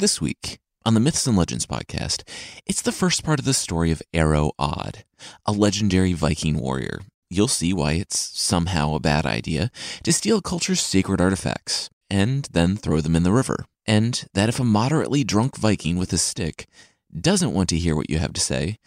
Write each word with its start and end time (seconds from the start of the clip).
This 0.00 0.18
week 0.18 0.60
on 0.86 0.94
the 0.94 1.00
Myths 1.00 1.26
and 1.26 1.36
Legends 1.36 1.66
podcast, 1.66 2.26
it's 2.64 2.80
the 2.80 2.90
first 2.90 3.22
part 3.22 3.38
of 3.38 3.44
the 3.44 3.52
story 3.52 3.90
of 3.90 4.00
Arrow 4.14 4.52
Odd, 4.58 5.04
a 5.44 5.52
legendary 5.52 6.14
Viking 6.14 6.58
warrior. 6.58 7.00
You'll 7.28 7.48
see 7.48 7.74
why 7.74 7.92
it's 7.92 8.18
somehow 8.18 8.94
a 8.94 8.98
bad 8.98 9.26
idea 9.26 9.70
to 10.04 10.12
steal 10.14 10.40
culture's 10.40 10.80
sacred 10.80 11.20
artifacts 11.20 11.90
and 12.08 12.48
then 12.50 12.78
throw 12.78 13.02
them 13.02 13.14
in 13.14 13.24
the 13.24 13.30
river. 13.30 13.66
And 13.84 14.26
that 14.32 14.48
if 14.48 14.58
a 14.58 14.64
moderately 14.64 15.22
drunk 15.22 15.58
Viking 15.58 15.98
with 15.98 16.14
a 16.14 16.18
stick 16.18 16.66
doesn't 17.14 17.52
want 17.52 17.68
to 17.68 17.76
hear 17.76 17.94
what 17.94 18.08
you 18.08 18.16
have 18.20 18.32
to 18.32 18.40
say, 18.40 18.78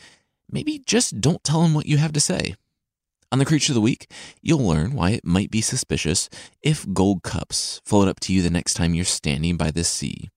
maybe 0.50 0.82
just 0.84 1.22
don't 1.22 1.44
tell 1.44 1.64
him 1.64 1.76
what 1.76 1.86
you 1.86 1.98
have 1.98 2.14
to 2.14 2.20
say. 2.20 2.56
On 3.32 3.38
the 3.38 3.46
Creature 3.46 3.74
of 3.74 3.76
the 3.76 3.82
Week, 3.82 4.10
you'll 4.42 4.68
learn 4.68 4.96
why 4.96 5.12
it 5.12 5.26
might 5.26 5.52
be 5.52 5.62
suspicious 5.62 6.28
if 6.64 6.92
gold 6.92 7.22
cups 7.22 7.82
float 7.86 8.08
up 8.08 8.20
to 8.22 8.34
you 8.34 8.42
the 8.42 8.50
next 8.50 8.74
time 8.74 8.96
you're 8.96 9.06
standing 9.06 9.58
by 9.58 9.70
the 9.70 9.84
sea. 9.84 10.32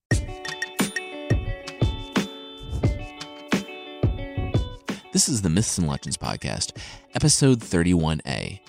This 5.17 5.29
is 5.29 5.41
the 5.41 5.49
Myths 5.49 5.79
and 5.79 5.87
Legends 5.87 6.15
Podcast, 6.15 6.77
episode 7.15 7.59
31A 7.59 8.59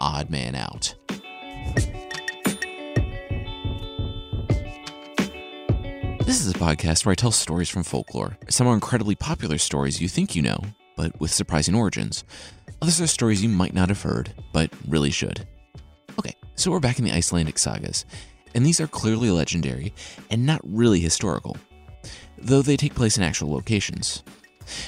Odd 0.00 0.30
Man 0.30 0.54
Out. 0.54 0.94
This 6.20 6.40
is 6.40 6.48
a 6.48 6.54
podcast 6.54 7.04
where 7.04 7.12
I 7.12 7.14
tell 7.14 7.30
stories 7.30 7.68
from 7.68 7.82
folklore. 7.82 8.38
Some 8.48 8.66
are 8.68 8.72
incredibly 8.72 9.14
popular 9.14 9.58
stories 9.58 10.00
you 10.00 10.08
think 10.08 10.34
you 10.34 10.40
know, 10.40 10.56
but 10.96 11.20
with 11.20 11.30
surprising 11.30 11.74
origins. 11.74 12.24
Others 12.80 13.02
are 13.02 13.06
stories 13.06 13.42
you 13.42 13.50
might 13.50 13.74
not 13.74 13.90
have 13.90 14.00
heard, 14.00 14.32
but 14.54 14.70
really 14.88 15.10
should. 15.10 15.46
Okay, 16.18 16.34
so 16.54 16.70
we're 16.70 16.80
back 16.80 17.00
in 17.00 17.04
the 17.04 17.12
Icelandic 17.12 17.58
sagas, 17.58 18.06
and 18.54 18.64
these 18.64 18.80
are 18.80 18.86
clearly 18.86 19.30
legendary 19.30 19.92
and 20.30 20.46
not 20.46 20.62
really 20.64 21.00
historical, 21.00 21.58
though 22.38 22.62
they 22.62 22.78
take 22.78 22.94
place 22.94 23.18
in 23.18 23.22
actual 23.22 23.52
locations. 23.52 24.22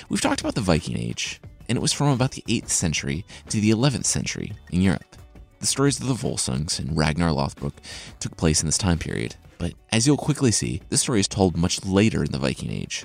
We've 0.08 0.20
talked 0.20 0.40
about 0.40 0.54
the 0.54 0.60
Viking 0.60 0.98
Age, 0.98 1.40
and 1.68 1.76
it 1.76 1.82
was 1.82 1.92
from 1.92 2.08
about 2.08 2.32
the 2.32 2.44
8th 2.48 2.68
century 2.68 3.24
to 3.48 3.60
the 3.60 3.70
11th 3.70 4.04
century 4.04 4.52
in 4.70 4.82
Europe. 4.82 5.16
The 5.60 5.66
stories 5.66 5.98
of 6.00 6.06
the 6.06 6.14
Volsungs 6.14 6.78
and 6.78 6.96
Ragnar 6.96 7.30
Lothbrok 7.30 7.72
took 8.20 8.36
place 8.36 8.60
in 8.60 8.66
this 8.66 8.78
time 8.78 8.98
period, 8.98 9.34
but 9.58 9.72
as 9.92 10.06
you'll 10.06 10.16
quickly 10.16 10.50
see, 10.50 10.82
this 10.90 11.00
story 11.00 11.20
is 11.20 11.28
told 11.28 11.56
much 11.56 11.84
later 11.84 12.22
in 12.22 12.32
the 12.32 12.38
Viking 12.38 12.70
Age. 12.70 13.04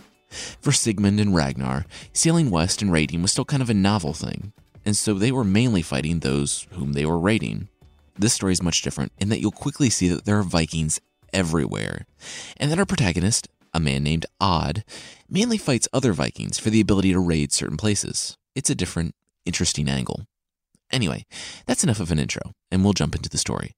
For 0.62 0.72
Sigmund 0.72 1.20
and 1.20 1.34
Ragnar, 1.34 1.86
sailing 2.14 2.52
west 2.52 2.82
and 2.82 2.92
raiding 2.92 3.22
was 3.22 3.32
still 3.32 3.45
kind 3.45 3.61
of 3.61 3.70
a 3.70 3.73
novel 3.73 4.14
thing, 4.14 4.54
and 4.86 4.95
so 4.95 5.14
they 5.14 5.32
were 5.32 5.44
mainly 5.44 5.82
fighting 5.82 6.20
those 6.20 6.67
whom 6.72 6.94
they 6.94 7.06
were 7.06 7.17
raiding. 7.17 7.70
This 8.17 8.34
story 8.34 8.52
is 8.52 8.61
much 8.61 8.82
different 8.82 9.11
in 9.20 9.30
that 9.30 9.39
you'll 9.39 9.52
quickly 9.52 9.89
see 9.89 10.09
that 10.09 10.26
there 10.26 10.38
are 10.38 10.44
Vikings 10.44 11.00
everywhere, 11.32 12.06
and 12.58 12.72
that 12.72 12.80
our 12.80 12.86
protagonist, 12.86 13.48
a 13.73 13.80
man 13.80 14.03
named 14.03 14.25
Odd, 14.39 14.84
mainly 15.30 15.58
fights 15.58 15.88
other 15.94 16.14
Vikings 16.14 16.59
for 16.59 16.70
the 16.70 16.81
ability 16.81 17.12
to 17.14 17.20
raid 17.20 17.52
certain 17.52 17.78
places. 17.78 18.38
It's 18.56 18.70
a 18.70 18.76
different, 18.76 19.16
interesting 19.45 19.88
angle. 19.89 20.26
Anyway, 20.92 21.26
that's 21.66 21.84
enough 21.84 22.00
of 22.00 22.11
an 22.11 22.20
intro, 22.20 22.52
and 22.72 22.84
we'll 22.84 22.94
jump 22.94 23.16
into 23.16 23.30
the 23.30 23.38
story. 23.38 23.73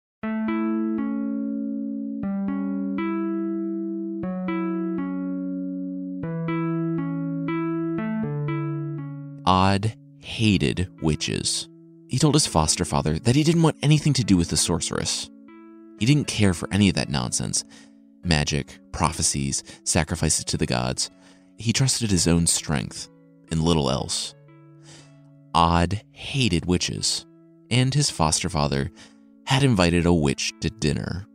Odd 9.45 9.95
hated 10.19 10.87
witches. 11.01 11.67
He 12.07 12.19
told 12.19 12.35
his 12.35 12.47
foster 12.47 12.85
father 12.85 13.19
that 13.19 13.35
he 13.35 13.43
didn't 13.43 13.63
want 13.63 13.77
anything 13.81 14.13
to 14.13 14.23
do 14.23 14.37
with 14.37 14.49
the 14.49 14.57
sorceress. 14.57 15.29
He 15.99 16.05
didn't 16.05 16.27
care 16.27 16.53
for 16.53 16.67
any 16.71 16.89
of 16.89 16.95
that 16.95 17.09
nonsense 17.09 17.63
magic, 18.23 18.79
prophecies, 18.91 19.63
sacrifices 19.83 20.45
to 20.45 20.57
the 20.57 20.65
gods. 20.65 21.09
He 21.57 21.73
trusted 21.73 22.11
his 22.11 22.27
own 22.27 22.47
strength 22.47 23.09
and 23.51 23.61
little 23.63 23.89
else. 23.89 24.33
Odd 25.53 26.01
hated 26.11 26.65
witches, 26.65 27.25
and 27.69 27.93
his 27.93 28.09
foster 28.09 28.49
father 28.49 28.91
had 29.45 29.63
invited 29.63 30.05
a 30.05 30.13
witch 30.13 30.53
to 30.61 30.69
dinner. 30.69 31.27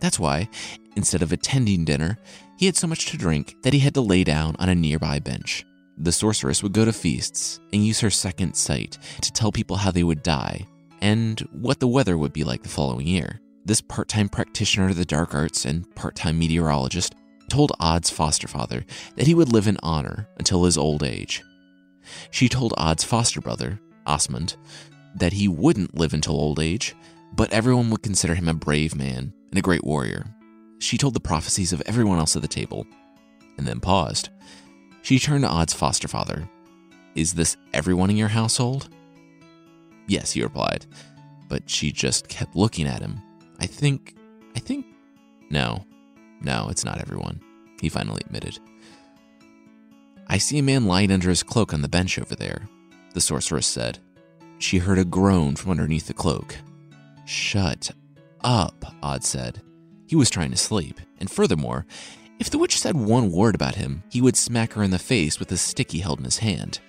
That's 0.00 0.18
why, 0.18 0.48
instead 0.96 1.22
of 1.22 1.32
attending 1.32 1.84
dinner, 1.84 2.18
he 2.56 2.66
had 2.66 2.76
so 2.76 2.86
much 2.86 3.06
to 3.06 3.16
drink 3.16 3.56
that 3.62 3.72
he 3.72 3.80
had 3.80 3.94
to 3.94 4.00
lay 4.00 4.24
down 4.24 4.56
on 4.58 4.68
a 4.68 4.74
nearby 4.74 5.18
bench. 5.18 5.64
The 5.98 6.12
sorceress 6.12 6.62
would 6.62 6.72
go 6.72 6.84
to 6.84 6.92
feasts 6.92 7.60
and 7.72 7.84
use 7.84 8.00
her 8.00 8.10
second 8.10 8.54
sight 8.54 8.98
to 9.20 9.32
tell 9.32 9.52
people 9.52 9.76
how 9.76 9.90
they 9.90 10.04
would 10.04 10.22
die 10.22 10.66
and 11.00 11.38
what 11.52 11.80
the 11.80 11.86
weather 11.86 12.16
would 12.16 12.32
be 12.32 12.44
like 12.44 12.62
the 12.62 12.68
following 12.68 13.06
year. 13.06 13.40
This 13.66 13.80
part 13.80 14.08
time 14.08 14.28
practitioner 14.28 14.90
of 14.90 14.96
the 14.96 15.04
dark 15.04 15.34
arts 15.34 15.64
and 15.64 15.92
part 15.94 16.16
time 16.16 16.38
meteorologist 16.38 17.14
told 17.48 17.72
Odd's 17.80 18.10
foster 18.10 18.46
father 18.46 18.84
that 19.16 19.26
he 19.26 19.34
would 19.34 19.52
live 19.52 19.66
in 19.66 19.78
honor 19.82 20.28
until 20.38 20.64
his 20.64 20.76
old 20.76 21.02
age. 21.02 21.42
She 22.30 22.48
told 22.48 22.74
Odd's 22.76 23.04
foster 23.04 23.40
brother, 23.40 23.80
Osmond, 24.06 24.56
that 25.14 25.32
he 25.32 25.48
wouldn't 25.48 25.96
live 25.96 26.12
until 26.12 26.34
old 26.34 26.60
age, 26.60 26.94
but 27.32 27.52
everyone 27.52 27.90
would 27.90 28.02
consider 28.02 28.34
him 28.34 28.48
a 28.48 28.54
brave 28.54 28.94
man 28.94 29.32
and 29.50 29.58
a 29.58 29.62
great 29.62 29.84
warrior. 29.84 30.26
She 30.78 30.98
told 30.98 31.14
the 31.14 31.20
prophecies 31.20 31.72
of 31.72 31.82
everyone 31.86 32.18
else 32.18 32.36
at 32.36 32.42
the 32.42 32.48
table, 32.48 32.86
and 33.56 33.66
then 33.66 33.80
paused. 33.80 34.28
She 35.02 35.18
turned 35.18 35.44
to 35.44 35.48
Odd's 35.48 35.72
foster 35.72 36.08
father. 36.08 36.48
Is 37.14 37.32
this 37.32 37.56
everyone 37.72 38.10
in 38.10 38.16
your 38.16 38.28
household? 38.28 38.88
Yes, 40.06 40.32
he 40.32 40.42
replied, 40.42 40.84
but 41.48 41.70
she 41.70 41.92
just 41.92 42.28
kept 42.28 42.56
looking 42.56 42.86
at 42.86 43.00
him. 43.00 43.22
I 43.60 43.66
think, 43.66 44.14
I 44.56 44.58
think, 44.58 44.86
no, 45.50 45.84
no, 46.40 46.68
it's 46.70 46.84
not 46.84 47.00
everyone, 47.00 47.40
he 47.80 47.88
finally 47.88 48.22
admitted. 48.24 48.58
I 50.26 50.38
see 50.38 50.58
a 50.58 50.62
man 50.62 50.86
lying 50.86 51.12
under 51.12 51.28
his 51.28 51.42
cloak 51.42 51.72
on 51.72 51.82
the 51.82 51.88
bench 51.88 52.18
over 52.18 52.34
there, 52.34 52.68
the 53.12 53.20
sorceress 53.20 53.66
said. 53.66 53.98
She 54.58 54.78
heard 54.78 54.98
a 54.98 55.04
groan 55.04 55.56
from 55.56 55.70
underneath 55.70 56.06
the 56.06 56.14
cloak. 56.14 56.56
Shut 57.24 57.90
up, 58.42 58.84
Odd 59.02 59.24
said. 59.24 59.60
He 60.06 60.16
was 60.16 60.30
trying 60.30 60.50
to 60.50 60.56
sleep, 60.56 61.00
and 61.18 61.30
furthermore, 61.30 61.86
if 62.38 62.50
the 62.50 62.58
witch 62.58 62.78
said 62.78 62.96
one 62.96 63.30
word 63.30 63.54
about 63.54 63.76
him, 63.76 64.02
he 64.10 64.20
would 64.20 64.36
smack 64.36 64.72
her 64.72 64.82
in 64.82 64.90
the 64.90 64.98
face 64.98 65.38
with 65.38 65.52
a 65.52 65.56
stick 65.56 65.92
he 65.92 66.00
held 66.00 66.18
in 66.18 66.24
his 66.24 66.38
hand. 66.38 66.80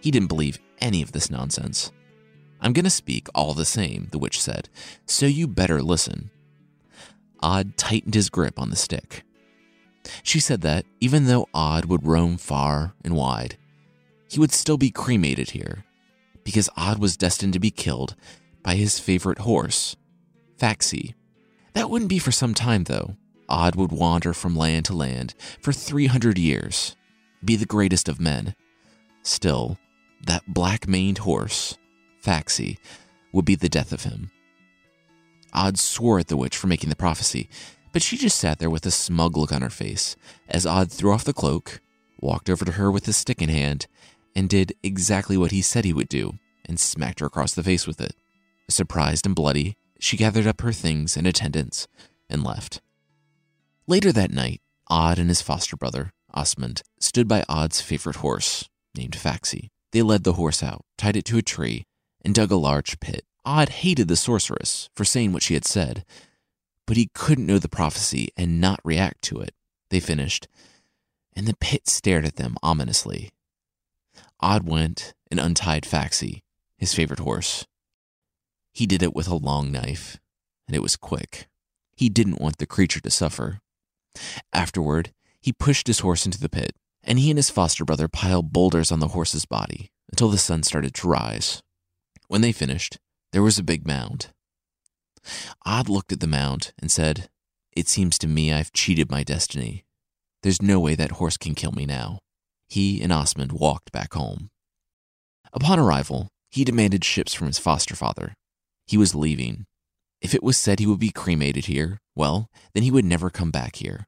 He 0.00 0.10
didn't 0.10 0.28
believe 0.28 0.58
any 0.80 1.02
of 1.02 1.12
this 1.12 1.30
nonsense. 1.30 1.92
I'm 2.62 2.72
going 2.72 2.84
to 2.84 2.90
speak 2.90 3.28
all 3.34 3.54
the 3.54 3.64
same, 3.64 4.08
the 4.12 4.18
witch 4.18 4.40
said, 4.40 4.68
so 5.04 5.26
you 5.26 5.48
better 5.48 5.82
listen. 5.82 6.30
Odd 7.40 7.76
tightened 7.76 8.14
his 8.14 8.30
grip 8.30 8.58
on 8.58 8.70
the 8.70 8.76
stick. 8.76 9.24
She 10.22 10.38
said 10.38 10.60
that 10.60 10.86
even 11.00 11.26
though 11.26 11.48
Odd 11.52 11.86
would 11.86 12.06
roam 12.06 12.36
far 12.36 12.94
and 13.04 13.16
wide, 13.16 13.56
he 14.28 14.38
would 14.38 14.52
still 14.52 14.78
be 14.78 14.90
cremated 14.90 15.50
here, 15.50 15.84
because 16.44 16.70
Odd 16.76 16.98
was 16.98 17.16
destined 17.16 17.52
to 17.54 17.58
be 17.58 17.70
killed 17.72 18.14
by 18.62 18.76
his 18.76 19.00
favorite 19.00 19.38
horse, 19.38 19.96
Faxi. 20.56 21.14
That 21.74 21.90
wouldn't 21.90 22.08
be 22.08 22.18
for 22.20 22.32
some 22.32 22.54
time, 22.54 22.84
though. 22.84 23.16
Odd 23.48 23.74
would 23.74 23.92
wander 23.92 24.32
from 24.32 24.56
land 24.56 24.84
to 24.86 24.94
land 24.94 25.34
for 25.60 25.72
300 25.72 26.38
years, 26.38 26.96
be 27.44 27.56
the 27.56 27.66
greatest 27.66 28.08
of 28.08 28.20
men. 28.20 28.54
Still, 29.22 29.78
that 30.26 30.44
black 30.46 30.86
maned 30.86 31.18
horse, 31.18 31.76
Faxi, 32.22 32.78
would 33.32 33.44
be 33.44 33.54
the 33.54 33.68
death 33.68 33.92
of 33.92 34.04
him. 34.04 34.30
Odd 35.52 35.78
swore 35.78 36.18
at 36.18 36.28
the 36.28 36.36
witch 36.36 36.56
for 36.56 36.66
making 36.66 36.90
the 36.90 36.96
prophecy, 36.96 37.48
but 37.92 38.02
she 38.02 38.16
just 38.16 38.38
sat 38.38 38.58
there 38.58 38.70
with 38.70 38.86
a 38.86 38.90
smug 38.90 39.36
look 39.36 39.52
on 39.52 39.62
her 39.62 39.70
face 39.70 40.16
as 40.48 40.64
Odd 40.64 40.90
threw 40.90 41.12
off 41.12 41.24
the 41.24 41.32
cloak, 41.32 41.80
walked 42.20 42.48
over 42.48 42.64
to 42.64 42.72
her 42.72 42.90
with 42.90 43.06
his 43.06 43.16
stick 43.16 43.42
in 43.42 43.48
hand, 43.48 43.86
and 44.34 44.48
did 44.48 44.74
exactly 44.82 45.36
what 45.36 45.50
he 45.50 45.60
said 45.60 45.84
he 45.84 45.92
would 45.92 46.08
do 46.08 46.38
and 46.64 46.78
smacked 46.80 47.20
her 47.20 47.26
across 47.26 47.54
the 47.54 47.62
face 47.62 47.86
with 47.86 48.00
it. 48.00 48.14
Surprised 48.68 49.26
and 49.26 49.34
bloody, 49.34 49.76
she 49.98 50.16
gathered 50.16 50.46
up 50.46 50.60
her 50.62 50.72
things 50.72 51.16
and 51.16 51.26
attendants 51.26 51.86
and 52.30 52.42
left. 52.42 52.80
Later 53.86 54.12
that 54.12 54.30
night, 54.30 54.60
Odd 54.88 55.18
and 55.18 55.28
his 55.28 55.42
foster 55.42 55.76
brother, 55.76 56.12
Osmond, 56.32 56.82
stood 56.98 57.28
by 57.28 57.44
Odd's 57.48 57.80
favorite 57.80 58.16
horse, 58.16 58.68
named 58.96 59.12
Faxi. 59.12 59.68
They 59.92 60.02
led 60.02 60.24
the 60.24 60.34
horse 60.34 60.62
out, 60.62 60.84
tied 60.96 61.16
it 61.16 61.24
to 61.26 61.38
a 61.38 61.42
tree, 61.42 61.84
and 62.24 62.34
dug 62.34 62.50
a 62.50 62.56
large 62.56 63.00
pit. 63.00 63.24
Odd 63.44 63.68
hated 63.68 64.08
the 64.08 64.16
sorceress 64.16 64.88
for 64.94 65.04
saying 65.04 65.32
what 65.32 65.42
she 65.42 65.54
had 65.54 65.64
said, 65.64 66.04
but 66.86 66.96
he 66.96 67.10
couldn't 67.14 67.46
know 67.46 67.58
the 67.58 67.68
prophecy 67.68 68.28
and 68.36 68.60
not 68.60 68.80
react 68.84 69.22
to 69.22 69.40
it. 69.40 69.54
They 69.90 70.00
finished, 70.00 70.48
and 71.34 71.46
the 71.46 71.56
pit 71.60 71.88
stared 71.88 72.24
at 72.24 72.36
them 72.36 72.56
ominously. 72.62 73.30
Odd 74.40 74.64
went 74.66 75.14
and 75.30 75.40
untied 75.40 75.84
Faxi, 75.84 76.42
his 76.76 76.94
favorite 76.94 77.20
horse. 77.20 77.66
He 78.72 78.86
did 78.86 79.02
it 79.02 79.14
with 79.14 79.28
a 79.28 79.34
long 79.34 79.70
knife, 79.70 80.18
and 80.66 80.76
it 80.76 80.82
was 80.82 80.96
quick. 80.96 81.48
He 81.94 82.08
didn't 82.08 82.40
want 82.40 82.58
the 82.58 82.66
creature 82.66 83.00
to 83.00 83.10
suffer. 83.10 83.60
Afterward, 84.52 85.12
he 85.40 85.52
pushed 85.52 85.86
his 85.86 86.00
horse 86.00 86.24
into 86.24 86.40
the 86.40 86.48
pit, 86.48 86.72
and 87.02 87.18
he 87.18 87.30
and 87.30 87.38
his 87.38 87.50
foster 87.50 87.84
brother 87.84 88.08
piled 88.08 88.52
boulders 88.52 88.92
on 88.92 89.00
the 89.00 89.08
horse's 89.08 89.44
body 89.44 89.90
until 90.10 90.28
the 90.28 90.38
sun 90.38 90.62
started 90.62 90.94
to 90.94 91.08
rise. 91.08 91.62
When 92.32 92.40
they 92.40 92.52
finished, 92.52 92.96
there 93.32 93.42
was 93.42 93.58
a 93.58 93.62
big 93.62 93.86
mound. 93.86 94.28
Odd 95.66 95.90
looked 95.90 96.12
at 96.12 96.20
the 96.20 96.26
mound 96.26 96.72
and 96.78 96.90
said, 96.90 97.28
It 97.76 97.88
seems 97.88 98.16
to 98.16 98.26
me 98.26 98.50
I've 98.50 98.72
cheated 98.72 99.10
my 99.10 99.22
destiny. 99.22 99.84
There's 100.42 100.62
no 100.62 100.80
way 100.80 100.94
that 100.94 101.18
horse 101.20 101.36
can 101.36 101.54
kill 101.54 101.72
me 101.72 101.84
now. 101.84 102.20
He 102.70 103.02
and 103.02 103.12
Osmond 103.12 103.52
walked 103.52 103.92
back 103.92 104.14
home. 104.14 104.48
Upon 105.52 105.78
arrival, 105.78 106.30
he 106.50 106.64
demanded 106.64 107.04
ships 107.04 107.34
from 107.34 107.48
his 107.48 107.58
foster 107.58 107.94
father. 107.94 108.32
He 108.86 108.96
was 108.96 109.14
leaving. 109.14 109.66
If 110.22 110.34
it 110.34 110.42
was 110.42 110.56
said 110.56 110.80
he 110.80 110.86
would 110.86 111.00
be 111.00 111.10
cremated 111.10 111.66
here, 111.66 111.98
well, 112.16 112.48
then 112.72 112.82
he 112.82 112.90
would 112.90 113.04
never 113.04 113.28
come 113.28 113.50
back 113.50 113.76
here. 113.76 114.06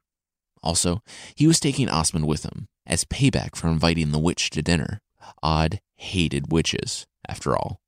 Also, 0.63 1.03
he 1.35 1.45
was 1.45 1.59
taking 1.59 1.89
Osmond 1.89 2.25
with 2.25 2.41
him, 2.41 2.65
as 2.87 3.05
payback 3.05 3.55
for 3.55 3.67
inviting 3.67 4.09
the 4.09 4.17
witch 4.17 4.49
to 4.49 4.63
dinner. 4.63 4.99
Odd 5.43 5.79
hated 5.97 6.51
witches, 6.51 7.05
after 7.29 7.55
all. 7.55 7.81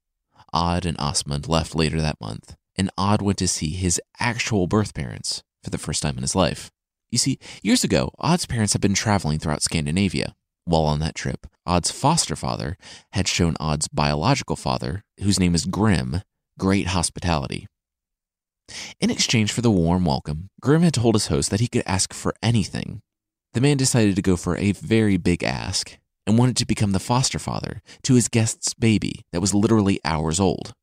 Odd 0.53 0.85
and 0.85 0.99
Osmond 0.99 1.47
left 1.47 1.75
later 1.75 2.01
that 2.01 2.21
month, 2.21 2.55
and 2.75 2.89
Odd 2.97 3.21
went 3.21 3.37
to 3.39 3.47
see 3.47 3.69
his 3.69 4.01
actual 4.19 4.67
birth 4.67 4.93
parents 4.93 5.43
for 5.63 5.69
the 5.69 5.77
first 5.77 6.03
time 6.03 6.17
in 6.17 6.23
his 6.23 6.35
life. 6.35 6.71
You 7.09 7.17
see, 7.17 7.39
years 7.61 7.83
ago, 7.83 8.11
Odd's 8.19 8.45
parents 8.45 8.73
had 8.73 8.81
been 8.81 8.93
traveling 8.93 9.39
throughout 9.39 9.63
Scandinavia. 9.63 10.35
While 10.65 10.83
on 10.83 10.99
that 10.99 11.15
trip, 11.15 11.47
Odd's 11.65 11.91
foster 11.91 12.35
father 12.35 12.77
had 13.13 13.27
shown 13.27 13.55
Odd's 13.59 13.87
biological 13.87 14.55
father, 14.55 15.03
whose 15.21 15.39
name 15.39 15.55
is 15.55 15.65
Grim, 15.65 16.21
great 16.59 16.87
hospitality. 16.87 17.67
In 18.99 19.09
exchange 19.09 19.53
for 19.53 19.61
the 19.61 19.71
warm 19.71 20.03
welcome, 20.03 20.49
Grim 20.61 20.81
had 20.81 20.93
told 20.93 21.15
his 21.15 21.27
host 21.27 21.49
that 21.51 21.61
he 21.61 21.67
could 21.67 21.83
ask 21.85 22.13
for 22.13 22.33
anything. 22.43 23.01
The 23.53 23.61
man 23.61 23.77
decided 23.77 24.17
to 24.17 24.21
go 24.21 24.35
for 24.35 24.57
a 24.57 24.73
very 24.73 25.15
big 25.15 25.43
ask 25.43 25.97
and 26.27 26.37
wanted 26.37 26.57
to 26.57 26.65
become 26.65 26.91
the 26.91 26.99
foster 26.99 27.39
father 27.39 27.81
to 28.03 28.15
his 28.15 28.27
guest's 28.27 28.73
baby 28.73 29.25
that 29.31 29.39
was 29.39 29.53
literally 29.53 30.01
hours 30.03 30.39
old. 30.39 30.73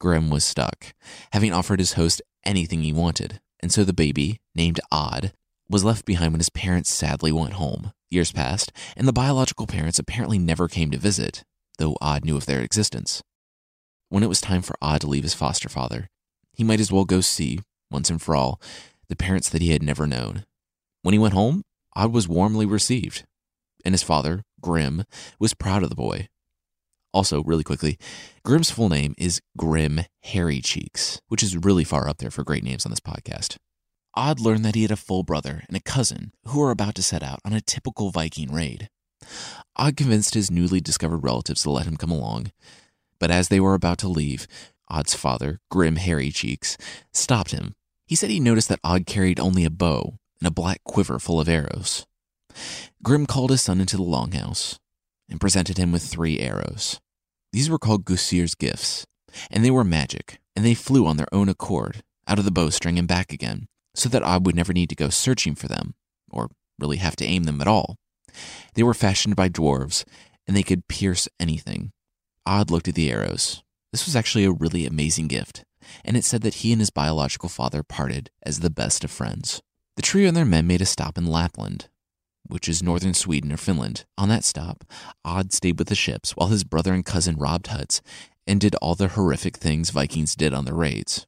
Grim 0.00 0.28
was 0.28 0.44
stuck, 0.44 0.92
having 1.32 1.52
offered 1.52 1.78
his 1.78 1.92
host 1.94 2.20
anything 2.44 2.82
he 2.82 2.92
wanted, 2.92 3.40
and 3.60 3.72
so 3.72 3.84
the 3.84 3.92
baby, 3.92 4.40
named 4.54 4.80
Odd, 4.90 5.32
was 5.70 5.84
left 5.84 6.04
behind 6.04 6.32
when 6.32 6.40
his 6.40 6.50
parents 6.50 6.90
sadly 6.90 7.30
went 7.30 7.54
home. 7.54 7.92
Years 8.10 8.32
passed, 8.32 8.72
and 8.96 9.06
the 9.06 9.12
biological 9.12 9.66
parents 9.66 9.98
apparently 9.98 10.38
never 10.38 10.66
came 10.66 10.90
to 10.90 10.98
visit, 10.98 11.44
though 11.78 11.96
Odd 12.00 12.24
knew 12.24 12.36
of 12.36 12.46
their 12.46 12.60
existence. 12.60 13.22
When 14.08 14.22
it 14.22 14.28
was 14.28 14.40
time 14.40 14.62
for 14.62 14.76
Odd 14.82 15.02
to 15.02 15.06
leave 15.06 15.24
his 15.24 15.34
foster 15.34 15.68
father, 15.68 16.08
he 16.52 16.64
might 16.64 16.80
as 16.80 16.90
well 16.90 17.04
go 17.04 17.20
see, 17.20 17.60
once 17.90 18.10
and 18.10 18.20
for 18.20 18.34
all, 18.34 18.60
the 19.08 19.16
parents 19.16 19.48
that 19.50 19.62
he 19.62 19.70
had 19.70 19.82
never 19.82 20.06
known. 20.06 20.44
When 21.02 21.12
he 21.12 21.18
went 21.18 21.34
home, 21.34 21.62
Odd 21.94 22.12
was 22.12 22.26
warmly 22.26 22.66
received, 22.66 23.24
and 23.84 23.92
his 23.92 24.02
father, 24.02 24.42
Grim, 24.60 25.04
was 25.38 25.54
proud 25.54 25.82
of 25.82 25.90
the 25.90 25.96
boy. 25.96 26.28
Also, 27.12 27.42
really 27.44 27.64
quickly, 27.64 27.98
Grim's 28.44 28.70
full 28.70 28.88
name 28.88 29.14
is 29.16 29.40
Grim 29.56 30.02
Hairy 30.22 30.60
Cheeks, 30.60 31.20
which 31.28 31.42
is 31.42 31.56
really 31.56 31.84
far 31.84 32.08
up 32.08 32.18
there 32.18 32.30
for 32.30 32.44
great 32.44 32.64
names 32.64 32.84
on 32.84 32.90
this 32.90 33.00
podcast. 33.00 33.56
Odd 34.14 34.40
learned 34.40 34.64
that 34.64 34.74
he 34.74 34.82
had 34.82 34.90
a 34.90 34.96
full 34.96 35.22
brother 35.22 35.62
and 35.68 35.76
a 35.76 35.80
cousin 35.80 36.32
who 36.46 36.60
were 36.60 36.70
about 36.70 36.94
to 36.96 37.02
set 37.02 37.22
out 37.22 37.40
on 37.44 37.52
a 37.52 37.60
typical 37.60 38.10
Viking 38.10 38.52
raid. 38.52 38.88
Odd 39.76 39.96
convinced 39.96 40.34
his 40.34 40.50
newly 40.50 40.80
discovered 40.80 41.18
relatives 41.18 41.62
to 41.62 41.70
let 41.70 41.86
him 41.86 41.96
come 41.96 42.10
along, 42.10 42.52
but 43.18 43.30
as 43.30 43.48
they 43.48 43.60
were 43.60 43.74
about 43.74 43.98
to 43.98 44.08
leave, 44.08 44.46
Odd's 44.88 45.14
father, 45.14 45.60
Grim 45.70 45.96
Hairy 45.96 46.30
Cheeks, 46.30 46.76
stopped 47.12 47.52
him. 47.52 47.74
He 48.06 48.16
said 48.16 48.30
he 48.30 48.40
noticed 48.40 48.68
that 48.70 48.80
Odd 48.82 49.06
carried 49.06 49.38
only 49.38 49.64
a 49.64 49.70
bow 49.70 50.18
and 50.40 50.48
a 50.48 50.52
black 50.52 50.82
quiver 50.84 51.18
full 51.18 51.40
of 51.40 51.48
arrows. 51.48 52.06
Grim 53.02 53.26
called 53.26 53.50
his 53.50 53.62
son 53.62 53.80
into 53.80 53.96
the 53.96 54.02
longhouse 54.02 54.78
and 55.28 55.40
presented 55.40 55.78
him 55.78 55.92
with 55.92 56.02
three 56.02 56.40
arrows. 56.40 57.00
These 57.52 57.70
were 57.70 57.78
called 57.78 58.04
Gusir's 58.04 58.54
gifts, 58.54 59.06
and 59.50 59.64
they 59.64 59.70
were 59.70 59.84
magic, 59.84 60.38
and 60.56 60.64
they 60.64 60.74
flew 60.74 61.06
on 61.06 61.16
their 61.16 61.32
own 61.32 61.48
accord 61.48 62.02
out 62.26 62.38
of 62.38 62.44
the 62.44 62.50
bowstring 62.50 62.98
and 62.98 63.08
back 63.08 63.32
again, 63.32 63.66
so 63.94 64.08
that 64.08 64.22
Odd 64.22 64.44
would 64.44 64.56
never 64.56 64.72
need 64.72 64.88
to 64.90 64.96
go 64.96 65.08
searching 65.08 65.54
for 65.54 65.68
them, 65.68 65.94
or 66.30 66.50
really 66.78 66.98
have 66.98 67.16
to 67.16 67.24
aim 67.24 67.44
them 67.44 67.60
at 67.60 67.68
all. 67.68 67.96
They 68.74 68.82
were 68.82 68.94
fashioned 68.94 69.36
by 69.36 69.48
dwarves, 69.48 70.04
and 70.46 70.56
they 70.56 70.62
could 70.62 70.88
pierce 70.88 71.28
anything. 71.40 71.92
Odd 72.44 72.70
looked 72.70 72.88
at 72.88 72.94
the 72.94 73.10
arrows. 73.10 73.62
This 73.92 74.04
was 74.04 74.14
actually 74.14 74.44
a 74.44 74.52
really 74.52 74.86
amazing 74.86 75.28
gift, 75.28 75.64
and 76.04 76.16
it 76.16 76.24
said 76.24 76.42
that 76.42 76.56
he 76.56 76.72
and 76.72 76.80
his 76.80 76.90
biological 76.90 77.48
father 77.48 77.82
parted 77.82 78.30
as 78.42 78.60
the 78.60 78.70
best 78.70 79.04
of 79.04 79.10
friends. 79.10 79.62
The 79.96 80.02
trio 80.02 80.28
and 80.28 80.36
their 80.36 80.44
men 80.44 80.66
made 80.66 80.82
a 80.82 80.86
stop 80.86 81.16
in 81.16 81.26
Lapland, 81.26 81.88
which 82.48 82.68
is 82.68 82.82
northern 82.82 83.14
Sweden 83.14 83.52
or 83.52 83.56
Finland. 83.56 84.04
On 84.16 84.28
that 84.28 84.44
stop, 84.44 84.84
Odd 85.24 85.52
stayed 85.52 85.78
with 85.78 85.88
the 85.88 85.94
ships 85.94 86.32
while 86.32 86.48
his 86.48 86.64
brother 86.64 86.92
and 86.92 87.04
cousin 87.04 87.36
robbed 87.36 87.68
huts 87.68 88.00
and 88.46 88.60
did 88.60 88.74
all 88.76 88.94
the 88.94 89.08
horrific 89.08 89.56
things 89.56 89.90
Vikings 89.90 90.34
did 90.34 90.52
on 90.52 90.64
their 90.64 90.74
raids. 90.74 91.26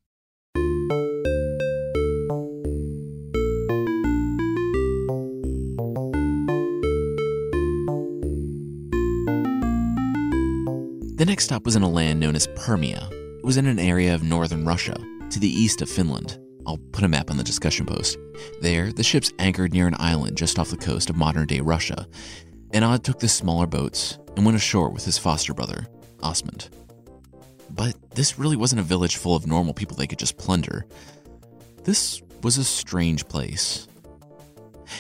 The 11.21 11.27
next 11.27 11.45
stop 11.45 11.67
was 11.67 11.77
in 11.77 11.83
a 11.83 11.89
land 11.89 12.19
known 12.19 12.35
as 12.35 12.47
Permia. 12.49 13.13
It 13.13 13.45
was 13.45 13.59
in 13.59 13.67
an 13.67 13.79
area 13.79 14.15
of 14.15 14.23
northern 14.23 14.65
Russia, 14.65 14.97
to 15.31 15.39
the 15.39 15.49
east 15.49 15.83
of 15.83 15.91
Finland. 15.91 16.39
I'll 16.71 16.79
put 16.93 17.03
a 17.03 17.09
map 17.09 17.33
on 17.33 17.37
the 17.37 17.43
discussion 17.43 17.85
post. 17.85 18.17
There, 18.61 18.93
the 18.93 19.03
ships 19.03 19.33
anchored 19.41 19.73
near 19.73 19.89
an 19.89 19.97
island 19.99 20.37
just 20.37 20.57
off 20.57 20.71
the 20.71 20.77
coast 20.77 21.11
of 21.11 21.17
modern 21.17 21.49
day 21.49 21.59
Russia, 21.59 22.07
and 22.73 22.85
Odd 22.85 23.03
took 23.03 23.19
the 23.19 23.27
smaller 23.27 23.67
boats 23.67 24.21
and 24.37 24.45
went 24.45 24.57
ashore 24.57 24.89
with 24.89 25.05
his 25.05 25.19
foster 25.19 25.53
brother, 25.53 25.89
Osmond. 26.23 26.69
But 27.71 27.97
this 28.15 28.39
really 28.39 28.55
wasn't 28.57 28.83
a 28.83 28.85
village 28.85 29.17
full 29.17 29.35
of 29.35 29.49
normal 29.49 29.75
people 29.75 29.97
they 29.97 30.07
could 30.07 30.21
just 30.21 30.39
plunder. 30.39 30.87
This 31.83 32.23
was 32.45 32.57
a 32.57 32.63
strange 32.63 33.27
place. 33.27 33.89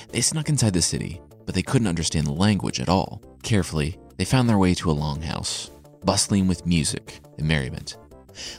They 0.08 0.22
snuck 0.22 0.48
inside 0.48 0.72
the 0.72 0.82
city, 0.82 1.20
but 1.46 1.54
they 1.54 1.62
couldn't 1.62 1.86
understand 1.86 2.26
the 2.26 2.32
language 2.32 2.80
at 2.80 2.88
all. 2.88 3.22
Carefully, 3.44 3.96
they 4.16 4.24
found 4.24 4.48
their 4.48 4.58
way 4.58 4.74
to 4.74 4.90
a 4.90 4.94
longhouse 4.94 5.70
bustling 6.04 6.48
with 6.48 6.66
music 6.66 7.20
and 7.38 7.46
merriment. 7.46 7.96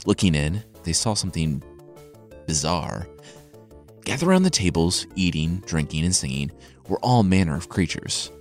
Looking 0.05 0.33
in, 0.33 0.63
they 0.83 0.93
saw 0.93 1.13
something 1.13 1.61
bizarre. 2.47 3.07
Gathered 4.03 4.27
around 4.27 4.43
the 4.43 4.49
tables, 4.49 5.07
eating, 5.15 5.63
drinking, 5.65 6.03
and 6.05 6.15
singing, 6.15 6.51
were 6.87 6.99
all 6.99 7.23
manner 7.23 7.55
of 7.55 7.69
creatures. 7.69 8.31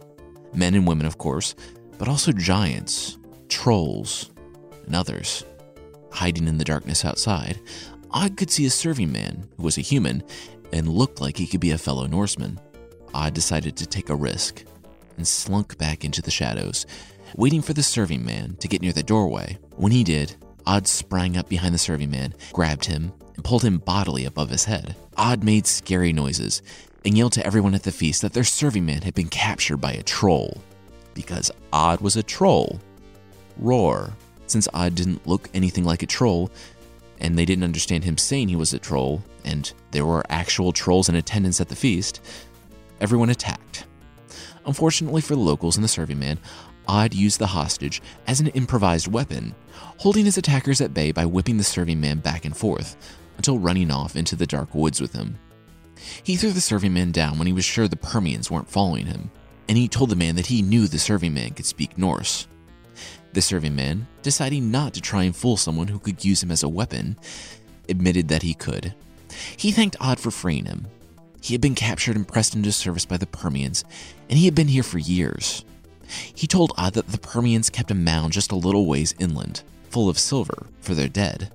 Men 0.55 0.75
and 0.75 0.87
women, 0.87 1.07
of 1.07 1.19
course, 1.19 1.55
but 1.99 2.09
also 2.09 2.33
giants, 2.33 3.19
trolls, 3.49 4.31
and 4.87 4.97
others. 4.97 5.45
Hiding 6.11 6.49
in 6.49 6.59
the 6.59 6.65
darkness 6.65 7.05
outside, 7.05 7.61
Odd 8.11 8.37
could 8.37 8.51
see 8.51 8.67
a 8.67 8.71
serving 8.71 9.13
man 9.13 9.49
who 9.57 9.63
was 9.63 9.79
a 9.79 9.83
human 9.83 10.23
and 10.73 10.89
looked 10.89 11.21
like 11.21 11.37
he 11.37 11.47
could 11.47 11.61
be 11.61 11.71
a 11.71 11.79
fellow 11.79 12.07
Norseman. 12.07 12.59
Odd 13.15 13.35
decided 13.35 13.77
to 13.77 13.87
take 13.87 14.09
a 14.09 14.17
risk 14.17 14.65
and 15.17 15.27
slunk 15.27 15.79
back 15.79 16.05
into 16.05 16.23
the 16.23 16.31
shadows, 16.31 16.87
waiting 17.37 17.63
for 17.63 17.73
the 17.73 17.83
serving 17.83 18.25
man 18.25 18.57
to 18.57 18.69
get 18.69 18.83
near 18.83 18.93
the 18.93 19.03
doorway. 19.03 19.59
When 19.77 19.93
he 19.93 20.03
did, 20.03 20.35
Odd 20.67 20.87
sprang 20.87 21.37
up 21.37 21.49
behind 21.49 21.75
the 21.75 21.79
serving 21.79 22.11
man, 22.11 22.35
grabbed 22.53 22.85
him, 22.85 23.13
and 23.35 23.45
pulled 23.45 23.65
him 23.65 23.79
bodily 23.79 24.25
above 24.25 24.51
his 24.51 24.65
head. 24.65 24.95
Odd 25.17 25.43
made 25.43 25.67
scary 25.67 26.13
noises 26.13 26.63
and 27.05 27.17
yelled 27.17 27.33
to 27.33 27.47
everyone 27.47 27.75
at 27.75 27.83
the 27.83 27.93
feast 27.93 28.23
that 28.23 28.33
their 28.33 28.45
serving 28.45 28.85
man 28.85 29.03
had 29.03 29.15
been 29.15 29.29
captured 29.29 29.79
by 29.79 29.93
a 29.93 30.03
troll. 30.03 30.61
Because 31.15 31.51
Odd 31.73 32.01
was 32.01 32.17
a 32.17 32.23
troll. 32.23 32.81
Roar. 33.57 34.13
Since 34.47 34.69
Odd 34.75 34.95
didn't 34.95 35.27
look 35.27 35.49
anything 35.55 35.85
like 35.85 36.03
a 36.03 36.07
troll, 36.07 36.51
and 37.21 37.39
they 37.39 37.45
didn't 37.45 37.65
understand 37.65 38.05
him 38.05 38.19
saying 38.19 38.49
he 38.49 38.57
was 38.57 38.73
a 38.73 38.79
troll, 38.79 39.23
and 39.45 39.73
there 39.93 40.07
were 40.07 40.25
actual 40.29 40.73
trolls 40.73 41.09
in 41.09 41.15
attendance 41.15 41.61
at 41.61 41.69
the 41.69 41.77
feast, 41.77 42.21
everyone 43.01 43.31
attacked. 43.31 43.85
Unfortunately 44.67 45.21
for 45.21 45.35
the 45.35 45.41
locals 45.41 45.77
and 45.77 45.85
the 45.85 45.89
serving 45.89 46.19
man, 46.19 46.39
Odd 46.91 47.15
used 47.15 47.39
the 47.39 47.47
hostage 47.47 48.03
as 48.27 48.41
an 48.41 48.49
improvised 48.49 49.07
weapon, 49.07 49.55
holding 49.99 50.25
his 50.25 50.37
attackers 50.37 50.81
at 50.81 50.93
bay 50.93 51.13
by 51.13 51.25
whipping 51.25 51.57
the 51.57 51.63
serving 51.63 52.01
man 52.01 52.19
back 52.19 52.45
and 52.45 52.57
forth 52.57 52.97
until 53.37 53.61
running 53.61 53.93
off 53.93 54.17
into 54.17 54.35
the 54.35 54.45
dark 54.45 54.75
woods 54.75 55.01
with 55.01 55.13
him. 55.13 55.39
He 56.25 56.35
threw 56.35 56.51
the 56.51 56.61
serving 56.61 56.93
man 56.93 57.13
down 57.13 57.39
when 57.39 57.47
he 57.47 57.53
was 57.53 57.65
sure 57.65 57.87
the 57.87 57.95
Permians 57.95 58.51
weren't 58.51 58.69
following 58.69 59.07
him, 59.07 59.31
and 59.69 59.79
he 59.79 59.87
told 59.87 60.11
the 60.11 60.17
man 60.17 60.35
that 60.35 60.47
he 60.47 60.63
knew 60.63 60.89
the 60.89 60.99
serving 60.99 61.33
man 61.33 61.51
could 61.51 61.65
speak 61.65 61.97
Norse. 61.97 62.49
The 63.35 63.41
serving 63.41 63.77
man, 63.77 64.09
deciding 64.23 64.73
not 64.73 64.93
to 64.95 65.01
try 65.01 65.23
and 65.23 65.37
fool 65.37 65.57
someone 65.57 65.87
who 65.87 66.01
could 66.01 66.25
use 66.25 66.43
him 66.43 66.51
as 66.51 66.65
a 66.65 66.69
weapon, 66.69 67.17
admitted 67.89 68.27
that 68.27 68.43
he 68.43 68.53
could. 68.53 68.97
He 69.57 69.71
thanked 69.71 69.95
Odd 70.01 70.19
for 70.19 70.33
freeing 70.33 70.65
him. 70.65 70.89
He 71.41 71.55
had 71.55 71.61
been 71.61 71.77
captured 71.77 72.17
and 72.17 72.27
pressed 72.27 72.57
into 72.57 72.73
service 72.73 73.07
by 73.07 73.17
the 73.17 73.29
Permians, 73.29 73.85
and 74.29 74.37
he 74.37 74.47
had 74.47 74.57
been 74.57 74.67
here 74.67 74.83
for 74.83 74.99
years. 74.99 75.65
He 76.35 76.47
told 76.47 76.73
Odd 76.77 76.95
that 76.95 77.09
the 77.09 77.19
Permians 77.19 77.71
kept 77.71 77.91
a 77.91 77.95
mound 77.95 78.33
just 78.33 78.53
a 78.53 78.57
little 78.57 78.87
ways 78.87 79.15
inland, 79.19 79.63
full 79.91 80.09
of 80.09 80.19
silver 80.19 80.67
for 80.81 80.95
their 80.95 81.09
dead. 81.09 81.51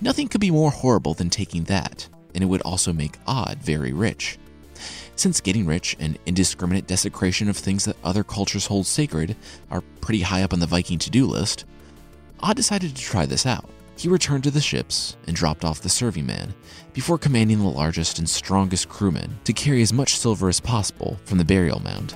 Nothing 0.00 0.28
could 0.28 0.40
be 0.40 0.50
more 0.50 0.70
horrible 0.70 1.14
than 1.14 1.30
taking 1.30 1.64
that, 1.64 2.08
and 2.34 2.42
it 2.42 2.48
would 2.48 2.62
also 2.62 2.92
make 2.92 3.18
Odd 3.26 3.58
very 3.58 3.92
rich. 3.92 4.38
Since 5.14 5.40
getting 5.40 5.66
rich 5.66 5.96
and 6.00 6.18
indiscriminate 6.26 6.86
desecration 6.86 7.48
of 7.48 7.56
things 7.56 7.84
that 7.84 7.96
other 8.02 8.24
cultures 8.24 8.66
hold 8.66 8.86
sacred 8.86 9.36
are 9.70 9.82
pretty 10.00 10.22
high 10.22 10.42
up 10.42 10.52
on 10.52 10.60
the 10.60 10.66
Viking 10.66 10.98
to 10.98 11.10
do 11.10 11.26
list, 11.26 11.64
Odd 12.40 12.56
decided 12.56 12.96
to 12.96 13.02
try 13.02 13.26
this 13.26 13.46
out. 13.46 13.68
He 13.96 14.08
returned 14.08 14.42
to 14.44 14.50
the 14.50 14.60
ships 14.60 15.16
and 15.26 15.36
dropped 15.36 15.64
off 15.64 15.82
the 15.82 15.88
serving 15.88 16.26
man 16.26 16.54
before 16.92 17.18
commanding 17.18 17.58
the 17.58 17.68
largest 17.68 18.18
and 18.18 18.28
strongest 18.28 18.88
crewmen 18.88 19.38
to 19.44 19.52
carry 19.52 19.82
as 19.82 19.92
much 19.92 20.16
silver 20.16 20.48
as 20.48 20.58
possible 20.58 21.18
from 21.24 21.38
the 21.38 21.44
burial 21.44 21.80
mound. 21.80 22.14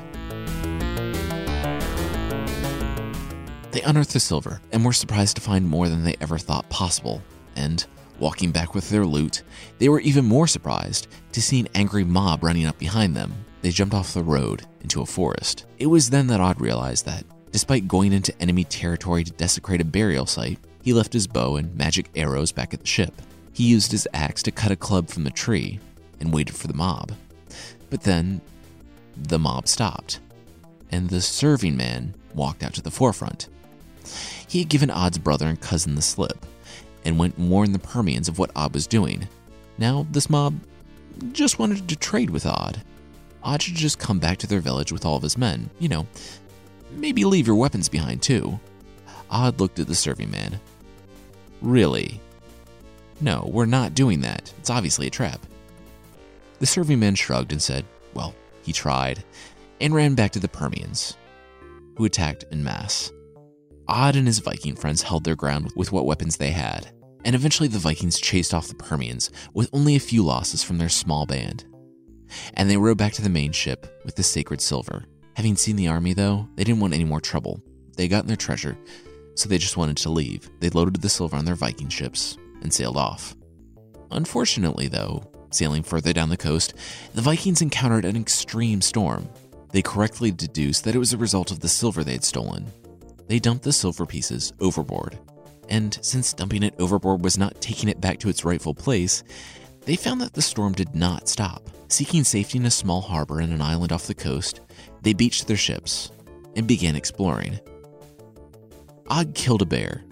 They 3.77 3.83
unearthed 3.83 4.15
the 4.15 4.21
silver 4.21 4.63
and 4.73 4.83
were 4.83 4.95
surprised 4.95 5.37
to 5.37 5.43
find 5.43 5.69
more 5.69 5.91
than 5.91 6.03
they 6.03 6.17
ever 6.23 6.39
thought 6.39 6.67
possible. 6.71 7.21
And, 7.57 7.85
walking 8.19 8.51
back 8.51 8.75
with 8.75 8.89
their 8.89 9.05
loot, 9.05 9.43
they 9.77 9.91
were 9.91 10.01
even 10.01 10.25
more 10.25 10.47
surprised 10.47 11.09
to 11.33 11.43
see 11.43 11.61
an 11.61 11.69
angry 11.75 12.03
mob 12.03 12.43
running 12.43 12.65
up 12.65 12.79
behind 12.79 13.15
them. 13.15 13.35
They 13.61 13.69
jumped 13.69 13.95
off 13.95 14.15
the 14.15 14.23
road 14.23 14.65
into 14.81 15.03
a 15.03 15.07
forest. 15.07 15.67
It 15.79 15.89
was 15.89 16.09
then 16.09 16.27
that 16.29 16.41
Odd 16.41 16.59
realized 16.59 17.05
that, 17.05 17.27
despite 17.53 17.87
going 17.87 18.15
into 18.15 18.33
enemy 18.41 18.65
territory 18.65 19.25
to 19.25 19.33
desecrate 19.33 19.83
a 19.83 19.85
burial 19.85 20.25
site, 20.25 20.59
he 20.81 20.95
left 20.95 21.13
his 21.13 21.27
bow 21.27 21.57
and 21.57 21.77
magic 21.77 22.09
arrows 22.17 22.53
back 22.53 22.73
at 22.73 22.81
the 22.81 22.87
ship. 22.87 23.21
He 23.53 23.65
used 23.65 23.93
his 23.93 24.09
axe 24.15 24.43
to 24.45 24.51
cut 24.53 24.73
a 24.73 24.77
club 24.77 25.11
from 25.11 25.25
the 25.25 25.31
tree 25.31 25.81
and 26.19 26.33
waited 26.33 26.55
for 26.55 26.67
the 26.67 26.73
mob. 26.73 27.13
But 27.91 28.05
then, 28.05 28.41
the 29.15 29.39
mob 29.39 29.69
stopped, 29.69 30.21
and 30.91 31.11
the 31.11 31.21
serving 31.21 31.77
man 31.77 32.15
walked 32.33 32.63
out 32.63 32.73
to 32.73 32.81
the 32.81 32.91
forefront. 32.91 33.51
He 34.49 34.61
had 34.61 34.69
given 34.69 34.91
Odd's 34.91 35.19
brother 35.19 35.47
and 35.47 35.61
cousin 35.61 35.95
the 35.95 36.03
slip 36.03 36.45
and 37.05 37.19
went 37.19 37.37
and 37.37 37.51
warned 37.51 37.75
the 37.75 37.79
Permians 37.79 38.29
of 38.29 38.39
what 38.39 38.51
Odd 38.57 38.75
was 38.75 38.87
doing. 38.87 39.29
Now, 39.79 40.07
this 40.11 40.31
mob 40.31 40.59
just 41.33 41.59
wanted 41.59 41.89
to 41.89 41.97
trade 41.97 42.31
with 42.31 42.47
Odd. 42.47 42.83
Odd 43.43 43.63
should 43.63 43.75
just 43.75 43.99
come 43.99 44.19
back 44.19 44.39
to 44.39 44.47
their 44.47 44.61
village 44.61 44.93
with 44.93 45.05
all 45.05 45.17
of 45.17 45.23
his 45.23 45.39
men. 45.39 45.71
You 45.79 45.89
know, 45.89 46.07
maybe 46.91 47.25
leave 47.25 47.47
your 47.47 47.57
weapons 47.57 47.89
behind 47.89 48.23
too. 48.23 48.59
Odd 49.31 49.61
looked 49.61 49.79
at 49.79 49.87
the 49.87 49.95
serving 49.95 50.31
man. 50.31 50.61
Really? 51.63 52.21
No, 53.21 53.49
we're 53.53 53.67
not 53.67 53.95
doing 53.95 54.21
that. 54.21 54.53
It's 54.59 54.71
obviously 54.71 55.07
a 55.07 55.11
trap. 55.11 55.41
The 56.59 56.67
serving 56.67 56.99
man 56.99 57.15
shrugged 57.15 57.53
and 57.53 57.63
said, 57.63 57.85
Well, 58.15 58.35
he 58.63 58.73
tried, 58.73 59.23
and 59.81 59.95
ran 59.95 60.15
back 60.15 60.33
to 60.33 60.41
the 60.41 60.49
Permians, 60.49 61.17
who 61.97 62.05
attacked 62.05 62.45
en 62.51 62.65
masse. 62.65 63.13
Odd 63.89 64.17
and 64.17 64.27
his 64.27 64.41
Viking 64.41 64.75
friends 64.75 65.03
held 65.03 65.25
their 65.25 65.37
ground 65.37 65.73
with 65.77 65.93
what 65.93 66.07
weapons 66.07 66.37
they 66.37 66.51
had, 66.51 66.89
and 67.25 67.37
eventually 67.37 67.69
the 67.69 67.79
Vikings 67.79 68.19
chased 68.19 68.53
off 68.53 68.67
the 68.67 68.75
Permians 68.75 69.31
with 69.55 69.71
only 69.73 69.95
a 69.95 70.01
few 70.01 70.25
losses 70.25 70.65
from 70.65 70.79
their 70.79 70.89
small 70.89 71.25
band. 71.25 71.65
And 72.55 72.69
they 72.69 72.77
rowed 72.77 72.99
back 72.99 73.13
to 73.15 73.23
the 73.23 73.29
main 73.29 73.53
ship 73.53 74.03
with 74.05 74.17
the 74.17 74.25
sacred 74.25 74.61
silver. 74.61 75.05
Having 75.35 75.57
seen 75.57 75.77
the 75.77 75.87
army, 75.87 76.15
though, 76.15 76.49
they 76.57 76.65
didn't 76.65 76.81
want 76.81 76.95
any 76.95 77.05
more 77.05 77.21
trouble. 77.21 77.63
They 77.97 78.09
gotten 78.09 78.27
their 78.27 78.37
treasure, 78.37 78.77
so 79.37 79.49
they 79.49 79.59
just 79.59 79.77
wanted 79.77 79.99
to 79.99 80.11
leave. 80.11 80.51
They 80.59 80.71
loaded 80.71 81.01
the 81.01 81.09
silver 81.09 81.37
on 81.37 81.45
their 81.45 81.55
Viking 81.55 81.89
ships 81.89 82.37
and 82.63 82.75
sailed 82.75 82.97
off. 82.97 83.37
Unfortunately, 84.11 84.89
though, 84.89 85.31
sailing 85.51 85.85
further 85.85 86.13
down 86.13 86.29
the 86.29 86.37
coast, 86.37 86.75
the 87.15 87.23
Vikings 87.23 87.63
encountered 87.63 88.05
an 88.05 88.17
extreme 88.17 88.81
storm. 88.81 89.29
They 89.71 89.83
correctly 89.83 90.33
deduced 90.33 90.83
that 90.85 90.97
it 90.97 90.99
was 90.99 91.13
a 91.13 91.19
result 91.19 91.53
of 91.53 91.61
the 91.61 91.69
silver 91.69 92.03
they 92.03 92.13
had 92.13 92.25
stolen, 92.25 92.67
they 93.29 93.39
dumped 93.39 93.65
the 93.65 93.73
silver 93.73 94.07
pieces 94.07 94.53
overboard. 94.61 95.19
And 95.69 95.99
since 96.03 96.33
dumping 96.33 96.63
it 96.63 96.75
overboard 96.79 97.23
was 97.23 97.39
not 97.39 97.61
taking 97.61 97.89
it 97.89 98.01
back 98.01 98.19
to 98.21 98.29
its 98.29 98.45
rightful 98.45 98.75
place, 98.75 99.25
they 99.83 99.97
found 99.97 100.21
that 100.21 100.35
the 100.35 100.43
storm 100.43 100.73
did 100.73 100.95
not 100.95 101.29
stop. 101.29 101.69
Seeking 101.89 102.25
safety 102.25 102.59
in 102.59 102.67
a 102.67 102.71
small 102.71 103.01
harbor 103.01 103.41
in 103.41 103.53
an 103.53 103.63
island 103.63 103.93
off 103.93 104.07
the 104.07 104.15
coast, 104.15 104.61
they 105.03 105.13
beached 105.13 105.47
their 105.47 105.57
ships 105.57 106.11
and 106.57 106.67
began 106.67 106.97
exploring. 106.97 107.59
Odd 109.09 109.35
killed 109.35 109.63
a 109.63 109.67
bear, 109.67 110.03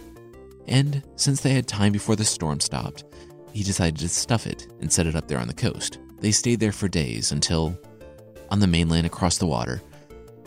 and 0.68 1.02
since 1.16 1.40
they 1.40 1.52
had 1.52 1.66
time 1.66 1.92
before 1.92 2.16
the 2.16 2.24
storm 2.24 2.60
stopped, 2.60 3.04
he 3.52 3.62
decided 3.62 3.98
to 3.98 4.08
stuff 4.08 4.46
it 4.46 4.68
and 4.80 4.92
set 4.92 5.06
it 5.06 5.16
up 5.16 5.28
there 5.28 5.38
on 5.38 5.48
the 5.48 5.54
coast. 5.54 5.98
They 6.20 6.32
stayed 6.32 6.60
there 6.60 6.72
for 6.72 6.88
days 6.88 7.32
until, 7.32 7.78
on 8.50 8.60
the 8.60 8.66
mainland 8.66 9.06
across 9.06 9.38
the 9.38 9.46
water, 9.46 9.82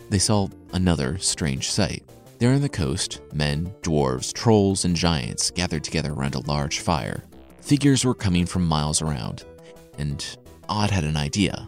they 0.08 0.18
saw 0.18 0.48
another 0.72 1.18
strange 1.18 1.70
sight. 1.70 2.02
There 2.38 2.52
on 2.52 2.60
the 2.60 2.68
coast, 2.68 3.20
men, 3.32 3.74
dwarves, 3.82 4.32
trolls, 4.32 4.84
and 4.84 4.94
giants 4.94 5.50
gathered 5.50 5.82
together 5.82 6.12
around 6.12 6.36
a 6.36 6.46
large 6.46 6.78
fire. 6.78 7.24
Figures 7.60 8.04
were 8.04 8.14
coming 8.14 8.46
from 8.46 8.64
miles 8.64 9.02
around, 9.02 9.44
and 9.98 10.24
Odd 10.68 10.90
had 10.90 11.02
an 11.02 11.16
idea. 11.16 11.66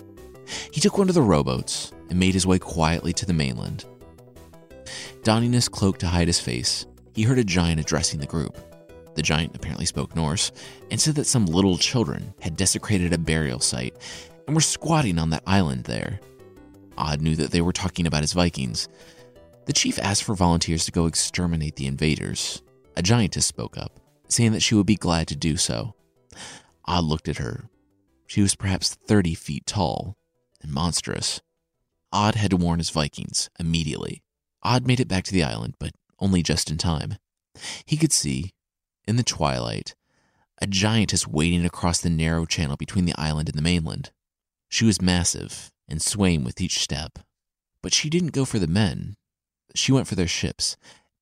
He 0.71 0.81
took 0.81 0.97
one 0.97 1.09
of 1.09 1.17
the 1.17 1.23
rowboats 1.23 1.93
and 2.09 2.21
made 2.21 2.35
his 2.35 2.47
way 2.47 2.61
quietly 2.61 3.13
to 3.15 3.27
the 3.27 3.33
mainland. 3.33 3.85
Donning 5.25 5.53
his 5.53 5.69
cloak 5.69 5.99
to 5.99 6.07
hide 6.07 6.29
his 6.29 6.39
face, 6.39 6.87
he 7.15 7.23
heard 7.23 7.39
a 7.39 7.45
giant 7.45 7.81
addressing 7.81 8.21
the 8.21 8.27
group. 8.27 8.57
The 9.17 9.23
giant 9.23 9.57
apparently 9.57 9.87
spoke 9.87 10.15
Norse 10.15 10.53
and 10.93 11.01
said 11.01 11.17
that 11.17 11.27
some 11.27 11.47
little 11.47 11.79
children 11.79 12.33
had 12.41 12.57
desecrated 12.57 13.13
a 13.13 13.19
burial 13.19 13.59
site 13.59 13.97
and 14.47 14.55
were 14.55 14.61
squatting 14.61 15.19
on 15.19 15.31
that 15.31 15.43
island 15.49 15.85
there. 15.85 16.21
Odd 16.97 17.21
knew 17.21 17.35
that 17.35 17.51
they 17.51 17.61
were 17.61 17.73
talking 17.73 18.07
about 18.07 18.23
his 18.23 18.35
Vikings, 18.35 18.89
the 19.71 19.75
chief 19.75 20.01
asked 20.01 20.25
for 20.25 20.35
volunteers 20.35 20.85
to 20.85 20.91
go 20.91 21.07
exterminate 21.07 21.77
the 21.77 21.87
invaders. 21.87 22.61
A 22.97 23.03
giantess 23.03 23.47
spoke 23.47 23.79
up, 23.79 24.01
saying 24.27 24.51
that 24.51 24.65
she 24.65 24.75
would 24.75 24.85
be 24.85 24.97
glad 24.97 25.29
to 25.29 25.37
do 25.37 25.57
so. 25.57 25.95
Odd 26.87 27.05
looked 27.05 27.29
at 27.29 27.37
her. 27.37 27.71
She 28.27 28.43
was 28.43 28.57
perhaps 28.57 28.97
30 29.07 29.37
feet 29.37 29.67
tall 29.67 30.17
and 30.61 30.73
monstrous. 30.73 31.41
Odd 32.13 32.35
had 32.35 32.51
to 32.51 32.57
warn 32.57 32.81
his 32.81 32.91
Vikings 32.91 33.49
immediately. 33.61 34.25
Odd 34.65 34.89
made 34.89 34.99
it 34.99 35.07
back 35.07 35.23
to 35.23 35.33
the 35.33 35.45
island, 35.45 35.77
but 35.79 35.93
only 36.19 36.43
just 36.43 36.69
in 36.69 36.77
time. 36.77 37.19
He 37.87 37.97
could 37.97 38.13
see, 38.13 38.51
in 39.07 39.15
the 39.15 39.23
twilight, 39.23 39.95
a 40.61 40.67
giantess 40.67 41.29
wading 41.29 41.65
across 41.65 42.01
the 42.01 42.11
narrow 42.11 42.45
channel 42.45 42.77
between 42.77 43.05
the 43.05 43.15
island 43.17 43.49
and 43.49 43.57
the 43.57 43.63
mainland. 43.63 44.11
She 44.69 44.85
was 44.85 45.01
massive 45.01 45.71
and 45.89 46.03
swaying 46.03 46.43
with 46.43 46.61
each 46.61 46.81
step. 46.81 47.21
But 47.83 47.95
she 47.95 48.11
didn't 48.11 48.33
go 48.33 48.45
for 48.45 48.59
the 48.59 48.67
men 48.67 49.15
she 49.75 49.93
went 49.93 50.07
for 50.07 50.15
their 50.15 50.27
ships, 50.27 50.77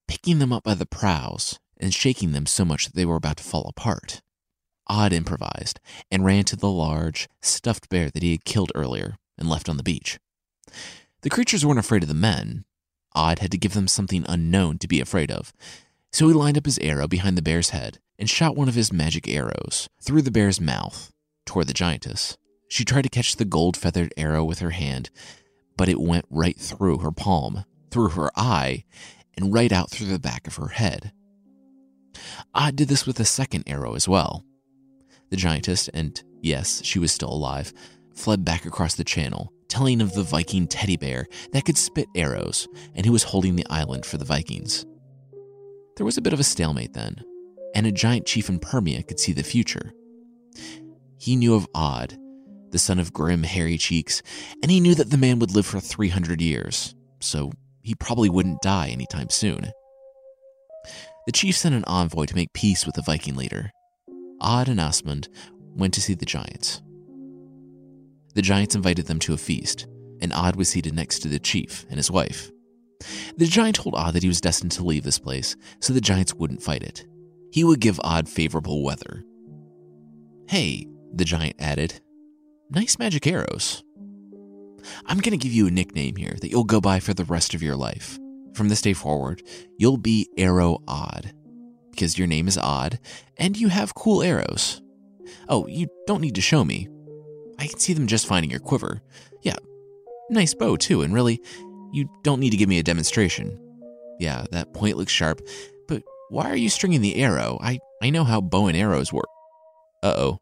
picking 0.07 0.39
them 0.39 0.53
up 0.53 0.65
by 0.65 0.75
the 0.75 0.87
prows 0.87 1.59
and 1.79 1.95
shaking 1.95 2.33
them 2.33 2.47
so 2.47 2.65
much 2.65 2.87
that 2.87 2.95
they 2.95 3.07
were 3.07 3.17
about 3.17 3.37
to 3.39 3.45
fall 3.45 3.67
apart. 3.69 4.21
Odd 4.89 5.13
improvised 5.13 5.81
and 6.11 6.25
ran 6.25 6.45
to 6.45 6.57
the 6.57 6.71
large, 6.71 7.29
stuffed 7.43 7.89
bear 7.89 8.11
that 8.11 8.23
he 8.23 8.33
had 8.33 8.45
killed 8.45 8.73
earlier 8.75 9.17
and 9.37 9.49
left 9.49 9.69
on 9.69 9.77
the 9.77 9.83
beach. 9.83 10.19
The 11.23 11.31
creatures 11.31 11.65
weren't 11.65 11.79
afraid 11.79 12.03
of 12.03 12.09
the 12.09 12.15
men. 12.15 12.65
Odd 13.15 13.41
had 13.41 13.51
to 13.51 13.59
give 13.59 13.75
them 13.75 13.89
something 13.89 14.25
unknown 14.29 14.79
to 14.79 14.89
be 14.89 15.01
afraid 15.01 15.31
of. 15.31 15.53
So 16.13 16.29
he 16.29 16.35
lined 16.35 16.57
up 16.57 16.65
his 16.65 16.79
arrow 16.79 17.07
behind 17.07 17.37
the 17.37 17.43
bear's 17.43 17.71
head 17.71 17.99
and 18.19 18.31
shot 18.31 18.57
one 18.57 18.69
of 18.69 18.75
his 18.75 18.93
magic 18.93 19.29
arrows 19.29 19.89
through 20.01 20.23
the 20.23 20.31
bear's 20.31 20.61
mouth 20.61 21.13
toward 21.45 21.67
the 21.67 21.75
giantess. 21.75 22.37
She 22.69 22.85
tried 22.85 23.03
to 23.03 23.09
catch 23.09 23.37
the 23.37 23.45
gold 23.45 23.77
feathered 23.77 24.13
arrow 24.17 24.45
with 24.45 24.59
her 24.61 24.71
hand, 24.71 25.11
but 25.77 25.89
it 25.89 26.01
went 26.01 26.25
right 26.31 26.59
through 26.59 26.99
her 26.99 27.13
palm 27.13 27.65
through 27.91 28.11
her 28.11 28.31
eye, 28.37 28.85
and 29.37 29.53
right 29.53 29.73
out 29.73 29.91
through 29.91 30.09
the 30.09 30.19
back 30.19 30.47
of 30.47 30.57
her 30.57 30.69
head. 30.69 31.13
Odd 32.55 32.77
did 32.77 32.89
this 32.89 33.07
with 33.07 33.21
a 33.21 33.25
second 33.25 33.65
arrow 33.67 33.95
as 33.95 34.09
well. 34.09 34.45
The 35.31 35.37
giantess, 35.37 35.89
and 35.89 36.21
yes, 36.43 36.83
she 36.85 36.99
was 36.99 37.13
still 37.13 37.33
alive, 37.33 37.73
fled 38.15 38.45
back 38.45 38.67
across 38.67 38.95
the 38.95 39.05
channel, 39.05 39.53
telling 39.69 40.01
of 40.01 40.15
the 40.15 40.23
Viking 40.23 40.67
teddy 40.67 40.97
bear 40.97 41.27
that 41.53 41.65
could 41.65 41.79
spit 41.79 42.09
arrows 42.15 42.67
and 42.95 43.07
who 43.07 43.13
was 43.13 43.23
holding 43.23 43.57
the 43.57 43.67
island 43.71 44.05
for 44.07 44.17
the 44.17 44.25
Vikings. 44.25 44.87
There 45.97 46.07
was 46.07 46.17
a 46.17 46.23
bit 46.23 46.33
of 46.33 46.41
a 46.41 46.45
stalemate 46.45 46.95
then, 46.95 47.17
and 47.75 47.87
a 47.87 47.93
giant 47.93 48.27
chief 48.27 48.49
in 48.49 48.61
Permia 48.61 49.07
could 49.07 49.21
see 49.21 49.33
the 49.33 49.43
future. 49.43 49.93
He 51.19 51.37
knew 51.37 51.55
of 51.55 51.69
Odd, 51.75 52.17
the 52.71 52.79
son 52.79 52.99
of 52.99 53.13
grim, 53.13 53.43
hairy 53.43 53.79
cheeks, 53.79 54.23
and 54.63 54.71
he 54.71 54.81
knew 54.81 54.95
that 54.95 55.11
the 55.11 55.17
man 55.17 55.39
would 55.39 55.55
live 55.55 55.67
for 55.67 55.81
300 55.81 56.41
years, 56.41 56.95
so 57.21 57.53
he 57.89 57.95
probably 57.95 58.29
wouldn't 58.29 58.61
die 58.61 58.89
anytime 58.89 59.31
soon. 59.31 59.73
The 61.25 61.33
chief 61.33 61.57
sent 61.57 61.75
an 61.75 61.85
envoy 61.87 62.27
to 62.27 62.35
make 62.35 62.53
peace 62.53 62.85
with 62.85 62.97
the 62.97 63.03
Viking 63.03 63.35
leader. 63.35 63.71
Odd 64.43 64.69
and 64.69 64.79
Asmund 64.79 65.29
went 65.75 65.95
to 65.95 66.03
see 66.03 66.13
the 66.13 66.27
giants. 66.27 66.83
The 68.35 68.43
giants 68.43 68.75
invited 68.75 69.07
them 69.07 69.19
to 69.21 69.33
a 69.33 69.39
feast, 69.39 69.87
and 70.21 70.35
Odd 70.35 70.57
was 70.57 70.69
seated 70.69 70.95
next 70.95 71.21
to 71.21 71.29
the 71.29 71.39
chief 71.39 71.87
and 71.89 71.97
his 71.97 72.11
wife. 72.11 72.51
The 73.39 73.47
giant 73.47 73.77
told 73.77 73.95
Odd 73.95 74.13
that 74.13 74.23
he 74.23 74.29
was 74.29 74.43
destined 74.43 74.73
to 74.73 74.85
leave 74.85 75.05
this 75.05 75.19
place, 75.19 75.57
so 75.81 75.95
the 75.95 76.01
giants 76.03 76.35
wouldn't 76.35 76.63
fight 76.63 76.83
it. 76.83 77.07
He 77.53 77.65
would 77.65 77.81
give 77.81 77.99
Odd 78.05 78.29
favorable 78.29 78.85
weather. 78.85 79.25
Hey, 80.47 80.87
the 81.15 81.25
giant 81.25 81.57
added, 81.59 82.03
nice 82.69 82.99
magic 82.99 83.27
arrows. 83.27 83.83
I'm 85.07 85.19
going 85.19 85.39
to 85.39 85.43
give 85.43 85.53
you 85.53 85.67
a 85.67 85.71
nickname 85.71 86.17
here 86.17 86.37
that 86.41 86.51
you'll 86.51 86.65
go 86.65 86.81
by 86.81 87.01
for 87.01 87.15
the 87.15 87.25
rest 87.25 87.55
of 87.55 87.63
your 87.63 87.77
life. 87.77 88.19
From 88.55 88.69
this 88.69 88.83
day 88.83 88.93
forward, 88.93 89.43
you'll 89.77 89.99
be 89.99 90.29
Arrow 90.37 90.83
Odd 90.89 91.33
because 91.91 92.19
your 92.19 92.27
name 92.27 92.49
is 92.49 92.59
Odd 92.59 92.99
and 93.37 93.57
you 93.57 93.69
have 93.69 93.95
cool 93.95 94.23
arrows. 94.23 94.83
Oh, 95.49 95.67
you 95.67 95.89
don't 96.07 96.21
need 96.21 96.35
to 96.37 96.41
show 96.41 96.65
me. 96.65 96.89
I 97.59 97.67
can 97.67 97.79
see 97.79 97.93
them 97.93 98.07
just 98.07 98.27
fine 98.27 98.45
in 98.45 98.51
your 98.51 98.61
quiver. 98.61 99.03
Yeah, 99.43 99.57
nice 100.31 100.55
bow 100.55 100.77
too, 100.77 101.03
and 101.03 101.13
really, 101.13 101.43
you 101.93 102.09
don't 102.23 102.41
need 102.41 102.51
to 102.51 102.57
give 102.57 102.69
me 102.69 102.79
a 102.79 102.85
demonstration. 102.85 103.59
Yeah, 104.21 104.47
that 104.53 104.73
point 104.75 104.97
looks 104.97 105.13
sharp, 105.13 105.41
but 105.87 106.03
why 106.29 106.51
are 106.51 106.57
you 106.57 106.69
stringing 106.69 107.01
the 107.01 107.17
arrow? 107.17 107.59
I 107.61 107.79
I 108.03 108.11
know 108.11 108.25
how 108.25 108.41
bow 108.41 108.67
and 108.69 108.77
arrows 108.77 109.13
work. 109.13 109.29
Uh 110.03 110.15
oh. 110.17 110.39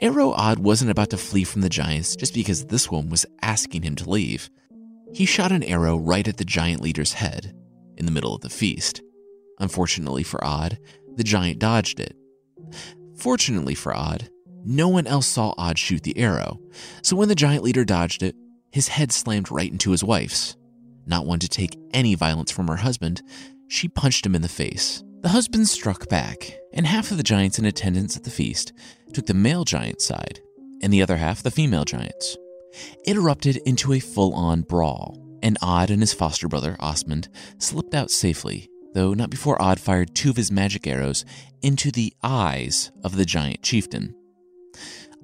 Arrow 0.00 0.30
Odd 0.30 0.60
wasn't 0.60 0.92
about 0.92 1.10
to 1.10 1.16
flee 1.16 1.42
from 1.42 1.60
the 1.60 1.68
giants 1.68 2.14
just 2.14 2.32
because 2.32 2.66
this 2.66 2.88
one 2.88 3.08
was 3.10 3.26
asking 3.42 3.82
him 3.82 3.96
to 3.96 4.08
leave. 4.08 4.48
He 5.12 5.26
shot 5.26 5.50
an 5.50 5.64
arrow 5.64 5.96
right 5.96 6.26
at 6.28 6.36
the 6.36 6.44
giant 6.44 6.80
leader's 6.80 7.14
head, 7.14 7.52
in 7.96 8.06
the 8.06 8.12
middle 8.12 8.32
of 8.32 8.42
the 8.42 8.48
feast. 8.48 9.02
Unfortunately 9.58 10.22
for 10.22 10.42
Odd, 10.44 10.78
the 11.16 11.24
giant 11.24 11.58
dodged 11.58 11.98
it. 11.98 12.14
Fortunately 13.16 13.74
for 13.74 13.92
Odd, 13.92 14.30
no 14.64 14.86
one 14.86 15.08
else 15.08 15.26
saw 15.26 15.52
Odd 15.58 15.78
shoot 15.78 16.04
the 16.04 16.16
arrow, 16.16 16.60
so 17.02 17.16
when 17.16 17.28
the 17.28 17.34
giant 17.34 17.64
leader 17.64 17.84
dodged 17.84 18.22
it, 18.22 18.36
his 18.70 18.86
head 18.86 19.10
slammed 19.10 19.50
right 19.50 19.72
into 19.72 19.90
his 19.90 20.04
wife's. 20.04 20.56
Not 21.06 21.26
one 21.26 21.40
to 21.40 21.48
take 21.48 21.76
any 21.92 22.14
violence 22.14 22.52
from 22.52 22.68
her 22.68 22.76
husband, 22.76 23.20
she 23.66 23.88
punched 23.88 24.24
him 24.24 24.36
in 24.36 24.42
the 24.42 24.48
face. 24.48 25.02
The 25.20 25.30
husband 25.30 25.68
struck 25.68 26.08
back, 26.08 26.58
and 26.72 26.86
half 26.86 27.10
of 27.10 27.16
the 27.16 27.24
giants 27.24 27.58
in 27.58 27.64
attendance 27.64 28.16
at 28.16 28.22
the 28.22 28.30
feast 28.30 28.72
took 29.12 29.26
the 29.26 29.34
male 29.34 29.64
giant's 29.64 30.04
side, 30.04 30.40
and 30.80 30.92
the 30.92 31.02
other 31.02 31.16
half 31.16 31.42
the 31.42 31.50
female 31.50 31.84
giant's. 31.84 32.36
It 33.04 33.16
erupted 33.16 33.56
into 33.66 33.92
a 33.92 33.98
full 33.98 34.32
on 34.32 34.62
brawl, 34.62 35.18
and 35.42 35.58
Odd 35.60 35.90
and 35.90 36.00
his 36.02 36.12
foster 36.12 36.46
brother, 36.46 36.76
Osmond, 36.78 37.28
slipped 37.58 37.94
out 37.94 38.12
safely, 38.12 38.70
though 38.94 39.12
not 39.12 39.28
before 39.28 39.60
Odd 39.60 39.80
fired 39.80 40.14
two 40.14 40.30
of 40.30 40.36
his 40.36 40.52
magic 40.52 40.86
arrows 40.86 41.24
into 41.62 41.90
the 41.90 42.12
eyes 42.22 42.92
of 43.02 43.16
the 43.16 43.24
giant 43.24 43.60
chieftain. 43.60 44.14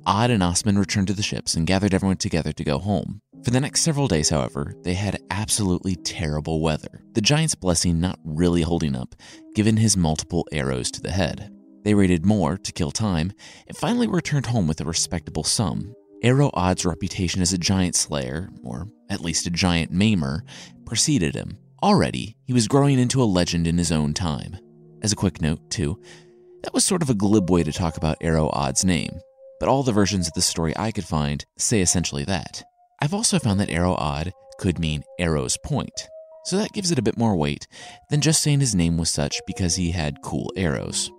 Odd 0.05 0.31
and 0.31 0.43
Osmond 0.43 0.81
returned 0.81 1.07
to 1.07 1.15
the 1.15 1.23
ships 1.23 1.55
and 1.55 1.69
gathered 1.69 1.95
everyone 1.95 2.17
together 2.17 2.53
to 2.53 2.65
go 2.65 2.79
home. 2.79 3.21
For 3.45 3.51
the 3.51 3.61
next 3.61 3.83
several 3.83 4.09
days, 4.09 4.31
however, 4.31 4.75
they 4.85 4.95
had 4.95 5.23
absolutely 5.31 5.97
terrible 5.97 6.63
weather, 6.63 7.03
the 7.13 7.21
giant's 7.21 7.55
blessing 7.55 8.01
not 8.01 8.19
really 8.25 8.63
holding 8.63 8.97
up, 8.97 9.15
given 9.55 9.77
his 9.77 9.99
multiple 9.99 10.49
arrows 10.51 10.91
to 10.93 11.03
the 11.03 11.11
head. 11.11 11.51
They 11.83 11.93
raided 11.93 12.25
more 12.25 12.57
to 12.57 12.73
kill 12.73 12.91
time, 12.91 13.33
and 13.69 13.77
finally 13.77 14.07
returned 14.07 14.47
home 14.47 14.67
with 14.67 14.81
a 14.81 14.87
respectable 14.87 15.45
sum. 15.45 15.95
Arrow 16.23 16.51
Odd's 16.55 16.87
reputation 16.87 17.43
as 17.43 17.53
a 17.53 17.59
giant 17.59 17.97
slayer, 17.97 18.49
or 18.63 18.89
at 19.11 19.21
least 19.21 19.47
a 19.47 19.51
giant 19.51 19.93
maimer, 19.93 20.41
preceded 20.87 21.35
him. 21.35 21.59
Already, 21.83 22.39
he 22.47 22.55
was 22.55 22.67
growing 22.67 22.99
into 22.99 23.23
a 23.23 23.25
legend 23.25 23.67
in 23.67 23.77
his 23.77 23.93
own 23.93 24.15
time. 24.15 24.57
As 25.03 25.13
a 25.13 25.17
quick 25.17 25.43
note, 25.43 25.69
too, 25.69 26.01
that 26.63 26.73
was 26.73 26.83
sort 26.83 27.03
of 27.03 27.11
a 27.11 27.15
glib 27.15 27.51
way 27.51 27.63
to 27.63 27.73
talk 27.73 27.99
about 27.99 28.17
Arrow 28.23 28.49
Odd's 28.55 28.87
name, 28.87 29.21
but 29.61 29.69
all 29.69 29.83
the 29.83 29.93
versions 29.93 30.27
of 30.29 30.33
the 30.33 30.41
story 30.41 30.73
I 30.79 30.91
could 30.93 31.05
find 31.05 31.45
say 31.59 31.83
essentially 31.83 32.25
that. 32.25 32.65
I've 33.01 33.15
also 33.15 33.39
found 33.39 33.61
that 33.61 33.71
Arrow 33.71 33.95
Odd 33.95 34.33
could 34.59 34.79
mean 34.79 35.05
Arrow's 35.19 35.57
Point, 35.57 36.09
so 36.45 36.57
that 36.57 36.73
gives 36.73 36.91
it 36.91 36.99
a 36.99 37.03
bit 37.03 37.19
more 37.19 37.37
weight 37.37 37.67
than 38.11 38.21
just 38.21 38.43
saying 38.43 38.61
his 38.61 38.75
name 38.75 38.97
was 38.97 39.11
such 39.11 39.41
because 39.47 39.77
he 39.77 39.91
had 39.91 40.23
cool 40.23 40.53
arrows. 40.57 41.11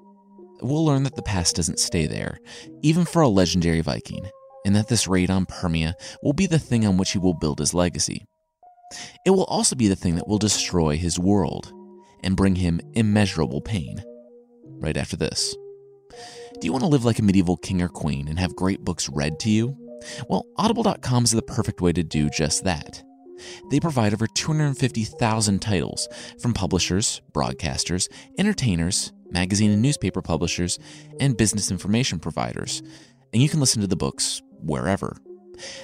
We'll 0.62 0.86
learn 0.86 1.04
that 1.04 1.16
the 1.16 1.22
past 1.22 1.56
doesn't 1.56 1.80
stay 1.80 2.08
there, 2.08 2.40
even 2.82 3.06
for 3.06 3.22
a 3.22 3.28
legendary 3.28 3.82
Viking, 3.82 4.30
and 4.66 4.76
that 4.76 4.88
this 4.88 5.08
raid 5.08 5.30
on 5.30 5.46
Permia 5.46 5.94
will 6.24 6.34
be 6.34 6.48
the 6.48 6.60
thing 6.60 6.86
on 6.86 6.98
which 6.98 7.12
he 7.12 7.20
will 7.20 7.34
build 7.34 7.60
his 7.60 7.74
legacy. 7.74 8.26
It 9.26 9.32
will 9.32 9.44
also 9.46 9.76
be 9.76 9.88
the 9.88 9.96
thing 9.96 10.16
that 10.16 10.28
will 10.28 10.38
destroy 10.38 10.96
his 10.98 11.20
world 11.20 11.74
and 12.24 12.38
bring 12.38 12.56
him 12.56 12.80
immeasurable 12.94 13.62
pain. 13.62 14.04
Right 14.80 14.98
after 14.98 15.18
this. 15.18 15.56
Do 16.60 16.66
you 16.66 16.72
want 16.72 16.84
to 16.84 16.90
live 16.90 17.04
like 17.04 17.20
a 17.20 17.24
medieval 17.24 17.58
king 17.58 17.82
or 17.82 17.90
queen 17.90 18.28
and 18.28 18.40
have 18.40 18.56
great 18.56 18.84
books 18.84 19.10
read 19.10 19.40
to 19.40 19.50
you? 19.50 19.78
Well, 20.30 20.46
Audible.com 20.58 21.24
is 21.24 21.32
the 21.32 21.42
perfect 21.42 21.82
way 21.82 21.94
to 21.94 22.04
do 22.04 22.30
just 22.30 22.64
that. 22.64 23.04
They 23.70 23.80
provide 23.80 24.14
over 24.14 24.28
250,000 24.28 25.62
titles 25.62 26.08
from 26.40 26.54
publishers, 26.54 27.22
broadcasters, 27.34 28.08
entertainers, 28.38 29.12
magazine 29.32 29.72
and 29.72 29.82
newspaper 29.82 30.22
publishers, 30.22 30.80
and 31.20 31.38
business 31.38 31.72
information 31.72 32.20
providers, 32.20 32.82
and 33.34 33.42
you 33.42 33.50
can 33.50 33.60
listen 33.60 33.82
to 33.82 33.88
the 33.88 33.96
books 33.96 34.42
wherever. 34.62 35.18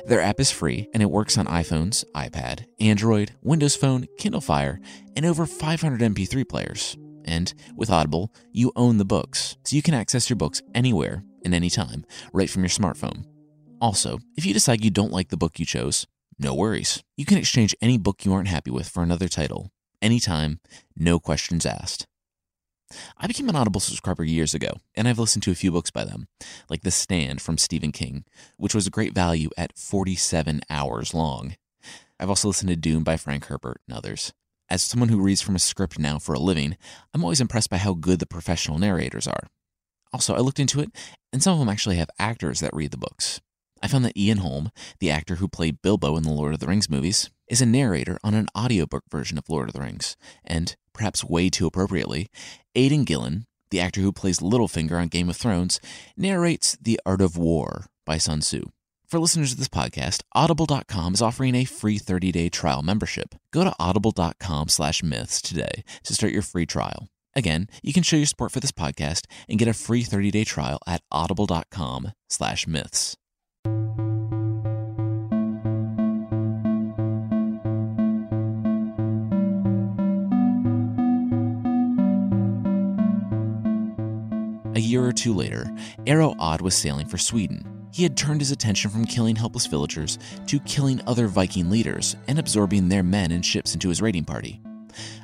Their 0.06 0.22
app 0.22 0.40
is 0.40 0.52
free 0.52 0.88
and 0.94 1.02
it 1.02 1.10
works 1.10 1.38
on 1.38 1.46
iPhones, 1.46 2.04
iPad, 2.16 2.66
Android, 2.80 3.32
Windows 3.42 3.76
Phone, 3.76 4.06
Kindle 4.18 4.42
Fire, 4.42 4.80
and 5.16 5.26
over 5.26 5.46
500 5.46 6.02
MP3 6.02 6.48
players. 6.48 6.98
And 7.24 7.54
with 7.76 7.90
Audible, 7.90 8.34
you 8.52 8.72
own 8.76 8.98
the 8.98 9.06
books, 9.06 9.58
so 9.64 9.76
you 9.76 9.82
can 9.82 9.94
access 9.94 10.30
your 10.30 10.38
books 10.38 10.62
anywhere 10.74 11.24
and 11.46 11.54
anytime, 11.54 12.06
right 12.34 12.50
from 12.50 12.64
your 12.64 12.70
smartphone. 12.70 13.26
Also, 13.82 14.20
if 14.38 14.46
you 14.46 14.54
decide 14.54 14.86
you 14.86 14.92
don't 14.92 15.12
like 15.12 15.30
the 15.30 15.38
book 15.38 15.60
you 15.60 15.66
chose, 15.66 16.06
no 16.38 16.54
worries. 16.54 17.04
You 17.18 17.26
can 17.26 17.40
exchange 17.40 17.76
any 17.82 17.98
book 17.98 18.24
you 18.24 18.32
aren't 18.32 18.48
happy 18.48 18.70
with 18.70 18.88
for 18.88 19.02
another 19.02 19.28
title, 19.28 19.72
anytime, 20.04 20.60
no 20.96 21.20
questions 21.20 21.66
asked. 21.66 22.06
I 23.18 23.26
became 23.26 23.50
an 23.50 23.56
Audible 23.56 23.80
subscriber 23.80 24.24
years 24.24 24.54
ago, 24.54 24.74
and 24.94 25.08
I've 25.08 25.18
listened 25.18 25.42
to 25.44 25.52
a 25.52 25.56
few 25.56 25.72
books 25.72 25.90
by 25.90 26.04
them, 26.04 26.28
like 26.70 26.84
The 26.84 26.92
Stand 26.92 27.42
from 27.42 27.58
Stephen 27.58 27.92
King, 27.92 28.24
which 28.58 28.76
was 28.76 28.86
a 28.86 28.92
great 28.92 29.16
value 29.16 29.50
at 29.58 29.76
47 29.76 30.62
hours 30.70 31.16
long. 31.16 31.56
I've 32.20 32.30
also 32.30 32.50
listened 32.50 32.70
to 32.70 32.76
Dune 32.76 33.02
by 33.02 33.18
Frank 33.18 33.46
Herbert 33.46 33.82
and 33.88 33.98
others. 33.98 34.32
As 34.70 34.84
someone 34.84 35.10
who 35.10 35.20
reads 35.20 35.42
from 35.42 35.56
a 35.56 35.60
script 35.60 35.98
now 35.98 36.20
for 36.20 36.34
a 36.34 36.40
living, 36.40 36.78
I'm 37.16 37.24
always 37.24 37.42
impressed 37.42 37.72
by 37.72 37.78
how 37.78 37.96
good 37.96 38.20
the 38.20 38.28
professional 38.28 38.78
narrators 38.78 39.26
are. 39.26 39.48
Also, 40.14 40.36
I 40.36 40.40
looked 40.40 40.60
into 40.60 40.82
it, 40.82 40.92
and 41.34 41.42
some 41.42 41.54
of 41.54 41.60
them 41.60 41.70
actually 41.70 41.96
have 41.96 42.10
actors 42.20 42.60
that 42.60 42.76
read 42.76 42.92
the 42.92 42.98
books. 42.98 43.42
I 43.82 43.88
found 43.88 44.06
that 44.06 44.18
Ian 44.18 44.40
Holm, 44.40 44.72
the 45.00 45.10
actor 45.12 45.36
who 45.36 45.48
played 45.48 45.82
Bilbo 45.82 46.16
in 46.18 46.24
the 46.24 46.32
Lord 46.32 46.54
of 46.54 46.60
the 46.60 46.68
Rings 46.68 46.90
movies, 46.90 47.30
is 47.48 47.62
a 47.62 47.66
narrator 47.66 48.18
on 48.24 48.34
an 48.34 48.48
audiobook 48.58 49.04
version 49.10 49.38
of 49.38 49.50
Lord 49.50 49.70
of 49.70 49.74
the 49.74 49.82
Rings, 49.82 50.16
and, 50.44 50.76
perhaps 50.94 51.24
way 51.24 51.50
too 51.50 51.68
appropriately, 51.68 52.30
Aidan 52.76 53.04
Gillen, 53.04 53.46
the 53.72 53.80
actor 53.80 54.02
who 54.02 54.12
plays 54.12 54.40
Littlefinger 54.40 55.00
on 55.00 55.08
Game 55.08 55.30
of 55.30 55.38
Thrones, 55.38 55.80
narrates 56.16 56.78
The 56.82 57.00
Art 57.06 57.22
of 57.22 57.38
War 57.38 57.86
by 58.06 58.18
Sun 58.18 58.42
Tzu. 58.42 58.66
For 59.08 59.20
listeners 59.20 59.52
of 59.52 59.58
this 59.58 59.68
podcast, 59.68 60.22
audible.com 60.34 61.16
is 61.16 61.22
offering 61.22 61.56
a 61.56 61.66
free 61.66 62.00
30-day 62.00 62.48
trial 62.48 62.82
membership. 62.82 63.36
Go 63.52 63.66
to 63.66 63.74
audible.com 63.78 64.70
slash 64.70 65.04
myths 65.04 65.42
today 65.42 65.84
to 66.04 66.14
start 66.14 66.32
your 66.32 66.42
free 66.42 66.66
trial. 66.66 67.10
Again, 67.36 67.68
you 67.82 67.92
can 67.92 68.04
show 68.04 68.16
your 68.16 68.26
support 68.26 68.54
for 68.54 68.62
this 68.62 68.72
podcast 68.72 69.26
and 69.50 69.60
get 69.60 69.68
a 69.68 69.74
free 69.74 70.04
30-day 70.04 70.46
trial 70.46 70.80
at 70.88 71.02
audible.com 71.12 72.14
slash 72.30 72.68
myths. 72.68 73.18
Year 84.92 85.04
or 85.06 85.14
two 85.14 85.34
later, 85.34 85.66
Arrow 86.06 86.36
Odd 86.38 86.62
was 86.62 86.76
sailing 86.76 87.08
for 87.08 87.18
Sweden. 87.18 87.88
He 87.94 88.04
had 88.04 88.16
turned 88.16 88.42
his 88.42 88.52
attention 88.52 88.92
from 88.92 89.06
killing 89.06 89.36
helpless 89.36 89.66
villagers 89.66 90.20
to 90.48 90.60
killing 90.62 91.02
other 91.08 91.28
Viking 91.28 91.70
leaders 91.70 92.16
and 92.28 92.38
absorbing 92.38 92.90
their 92.90 93.04
men 93.04 93.32
and 93.32 93.46
ships 93.46 93.74
into 93.74 93.90
his 93.90 94.02
raiding 94.02 94.26
party. 94.26 94.62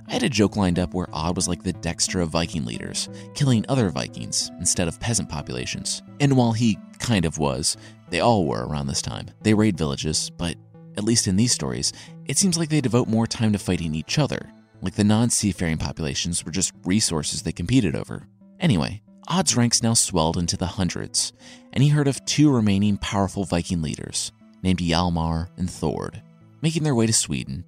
I 0.08 0.14
had 0.14 0.24
a 0.24 0.30
joke 0.30 0.56
lined 0.56 0.80
up 0.80 0.94
where 0.94 1.10
Odd 1.12 1.36
was 1.36 1.48
like 1.48 1.64
the 1.64 1.74
Dexter 1.74 2.22
of 2.22 2.30
Viking 2.30 2.66
leaders, 2.66 3.10
killing 3.36 3.66
other 3.68 3.90
Vikings 3.90 4.50
instead 4.60 4.88
of 4.88 5.00
peasant 5.00 5.28
populations. 5.28 6.02
And 6.20 6.38
while 6.38 6.54
he 6.54 6.80
kind 7.00 7.26
of 7.26 7.38
was, 7.38 7.76
they 8.10 8.22
all 8.22 8.46
were 8.46 8.66
around 8.66 8.88
this 8.88 9.02
time. 9.02 9.28
They 9.42 9.54
raid 9.54 9.78
villages, 9.78 10.30
but 10.30 10.56
at 10.98 11.04
least 11.04 11.28
in 11.28 11.36
these 11.36 11.52
stories, 11.52 11.92
it 12.26 12.38
seems 12.38 12.58
like 12.58 12.70
they 12.70 12.82
devote 12.82 13.08
more 13.08 13.28
time 13.28 13.52
to 13.54 13.60
fighting 13.60 13.94
each 13.94 14.18
other, 14.18 14.50
like 14.82 14.96
the 14.96 15.04
non 15.04 15.30
seafaring 15.30 15.78
populations 15.78 16.46
were 16.46 16.52
just 16.52 16.74
resources 16.86 17.42
they 17.42 17.52
competed 17.52 17.96
over. 17.96 18.28
Anyway, 18.60 19.02
Odd's 19.28 19.58
ranks 19.58 19.84
now 19.84 19.94
swelled 19.94 20.38
into 20.38 20.56
the 20.56 20.66
hundreds, 20.66 21.34
and 21.74 21.84
he 21.84 21.90
heard 21.90 22.08
of 22.08 22.24
two 22.26 22.50
remaining 22.50 22.98
powerful 22.98 23.44
Viking 23.44 23.82
leaders, 23.82 24.32
named 24.64 24.80
Hjalmar 24.80 25.50
and 25.58 25.70
Thord. 25.70 26.22
Making 26.62 26.84
their 26.84 26.96
way 26.96 27.06
to 27.08 27.14
Sweden, 27.14 27.66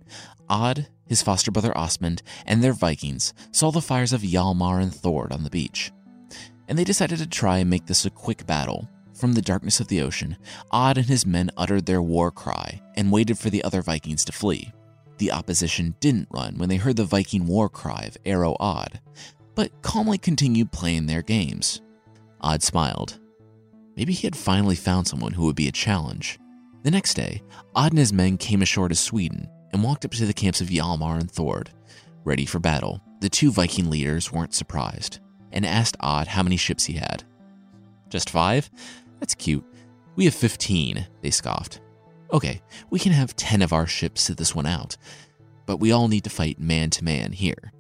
Odd, 0.50 0.88
his 1.06 1.22
foster 1.22 1.52
brother 1.52 1.78
Osmond, 1.78 2.24
and 2.46 2.64
their 2.64 2.74
Vikings 2.74 3.34
saw 3.52 3.72
the 3.72 3.82
fires 3.82 4.14
of 4.14 4.22
Hjalmar 4.22 4.82
and 4.82 4.94
Thord 4.94 5.32
on 5.32 5.44
the 5.44 5.50
beach. 5.50 5.92
And 6.68 6.78
they 6.78 6.84
decided 6.84 7.20
to 7.20 7.28
try 7.28 7.58
and 7.58 7.70
make 7.70 7.86
this 7.88 8.06
a 8.06 8.10
quick 8.10 8.46
battle. 8.46 8.88
From 9.14 9.34
the 9.34 9.42
darkness 9.42 9.82
of 9.82 9.90
the 9.90 10.02
ocean, 10.02 10.38
Odd 10.72 10.98
and 10.98 11.08
his 11.08 11.26
men 11.26 11.52
uttered 11.58 11.86
their 11.86 12.02
war 12.02 12.32
cry 12.32 12.82
and 12.96 13.12
waited 13.12 13.38
for 13.38 13.50
the 13.50 13.64
other 13.66 13.82
Vikings 13.82 14.24
to 14.26 14.32
flee. 14.32 14.72
The 15.18 15.34
opposition 15.34 15.96
didn't 16.00 16.30
run 16.32 16.58
when 16.58 16.70
they 16.70 16.78
heard 16.78 16.96
the 16.96 17.04
Viking 17.04 17.46
war 17.46 17.68
cry 17.68 18.06
of 18.08 18.18
Arrow 18.26 18.56
Odd, 18.62 19.02
but 19.56 19.82
calmly 19.82 20.18
continued 20.18 20.72
playing 20.72 21.06
their 21.06 21.22
games. 21.22 21.82
Odd 22.42 22.64
smiled. 22.64 23.20
Maybe 23.96 24.14
he 24.14 24.28
had 24.28 24.36
finally 24.36 24.76
found 24.76 25.08
someone 25.08 25.34
who 25.34 25.44
would 25.46 25.56
be 25.56 25.68
a 25.68 25.74
challenge. 25.74 26.40
The 26.84 26.92
next 26.92 27.16
day, 27.16 27.44
Odd 27.76 27.92
and 27.92 28.00
his 28.00 28.14
men 28.14 28.38
came 28.38 28.62
ashore 28.62 28.88
to 28.88 28.96
Sweden 28.96 29.50
and 29.74 29.84
walked 29.84 30.06
up 30.06 30.12
to 30.12 30.26
the 30.26 30.34
camps 30.34 30.62
of 30.62 30.70
Hjalmar 30.70 31.20
and 31.20 31.30
Thord. 31.30 31.72
Ready 32.24 32.46
for 32.46 32.60
battle, 32.60 33.02
the 33.20 33.30
two 33.30 33.52
Viking 33.52 33.90
leaders 33.90 34.32
weren't 34.32 34.54
surprised 34.54 35.20
and 35.52 35.66
asked 35.66 35.98
Odd 36.00 36.28
how 36.28 36.44
many 36.44 36.58
ships 36.58 36.86
he 36.86 36.94
had. 36.94 37.24
Just 38.10 38.30
five? 38.30 38.70
That's 39.20 39.36
cute. 39.36 39.66
We 40.16 40.26
have 40.26 40.34
15, 40.34 41.08
they 41.22 41.30
scoffed. 41.30 41.82
Okay, 42.32 42.62
we 42.90 43.00
can 43.00 43.12
have 43.12 43.36
10 43.36 43.62
of 43.62 43.74
our 43.74 43.88
ships 43.88 44.22
sit 44.22 44.38
this 44.38 44.56
one 44.56 44.66
out, 44.66 44.96
but 45.66 45.78
we 45.78 45.92
all 45.92 46.08
need 46.08 46.24
to 46.24 46.30
fight 46.30 46.60
man 46.60 46.90
to 46.92 47.04
man 47.04 47.32
here. 47.32 47.72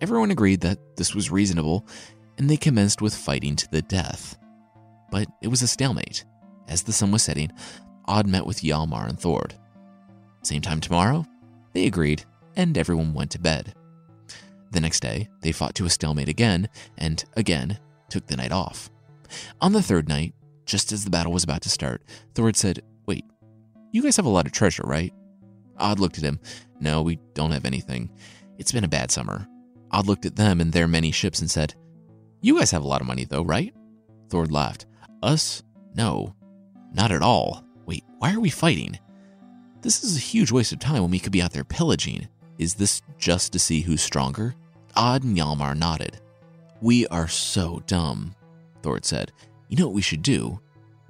Everyone 0.00 0.30
agreed 0.30 0.60
that 0.60 0.78
this 0.96 1.14
was 1.14 1.30
reasonable, 1.30 1.86
and 2.38 2.48
they 2.48 2.56
commenced 2.56 3.02
with 3.02 3.14
fighting 3.14 3.56
to 3.56 3.70
the 3.70 3.82
death. 3.82 4.38
But 5.10 5.28
it 5.42 5.48
was 5.48 5.62
a 5.62 5.66
stalemate. 5.66 6.24
As 6.68 6.82
the 6.82 6.92
sun 6.92 7.10
was 7.10 7.22
setting, 7.22 7.50
Odd 8.08 8.26
met 8.26 8.46
with 8.46 8.62
Hjalmar 8.62 9.06
and 9.08 9.20
Thord. 9.20 9.54
Same 10.42 10.62
time 10.62 10.80
tomorrow? 10.80 11.26
They 11.74 11.86
agreed, 11.86 12.24
and 12.56 12.76
everyone 12.78 13.12
went 13.12 13.30
to 13.32 13.38
bed. 13.38 13.74
The 14.70 14.80
next 14.80 15.00
day, 15.00 15.28
they 15.42 15.52
fought 15.52 15.74
to 15.76 15.84
a 15.84 15.90
stalemate 15.90 16.28
again, 16.28 16.68
and 16.96 17.22
again 17.36 17.78
took 18.08 18.26
the 18.26 18.36
night 18.36 18.52
off. 18.52 18.90
On 19.60 19.72
the 19.72 19.82
third 19.82 20.08
night, 20.08 20.34
just 20.64 20.90
as 20.90 21.04
the 21.04 21.10
battle 21.10 21.32
was 21.32 21.44
about 21.44 21.62
to 21.62 21.70
start, 21.70 22.02
Thord 22.34 22.56
said, 22.56 22.82
Wait, 23.06 23.24
you 23.92 24.02
guys 24.02 24.16
have 24.16 24.26
a 24.26 24.30
lot 24.30 24.46
of 24.46 24.52
treasure, 24.52 24.84
right? 24.86 25.12
Odd 25.76 26.00
looked 26.00 26.18
at 26.18 26.24
him. 26.24 26.40
No, 26.80 27.02
we 27.02 27.18
don't 27.34 27.52
have 27.52 27.64
anything. 27.66 28.10
It's 28.58 28.72
been 28.72 28.84
a 28.84 28.88
bad 28.88 29.10
summer. 29.10 29.46
Odd 29.90 30.06
looked 30.06 30.26
at 30.26 30.36
them 30.36 30.60
and 30.60 30.72
their 30.72 30.88
many 30.88 31.10
ships 31.10 31.40
and 31.40 31.50
said, 31.50 31.74
You 32.40 32.58
guys 32.58 32.70
have 32.70 32.82
a 32.82 32.88
lot 32.88 33.00
of 33.00 33.06
money, 33.06 33.24
though, 33.24 33.42
right? 33.42 33.74
Thord 34.28 34.52
laughed. 34.52 34.86
Us? 35.22 35.62
No, 35.94 36.34
not 36.92 37.12
at 37.12 37.22
all. 37.22 37.64
Wait, 37.86 38.04
why 38.18 38.32
are 38.34 38.40
we 38.40 38.50
fighting? 38.50 38.98
This 39.80 40.04
is 40.04 40.16
a 40.16 40.20
huge 40.20 40.52
waste 40.52 40.72
of 40.72 40.78
time 40.78 41.02
when 41.02 41.10
we 41.10 41.18
could 41.18 41.32
be 41.32 41.42
out 41.42 41.52
there 41.52 41.64
pillaging. 41.64 42.28
Is 42.58 42.74
this 42.74 43.02
just 43.18 43.52
to 43.52 43.58
see 43.58 43.80
who's 43.80 44.02
stronger? 44.02 44.54
Odd 44.96 45.24
and 45.24 45.36
Hjalmar 45.36 45.76
nodded. 45.76 46.20
We 46.80 47.06
are 47.08 47.28
so 47.28 47.82
dumb, 47.86 48.34
Thord 48.82 49.04
said. 49.04 49.32
You 49.68 49.76
know 49.76 49.86
what 49.86 49.94
we 49.94 50.02
should 50.02 50.22
do? 50.22 50.60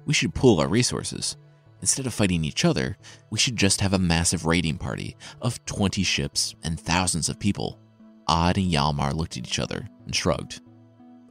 We 0.05 0.13
should 0.13 0.35
pool 0.35 0.59
our 0.59 0.67
resources. 0.67 1.37
Instead 1.81 2.05
of 2.05 2.13
fighting 2.13 2.43
each 2.43 2.65
other, 2.65 2.97
we 3.29 3.39
should 3.39 3.55
just 3.55 3.81
have 3.81 3.93
a 3.93 3.99
massive 3.99 4.45
raiding 4.45 4.77
party 4.77 5.15
of 5.41 5.63
20 5.65 6.03
ships 6.03 6.55
and 6.63 6.79
thousands 6.79 7.29
of 7.29 7.39
people. 7.39 7.79
Odd 8.29 8.57
and 8.59 8.71
Hjalmar 8.71 9.13
looked 9.13 9.37
at 9.37 9.47
each 9.47 9.57
other 9.57 9.89
and 10.05 10.15
shrugged. 10.15 10.61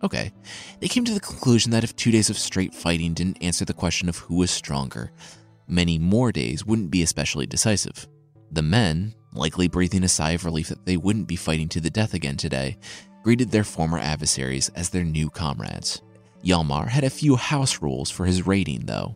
Okay, 0.03 0.33
they 0.81 0.89
came 0.89 1.05
to 1.05 1.15
the 1.15 1.21
conclusion 1.21 1.71
that 1.71 1.85
if 1.85 1.95
two 1.95 2.11
days 2.11 2.29
of 2.29 2.37
straight 2.37 2.75
fighting 2.75 3.15
didn't 3.15 3.41
answer 3.41 3.65
the 3.65 3.73
question 3.73 4.09
of 4.09 4.19
who 4.19 4.35
was 4.35 4.51
stronger, 4.51 5.13
many 5.69 5.97
more 5.97 6.33
days 6.33 6.67
wouldn't 6.67 6.91
be 6.91 7.03
especially 7.03 7.47
decisive. 7.47 8.09
The 8.51 8.63
men, 8.63 9.15
likely 9.33 9.69
breathing 9.69 10.03
a 10.03 10.09
sigh 10.09 10.33
of 10.33 10.45
relief 10.45 10.69
that 10.69 10.87
they 10.87 10.97
wouldn't 10.97 11.29
be 11.29 11.37
fighting 11.37 11.69
to 11.71 11.81
the 11.81 11.91
death 11.91 12.15
again 12.15 12.37
today, 12.37 12.79
greeted 13.23 13.51
their 13.51 13.65
former 13.65 13.99
adversaries 13.99 14.69
as 14.71 14.91
their 14.91 15.05
new 15.05 15.31
comrades. 15.31 16.03
Hjalmar 16.45 16.89
had 16.89 17.05
a 17.05 17.11
few 17.11 17.37
house 17.37 17.81
rules 17.81 18.11
for 18.11 18.25
his 18.27 18.47
raiding, 18.47 18.87
though. 18.87 19.15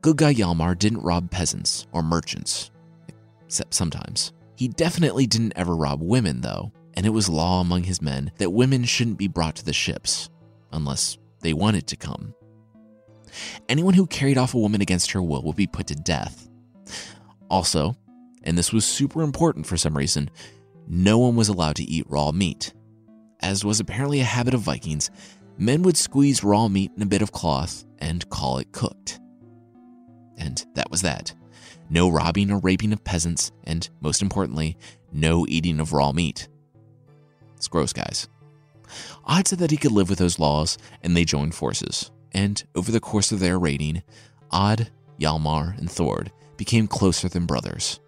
Good 0.00 0.16
guy 0.16 0.32
Hjalmar 0.32 0.78
didn't 0.78 1.02
rob 1.02 1.30
peasants 1.30 1.86
or 1.92 2.02
merchants, 2.02 2.70
except 3.44 3.74
sometimes. 3.74 4.32
He 4.56 4.68
definitely 4.68 5.26
didn't 5.26 5.54
ever 5.56 5.74
rob 5.74 6.00
women, 6.02 6.42
though, 6.42 6.72
and 6.96 7.06
it 7.06 7.10
was 7.10 7.28
law 7.28 7.60
among 7.60 7.84
his 7.84 8.00
men 8.00 8.32
that 8.38 8.50
women 8.50 8.84
shouldn't 8.84 9.18
be 9.18 9.28
brought 9.28 9.56
to 9.56 9.64
the 9.64 9.72
ships 9.72 10.30
unless 10.72 11.18
they 11.40 11.52
wanted 11.52 11.86
to 11.88 11.96
come. 11.96 12.34
Anyone 13.68 13.94
who 13.94 14.06
carried 14.06 14.38
off 14.38 14.54
a 14.54 14.58
woman 14.58 14.80
against 14.80 15.10
her 15.12 15.22
will 15.22 15.42
would 15.42 15.56
be 15.56 15.66
put 15.66 15.88
to 15.88 15.94
death. 15.94 16.48
Also, 17.50 17.96
and 18.42 18.56
this 18.56 18.72
was 18.72 18.84
super 18.84 19.22
important 19.22 19.66
for 19.66 19.76
some 19.76 19.96
reason, 19.96 20.30
no 20.86 21.18
one 21.18 21.34
was 21.34 21.48
allowed 21.48 21.76
to 21.76 21.84
eat 21.84 22.06
raw 22.08 22.30
meat. 22.30 22.72
As 23.40 23.64
was 23.64 23.80
apparently 23.80 24.20
a 24.20 24.24
habit 24.24 24.54
of 24.54 24.60
Vikings, 24.60 25.10
men 25.58 25.82
would 25.82 25.96
squeeze 25.96 26.44
raw 26.44 26.68
meat 26.68 26.92
in 26.96 27.02
a 27.02 27.06
bit 27.06 27.22
of 27.22 27.32
cloth 27.32 27.84
and 27.98 28.28
call 28.30 28.58
it 28.58 28.72
cooked. 28.72 29.20
And 30.36 30.64
that 30.74 30.90
was 30.90 31.02
that. 31.02 31.34
No 31.90 32.08
robbing 32.08 32.50
or 32.50 32.58
raping 32.60 32.92
of 32.92 33.04
peasants, 33.04 33.52
and 33.64 33.88
most 34.00 34.22
importantly, 34.22 34.76
no 35.12 35.46
eating 35.48 35.80
of 35.80 35.92
raw 35.92 36.12
meat. 36.12 36.48
It's 37.56 37.68
gross, 37.68 37.92
guys. 37.92 38.28
Odd 39.24 39.48
said 39.48 39.58
that 39.60 39.70
he 39.70 39.76
could 39.76 39.92
live 39.92 40.10
with 40.10 40.18
those 40.18 40.38
laws, 40.38 40.78
and 41.02 41.16
they 41.16 41.24
joined 41.24 41.54
forces. 41.54 42.10
And 42.32 42.62
over 42.74 42.92
the 42.92 43.00
course 43.00 43.32
of 43.32 43.40
their 43.40 43.58
raiding, 43.58 44.02
Odd, 44.50 44.90
Hjalmar, 45.20 45.78
and 45.78 45.90
Thord 45.90 46.32
became 46.56 46.86
closer 46.86 47.28
than 47.28 47.46
brothers. 47.46 48.00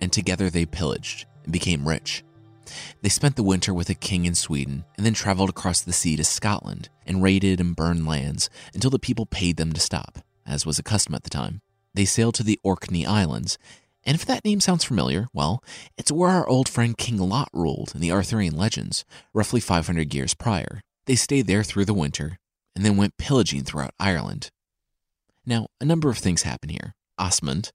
And 0.00 0.12
together 0.12 0.50
they 0.50 0.66
pillaged 0.66 1.26
and 1.44 1.52
became 1.52 1.88
rich. 1.88 2.24
They 3.00 3.08
spent 3.08 3.36
the 3.36 3.42
winter 3.42 3.72
with 3.72 3.88
a 3.88 3.94
king 3.94 4.26
in 4.26 4.34
Sweden 4.34 4.84
and 4.96 5.06
then 5.06 5.14
traveled 5.14 5.48
across 5.48 5.80
the 5.80 5.92
sea 5.92 6.16
to 6.16 6.24
Scotland 6.24 6.90
and 7.06 7.22
raided 7.22 7.60
and 7.60 7.74
burned 7.74 8.06
lands 8.06 8.50
until 8.74 8.90
the 8.90 8.98
people 8.98 9.24
paid 9.24 9.56
them 9.56 9.72
to 9.72 9.80
stop 9.80 10.18
as 10.48 10.64
was 10.64 10.78
a 10.78 10.82
custom 10.82 11.14
at 11.14 11.22
the 11.22 11.30
time. 11.30 11.60
They 11.94 12.06
sailed 12.06 12.34
to 12.36 12.42
the 12.42 12.58
Orkney 12.64 13.06
Islands, 13.06 13.58
and 14.08 14.14
if 14.14 14.24
that 14.24 14.42
name 14.42 14.58
sounds 14.58 14.84
familiar, 14.84 15.28
well, 15.34 15.62
it's 15.98 16.10
where 16.10 16.30
our 16.30 16.48
old 16.48 16.66
friend 16.66 16.96
King 16.96 17.18
Lot 17.18 17.50
ruled 17.52 17.92
in 17.94 18.00
the 18.00 18.10
Arthurian 18.10 18.56
legends, 18.56 19.04
roughly 19.34 19.60
500 19.60 20.14
years 20.14 20.32
prior. 20.32 20.80
They 21.04 21.14
stayed 21.14 21.46
there 21.46 21.62
through 21.62 21.84
the 21.84 21.92
winter, 21.92 22.38
and 22.74 22.86
then 22.86 22.96
went 22.96 23.18
pillaging 23.18 23.64
throughout 23.64 23.92
Ireland. 24.00 24.50
Now, 25.44 25.68
a 25.78 25.84
number 25.84 26.08
of 26.08 26.16
things 26.16 26.44
happen 26.44 26.70
here. 26.70 26.94
Osmond, 27.18 27.70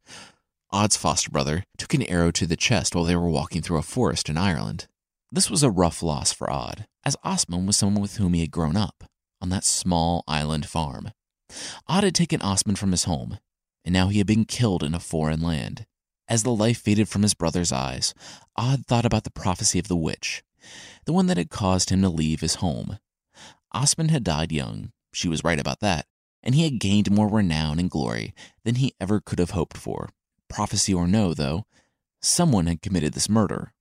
Odd's 0.71 0.97
foster 0.97 1.29
brother, 1.29 1.65
took 1.77 1.93
an 1.93 2.01
arrow 2.01 2.31
to 2.31 2.47
the 2.47 2.55
chest 2.55 2.95
while 2.95 3.03
they 3.03 3.15
were 3.15 3.29
walking 3.29 3.61
through 3.61 3.77
a 3.77 3.83
forest 3.83 4.27
in 4.27 4.35
Ireland. 4.35 4.87
This 5.31 5.51
was 5.51 5.61
a 5.61 5.69
rough 5.69 6.01
loss 6.01 6.33
for 6.33 6.49
Odd, 6.49 6.87
as 7.05 7.15
Osmond 7.23 7.67
was 7.67 7.77
someone 7.77 8.01
with 8.01 8.17
whom 8.17 8.33
he 8.33 8.41
had 8.41 8.49
grown 8.49 8.75
up 8.75 9.03
on 9.39 9.49
that 9.49 9.65
small 9.65 10.23
island 10.27 10.65
farm. 10.65 11.11
Odd 11.87 12.03
had 12.03 12.15
taken 12.15 12.41
Osmond 12.41 12.79
from 12.79 12.89
his 12.89 13.03
home, 13.03 13.37
and 13.85 13.93
now 13.93 14.07
he 14.07 14.17
had 14.17 14.25
been 14.25 14.45
killed 14.45 14.81
in 14.81 14.95
a 14.95 14.99
foreign 14.99 15.43
land. 15.43 15.85
As 16.27 16.43
the 16.43 16.51
life 16.51 16.81
faded 16.81 17.09
from 17.09 17.21
his 17.21 17.33
brother's 17.33 17.71
eyes, 17.71 18.13
Odd 18.55 18.85
thought 18.85 19.05
about 19.05 19.23
the 19.23 19.31
prophecy 19.31 19.79
of 19.79 19.87
the 19.87 19.95
witch, 19.95 20.43
the 21.05 21.13
one 21.13 21.27
that 21.27 21.37
had 21.37 21.49
caused 21.49 21.89
him 21.89 22.01
to 22.01 22.09
leave 22.09 22.41
his 22.41 22.55
home. 22.55 22.99
Osmond 23.73 24.11
had 24.11 24.23
died 24.23 24.51
young, 24.51 24.91
she 25.13 25.27
was 25.27 25.43
right 25.43 25.59
about 25.59 25.79
that, 25.81 26.05
and 26.41 26.55
he 26.55 26.63
had 26.63 26.79
gained 26.79 27.11
more 27.11 27.27
renown 27.27 27.79
and 27.79 27.89
glory 27.89 28.33
than 28.63 28.75
he 28.75 28.93
ever 29.01 29.19
could 29.19 29.39
have 29.39 29.51
hoped 29.51 29.77
for. 29.77 30.09
Prophecy 30.49 30.93
or 30.93 31.07
no, 31.07 31.33
though, 31.33 31.65
someone 32.21 32.67
had 32.67 32.81
committed 32.81 33.13
this 33.13 33.29
murder. 33.29 33.73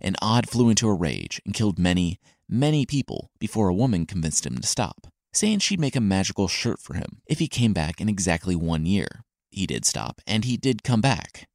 And 0.00 0.16
Odd 0.20 0.48
flew 0.48 0.70
into 0.70 0.88
a 0.88 0.94
rage 0.94 1.40
and 1.44 1.54
killed 1.54 1.78
many, 1.78 2.18
many 2.48 2.86
people 2.86 3.30
before 3.38 3.68
a 3.68 3.74
woman 3.74 4.06
convinced 4.06 4.46
him 4.46 4.58
to 4.58 4.66
stop 4.66 5.06
saying 5.34 5.58
she'd 5.58 5.80
make 5.80 5.96
a 5.96 6.00
magical 6.00 6.48
shirt 6.48 6.78
for 6.78 6.94
him 6.94 7.20
if 7.26 7.38
he 7.38 7.48
came 7.48 7.72
back 7.72 8.00
in 8.00 8.08
exactly 8.08 8.54
one 8.54 8.86
year. 8.86 9.24
He 9.50 9.66
did 9.66 9.84
stop, 9.84 10.20
and 10.26 10.44
he 10.44 10.56
did 10.56 10.82
come 10.82 11.00
back. 11.00 11.48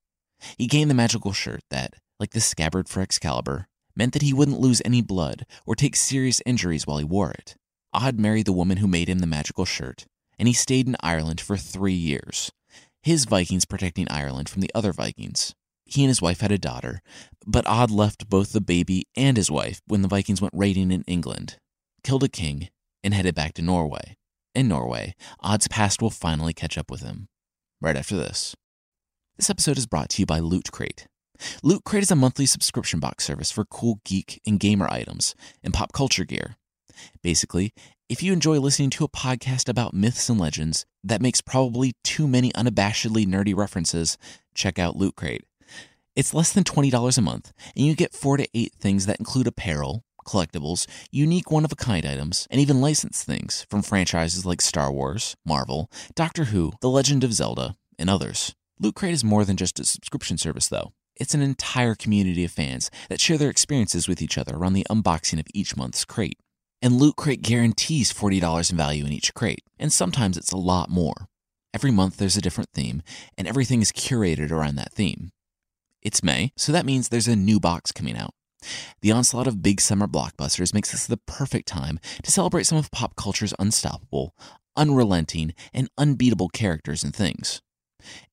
He 0.58 0.68
gained 0.68 0.90
the 0.90 0.96
magical 0.96 1.34
shirt 1.34 1.62
that, 1.70 1.96
like 2.20 2.32
the 2.32 2.42
scabbard 2.42 2.90
for 2.90 3.02
Excalibur, 3.02 3.68
meant 3.96 4.14
that 4.14 4.22
he 4.22 4.34
wouldn't 4.34 4.60
lose 4.60 4.82
any 4.86 5.02
blood 5.02 5.46
or 5.66 5.76
take 5.76 5.96
serious 5.96 6.42
injuries 6.46 6.88
while 6.88 6.98
he 6.98 7.04
wore 7.04 7.32
it. 7.32 7.56
Odd 7.94 8.20
married 8.20 8.46
the 8.46 8.54
woman 8.54 8.78
who 8.78 8.88
made 8.88 9.10
him 9.10 9.20
the 9.20 9.28
magical 9.28 9.66
shirt, 9.66 10.06
and 10.38 10.48
he 10.48 10.54
stayed 10.54 10.88
in 10.88 10.96
Ireland 11.02 11.42
for 11.42 11.58
three 11.58 11.94
years, 11.94 12.52
his 13.02 13.26
Vikings 13.26 13.66
protecting 13.66 14.08
Ireland 14.10 14.50
from 14.50 14.62
the 14.62 14.72
other 14.76 14.94
Vikings. 14.94 15.56
He 15.86 16.04
and 16.04 16.10
his 16.10 16.22
wife 16.22 16.42
had 16.42 16.52
a 16.52 16.60
daughter, 16.60 17.02
but 17.48 17.66
Odd 17.66 17.90
left 17.90 18.30
both 18.30 18.52
the 18.54 18.62
baby 18.62 19.08
and 19.18 19.38
his 19.38 19.50
wife 19.50 19.82
when 19.88 20.02
the 20.04 20.08
Vikings 20.08 20.42
went 20.42 20.54
raiding 20.56 20.92
in 20.92 21.04
England, 21.04 21.58
killed 22.04 22.24
a 22.24 22.30
king, 22.30 22.70
and 23.04 23.14
headed 23.14 23.34
back 23.34 23.54
to 23.54 23.62
Norway. 23.62 24.16
In 24.54 24.68
Norway, 24.68 25.16
Odd's 25.40 25.68
past 25.68 26.02
will 26.02 26.10
finally 26.10 26.54
catch 26.54 26.78
up 26.78 26.92
with 26.92 27.02
him. 27.02 27.28
Right 27.82 27.98
after 27.98 28.16
this. 28.16 28.56
This 29.40 29.50
episode 29.50 29.78
is 29.78 29.88
brought 29.88 30.10
to 30.10 30.22
you 30.22 30.26
by 30.26 30.40
Loot 30.40 30.70
Crate. 30.70 31.08
Loot 31.64 31.86
Crate 31.86 32.04
is 32.04 32.12
a 32.12 32.16
monthly 32.16 32.46
subscription 32.46 33.00
box 33.00 33.24
service 33.24 33.50
for 33.52 33.64
cool 33.64 34.02
geek 34.04 34.42
and 34.46 34.60
gamer 34.60 34.86
items 34.92 35.34
and 35.64 35.74
pop 35.74 35.94
culture 35.94 36.26
gear. 36.26 36.58
Basically, 37.24 37.74
if 38.10 38.22
you 38.22 38.34
enjoy 38.34 38.60
listening 38.60 38.90
to 38.90 39.06
a 39.06 39.10
podcast 39.10 39.70
about 39.70 39.94
myths 39.94 40.28
and 40.28 40.38
legends 40.38 40.86
that 41.06 41.22
makes 41.22 41.40
probably 41.40 41.94
too 42.04 42.28
many 42.28 42.52
unabashedly 42.52 43.26
nerdy 43.26 43.56
references, 43.56 44.18
check 44.56 44.78
out 44.78 44.98
Loot 44.98 45.16
Crate. 45.16 45.46
It's 46.18 46.34
less 46.34 46.52
than 46.52 46.66
$20 46.66 47.18
a 47.18 47.22
month, 47.22 47.54
and 47.78 47.86
you 47.86 47.96
get 47.96 48.12
four 48.12 48.36
to 48.36 48.50
eight 48.54 48.74
things 48.78 49.06
that 49.06 49.20
include 49.20 49.48
apparel, 49.48 50.04
collectibles, 50.28 50.86
unique 51.12 51.50
one 51.50 51.64
of 51.64 51.72
a 51.72 51.78
kind 51.78 52.06
items, 52.06 52.46
and 52.52 52.60
even 52.60 52.82
licensed 52.82 53.24
things 53.26 53.66
from 53.70 53.84
franchises 53.84 54.46
like 54.46 54.60
Star 54.60 54.92
Wars, 54.92 55.38
Marvel, 55.46 55.90
Doctor 56.14 56.46
Who, 56.46 56.74
The 56.82 56.90
Legend 56.90 57.24
of 57.24 57.32
Zelda, 57.32 57.78
and 57.98 58.10
others. 58.10 58.54
Loot 58.82 58.96
Crate 58.96 59.14
is 59.14 59.26
more 59.26 59.44
than 59.44 59.58
just 59.58 59.78
a 59.82 59.84
subscription 59.84 60.38
service, 60.38 60.70
though. 60.70 60.94
It's 61.18 61.34
an 61.34 61.42
entire 61.42 61.96
community 61.96 62.46
of 62.46 62.52
fans 62.52 62.90
that 63.10 63.20
share 63.20 63.38
their 63.38 63.50
experiences 63.50 64.08
with 64.08 64.22
each 64.22 64.38
other 64.38 64.56
around 64.56 64.72
the 64.72 64.88
unboxing 64.90 65.38
of 65.38 65.48
each 65.54 65.76
month's 65.76 66.06
crate. 66.06 66.40
And 66.82 66.94
Loot 66.94 67.18
Crate 67.18 67.42
guarantees 67.42 68.14
$40 68.14 68.72
in 68.72 68.78
value 68.78 69.06
in 69.06 69.12
each 69.12 69.34
crate, 69.34 69.66
and 69.78 69.92
sometimes 69.92 70.38
it's 70.38 70.54
a 70.54 70.58
lot 70.58 70.90
more. 70.90 71.28
Every 71.74 71.92
month 71.92 72.16
there's 72.16 72.38
a 72.38 72.42
different 72.42 72.70
theme, 72.74 73.02
and 73.38 73.50
everything 73.50 73.82
is 73.82 73.92
curated 73.92 74.50
around 74.50 74.76
that 74.76 74.94
theme. 74.94 75.32
It's 76.02 76.24
May, 76.24 76.54
so 76.56 76.72
that 76.72 76.86
means 76.86 77.10
there's 77.10 77.28
a 77.28 77.36
new 77.36 77.60
box 77.60 77.92
coming 77.92 78.16
out. 78.16 78.34
The 79.02 79.12
onslaught 79.12 79.48
of 79.48 79.62
big 79.62 79.82
summer 79.82 80.08
blockbusters 80.08 80.74
makes 80.74 80.94
this 80.94 81.06
the 81.06 81.18
perfect 81.18 81.68
time 81.68 82.00
to 82.24 82.32
celebrate 82.32 82.64
some 82.64 82.78
of 82.78 82.92
pop 82.92 83.18
culture's 83.18 83.54
unstoppable, 83.60 84.34
unrelenting, 84.78 85.54
and 85.74 85.90
unbeatable 85.98 86.48
characters 86.48 87.04
and 87.04 87.14
things. 87.14 87.62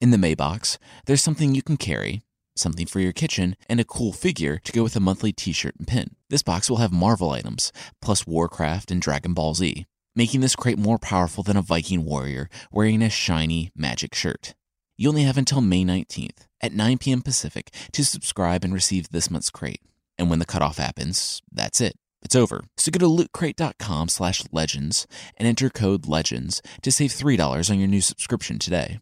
In 0.01 0.11
the 0.11 0.17
Maybox, 0.17 0.79
there's 1.07 1.23
something 1.23 1.55
you 1.55 1.63
can 1.63 1.77
carry, 1.77 2.23
something 2.57 2.87
for 2.87 3.01
your 3.01 3.13
kitchen, 3.13 3.57
and 3.69 3.81
a 3.81 3.85
cool 3.85 4.13
figure 4.13 4.59
to 4.65 4.73
go 4.73 4.83
with 4.83 4.97
a 4.97 5.01
monthly 5.01 5.33
t 5.33 5.53
shirt 5.53 5.75
and 5.79 5.87
pin. 5.87 6.17
This 6.31 6.43
box 6.43 6.69
will 6.69 6.79
have 6.79 6.93
Marvel 6.93 7.31
items, 7.31 7.73
plus 8.01 8.27
Warcraft 8.27 8.91
and 8.91 9.01
Dragon 9.01 9.35
Ball 9.35 9.55
Z, 9.55 9.87
making 10.15 10.41
this 10.41 10.57
crate 10.57 10.79
more 10.79 10.99
powerful 10.99 11.43
than 11.43 11.57
a 11.57 11.63
Viking 11.63 12.05
warrior 12.05 12.49
wearing 12.73 13.03
a 13.03 13.11
shiny 13.11 13.71
magic 13.77 14.15
shirt. 14.15 14.55
You 14.97 15.09
only 15.09 15.23
have 15.23 15.37
until 15.37 15.61
May 15.61 15.85
19th 15.85 16.47
at 16.61 16.73
9 16.73 16.99
p.m. 16.99 17.23
Pacific 17.23 17.71
to 17.93 18.05
subscribe 18.05 18.65
and 18.65 18.73
receive 18.73 19.11
this 19.11 19.31
month's 19.31 19.51
crate. 19.51 19.83
And 20.19 20.31
when 20.31 20.39
the 20.39 20.47
cutoff 20.47 20.79
happens, 20.79 21.43
that's 21.53 21.81
it. 21.81 21.97
It's 22.23 22.35
over. 22.35 22.65
So 22.77 22.91
go 22.91 22.99
to 22.99 23.07
lootcrate.com 23.07 24.09
slash 24.09 24.43
legends 24.51 25.07
and 25.37 25.47
enter 25.47 25.71
code 25.71 26.07
LEGENDS 26.07 26.61
to 26.83 26.91
save 26.91 27.13
$3 27.13 27.71
on 27.71 27.79
your 27.79 27.89
new 27.89 28.01
subscription 28.01 28.59
today. 28.59 29.01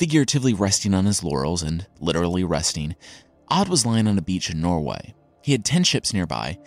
Figuratively 0.00 0.54
resting 0.54 0.94
on 0.94 1.04
his 1.04 1.22
laurels 1.22 1.62
and 1.62 1.86
literally 2.00 2.42
resting, 2.42 2.96
Odd 3.48 3.68
was 3.68 3.84
lying 3.84 4.08
on 4.08 4.16
a 4.16 4.22
beach 4.22 4.48
in 4.48 4.58
Norway. 4.58 5.12
He 5.42 5.52
had 5.52 5.62
10 5.62 5.84
ships 5.84 6.14
nearby, 6.14 6.58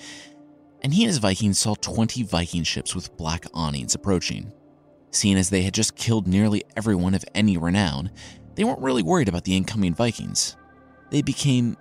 and 0.84 0.94
he 0.94 1.04
and 1.04 1.10
his 1.10 1.18
Vikings 1.18 1.58
saw 1.58 1.74
20 1.74 2.22
Viking 2.22 2.62
ships 2.62 2.94
with 2.94 3.18
black 3.18 3.48
awnings 3.52 3.96
approaching. 3.96 4.54
Seeing 5.10 5.36
as 5.36 5.50
they 5.50 5.64
had 5.64 5.74
just 5.74 5.96
killed 5.96 6.28
nearly 6.28 6.64
everyone 6.78 7.16
of 7.16 7.26
any 7.34 7.58
renown, 7.58 8.12
they 8.54 8.64
weren't 8.64 8.84
really 8.84 9.02
worried 9.02 9.30
about 9.30 9.46
the 9.46 9.58
incoming 9.58 9.96
Vikings. 9.96 10.56
They 11.10 11.24
became 11.24 11.76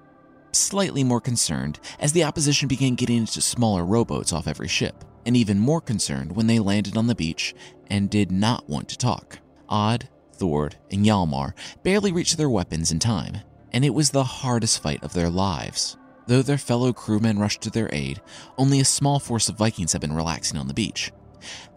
slightly 0.53 1.05
more 1.05 1.21
concerned 1.21 1.81
as 1.99 2.15
the 2.15 2.25
opposition 2.25 2.67
began 2.67 2.95
getting 2.95 3.19
into 3.19 3.43
smaller 3.43 3.85
rowboats 3.85 4.33
off 4.33 4.49
every 4.49 4.69
ship, 4.69 5.05
and 5.27 5.37
even 5.37 5.59
more 5.59 5.83
concerned 5.83 6.35
when 6.35 6.47
they 6.47 6.61
landed 6.61 6.97
on 6.97 7.09
the 7.09 7.15
beach 7.15 7.55
and 7.89 8.09
did 8.09 8.33
not 8.33 8.71
want 8.71 8.89
to 8.89 8.97
talk. 8.97 9.41
Odd, 9.69 10.09
Thord, 10.43 10.75
and 10.91 11.07
Hjalmar 11.07 11.55
barely 11.85 12.11
reached 12.11 12.37
their 12.37 12.51
weapons 12.51 12.91
in 12.91 12.99
time, 12.99 13.43
and 13.73 13.85
it 13.85 13.95
was 13.95 14.11
the 14.11 14.25
hardest 14.25 14.83
fight 14.83 15.01
of 15.05 15.13
their 15.13 15.31
lives. 15.31 15.97
Though 16.27 16.43
their 16.43 16.59
fellow 16.59 16.93
crewmen 16.93 17.39
rushed 17.39 17.61
to 17.61 17.71
their 17.71 17.89
aid, 17.93 18.21
only 18.59 18.81
a 18.81 18.85
small 18.85 19.21
force 19.21 19.49
of 19.49 19.57
Vikings 19.57 19.93
had 19.93 20.01
been 20.01 20.13
relaxing 20.13 20.59
on 20.59 20.67
the 20.67 20.75
beach. 20.75 21.13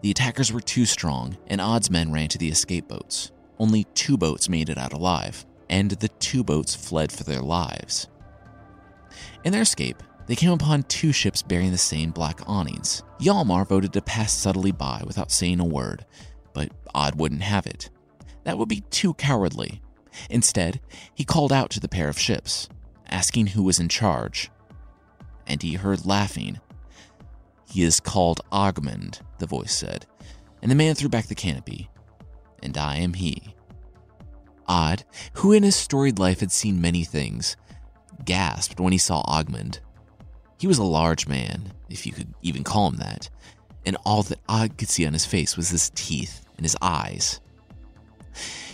The 0.02 0.10
attackers 0.10 0.52
were 0.52 0.60
too 0.60 0.84
strong, 0.84 1.36
and 1.46 1.60
Odd's 1.60 1.92
men 1.92 2.10
ran 2.10 2.26
to 2.30 2.38
the 2.38 2.48
escape 2.48 2.88
boats. 2.88 3.30
Only 3.56 3.84
two 3.94 4.18
boats 4.18 4.48
made 4.48 4.68
it 4.68 4.78
out 4.78 4.92
alive, 4.92 5.46
and 5.70 5.92
the 5.92 6.08
two 6.08 6.42
boats 6.42 6.74
fled 6.74 7.12
for 7.12 7.22
their 7.22 7.42
lives. 7.42 8.08
In 9.44 9.52
their 9.52 9.62
escape, 9.62 10.02
they 10.26 10.34
came 10.34 10.50
upon 10.50 10.82
two 10.82 11.12
ships 11.12 11.40
bearing 11.40 11.70
the 11.70 11.78
same 11.78 12.10
black 12.10 12.40
awnings. 12.48 13.04
Hjalmar 13.20 13.68
voted 13.68 13.92
to 13.92 14.02
pass 14.02 14.32
subtly 14.32 14.72
by 14.72 15.04
without 15.06 15.30
saying 15.30 15.60
a 15.60 15.64
word, 15.64 16.04
but 16.52 16.72
Odd 16.96 17.14
wouldn't 17.14 17.42
have 17.42 17.68
it. 17.68 17.90
That 18.46 18.58
would 18.58 18.68
be 18.68 18.82
too 18.90 19.12
cowardly. 19.14 19.82
Instead, 20.30 20.80
he 21.12 21.24
called 21.24 21.52
out 21.52 21.68
to 21.70 21.80
the 21.80 21.88
pair 21.88 22.08
of 22.08 22.16
ships, 22.16 22.68
asking 23.08 23.48
who 23.48 23.64
was 23.64 23.80
in 23.80 23.88
charge. 23.88 24.52
And 25.48 25.60
he 25.60 25.74
heard 25.74 26.06
laughing. 26.06 26.60
He 27.68 27.82
is 27.82 27.98
called 27.98 28.40
Ogmund, 28.52 29.20
the 29.40 29.46
voice 29.46 29.74
said, 29.74 30.06
and 30.62 30.70
the 30.70 30.76
man 30.76 30.94
threw 30.94 31.08
back 31.08 31.26
the 31.26 31.34
canopy. 31.34 31.90
And 32.62 32.78
I 32.78 32.98
am 32.98 33.14
he. 33.14 33.56
Odd, 34.68 35.02
who 35.34 35.50
in 35.50 35.64
his 35.64 35.74
storied 35.74 36.20
life 36.20 36.38
had 36.38 36.52
seen 36.52 36.80
many 36.80 37.02
things, 37.02 37.56
gasped 38.24 38.78
when 38.78 38.92
he 38.92 38.98
saw 38.98 39.24
Ogmund. 39.24 39.80
He 40.60 40.68
was 40.68 40.78
a 40.78 40.84
large 40.84 41.26
man, 41.26 41.72
if 41.88 42.06
you 42.06 42.12
could 42.12 42.32
even 42.42 42.62
call 42.62 42.86
him 42.90 42.98
that, 42.98 43.28
and 43.84 43.96
all 44.06 44.22
that 44.22 44.38
Odd 44.48 44.78
could 44.78 44.88
see 44.88 45.04
on 45.04 45.14
his 45.14 45.26
face 45.26 45.56
was 45.56 45.70
his 45.70 45.90
teeth 45.96 46.46
and 46.56 46.64
his 46.64 46.76
eyes. 46.80 47.40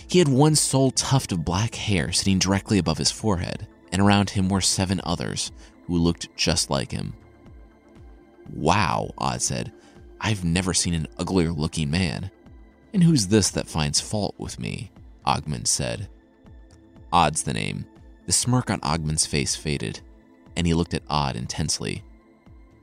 He 0.08 0.18
had 0.18 0.28
one 0.28 0.54
sole 0.54 0.90
tuft 0.90 1.32
of 1.32 1.44
black 1.44 1.74
hair 1.74 2.12
sitting 2.12 2.38
directly 2.38 2.78
above 2.78 2.98
his 2.98 3.10
forehead, 3.10 3.66
and 3.92 4.02
around 4.02 4.30
him 4.30 4.48
were 4.48 4.60
seven 4.60 5.00
others 5.04 5.52
who 5.86 5.96
looked 5.96 6.34
just 6.36 6.70
like 6.70 6.92
him. 6.92 7.14
Wow, 8.52 9.10
Odd 9.18 9.42
said. 9.42 9.72
I've 10.20 10.44
never 10.44 10.74
seen 10.74 10.94
an 10.94 11.08
uglier 11.18 11.52
looking 11.52 11.90
man. 11.90 12.30
And 12.92 13.02
who's 13.02 13.26
this 13.26 13.50
that 13.50 13.68
finds 13.68 14.00
fault 14.00 14.34
with 14.38 14.58
me? 14.58 14.90
Ogmund 15.26 15.66
said. 15.66 16.08
Odd's 17.12 17.42
the 17.42 17.52
name. 17.52 17.86
The 18.26 18.32
smirk 18.32 18.70
on 18.70 18.80
Ogmund's 18.80 19.26
face 19.26 19.56
faded, 19.56 20.00
and 20.56 20.66
he 20.66 20.74
looked 20.74 20.94
at 20.94 21.02
Odd 21.08 21.36
intensely. 21.36 22.02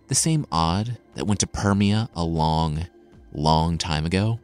The 0.08 0.16
same 0.16 0.46
Odd 0.52 0.98
that 1.16 1.26
went 1.28 1.40
to 1.42 1.48
Permia 1.48 2.10
a 2.16 2.24
long, 2.24 2.88
long 3.32 3.78
time 3.78 4.06
ago? 4.06 4.40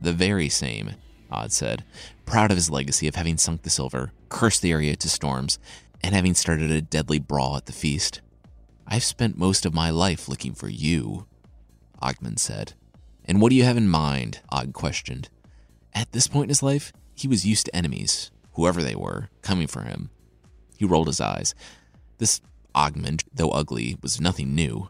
The 0.00 0.12
very 0.12 0.48
same, 0.48 0.94
Odd 1.30 1.52
said, 1.52 1.84
proud 2.24 2.50
of 2.50 2.56
his 2.56 2.70
legacy 2.70 3.06
of 3.06 3.14
having 3.14 3.36
sunk 3.36 3.62
the 3.62 3.70
silver, 3.70 4.12
cursed 4.28 4.62
the 4.62 4.72
area 4.72 4.96
to 4.96 5.08
storms, 5.08 5.58
and 6.02 6.14
having 6.14 6.34
started 6.34 6.70
a 6.70 6.80
deadly 6.80 7.18
brawl 7.18 7.56
at 7.56 7.66
the 7.66 7.72
feast. 7.72 8.20
I've 8.86 9.04
spent 9.04 9.38
most 9.38 9.66
of 9.66 9.74
my 9.74 9.90
life 9.90 10.28
looking 10.28 10.54
for 10.54 10.68
you, 10.68 11.26
Ogmund 12.02 12.38
said. 12.38 12.72
And 13.24 13.40
what 13.40 13.50
do 13.50 13.56
you 13.56 13.64
have 13.64 13.76
in 13.76 13.88
mind? 13.88 14.40
Og 14.50 14.72
questioned. 14.72 15.28
At 15.94 16.12
this 16.12 16.26
point 16.26 16.44
in 16.44 16.50
his 16.50 16.62
life, 16.62 16.92
he 17.14 17.28
was 17.28 17.46
used 17.46 17.66
to 17.66 17.76
enemies, 17.76 18.30
whoever 18.54 18.82
they 18.82 18.94
were, 18.94 19.28
coming 19.42 19.66
for 19.66 19.82
him. 19.82 20.10
He 20.76 20.84
rolled 20.84 21.08
his 21.08 21.20
eyes. 21.20 21.54
This 22.18 22.40
Ogmund, 22.74 23.24
though 23.32 23.50
ugly, 23.50 23.96
was 24.02 24.20
nothing 24.20 24.54
new. 24.54 24.88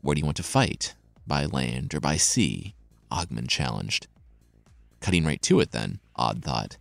Where 0.00 0.14
do 0.14 0.20
you 0.20 0.24
want 0.24 0.36
to 0.38 0.42
fight? 0.42 0.94
By 1.26 1.46
land 1.46 1.94
or 1.94 2.00
by 2.00 2.16
sea? 2.16 2.74
Ogmund 3.10 3.48
challenged. 3.48 4.06
Cutting 5.02 5.26
right 5.26 5.42
to 5.42 5.60
it, 5.60 5.72
then, 5.72 5.98
Odd 6.16 6.42
thought. 6.42 6.78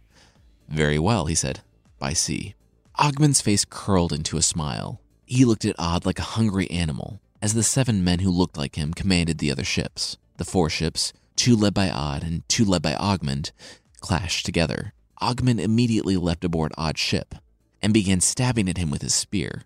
Very 0.70 1.00
well, 1.00 1.26
he 1.26 1.36
said. 1.36 1.60
By 2.00 2.14
sea. 2.14 2.56
Ogmund's 2.98 3.42
face 3.42 3.66
curled 3.66 4.14
into 4.14 4.38
a 4.38 4.42
smile. 4.42 5.02
He 5.26 5.44
looked 5.44 5.66
at 5.66 5.76
Odd 5.80 6.06
like 6.06 6.20
a 6.20 6.34
hungry 6.38 6.70
animal, 6.70 7.20
as 7.42 7.56
the 7.56 7.64
seven 7.64 8.04
men 8.04 8.20
who 8.20 8.30
looked 8.30 8.58
like 8.58 8.76
him 8.76 8.94
commanded 8.94 9.40
the 9.40 9.52
other 9.52 9.64
ships. 9.64 10.18
The 10.38 10.46
four 10.46 10.70
ships, 10.70 11.14
two 11.36 11.56
led 11.56 11.74
by 11.74 11.90
Odd 11.90 12.24
and 12.24 12.48
two 12.48 12.64
led 12.64 12.84
by 12.84 12.94
Ogmund, 12.94 13.52
clashed 14.00 14.46
together. 14.46 14.94
Ogmund 15.20 15.60
immediately 15.60 16.16
leapt 16.16 16.46
aboard 16.46 16.72
Odd's 16.78 17.00
ship 17.00 17.36
and 17.82 17.94
began 17.94 18.22
stabbing 18.22 18.70
at 18.70 18.78
him 18.78 18.92
with 18.92 19.02
his 19.02 19.16
spear. 19.16 19.64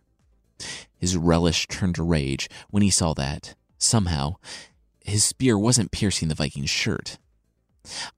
His 0.98 1.18
relish 1.18 1.68
turned 1.68 1.96
to 1.96 2.04
rage 2.04 2.50
when 2.70 2.84
he 2.84 2.90
saw 2.90 3.14
that, 3.16 3.56
somehow, 3.78 4.36
his 5.04 5.24
spear 5.26 5.60
wasn't 5.60 5.92
piercing 5.92 6.30
the 6.30 6.36
Viking's 6.36 6.70
shirt. 6.70 7.18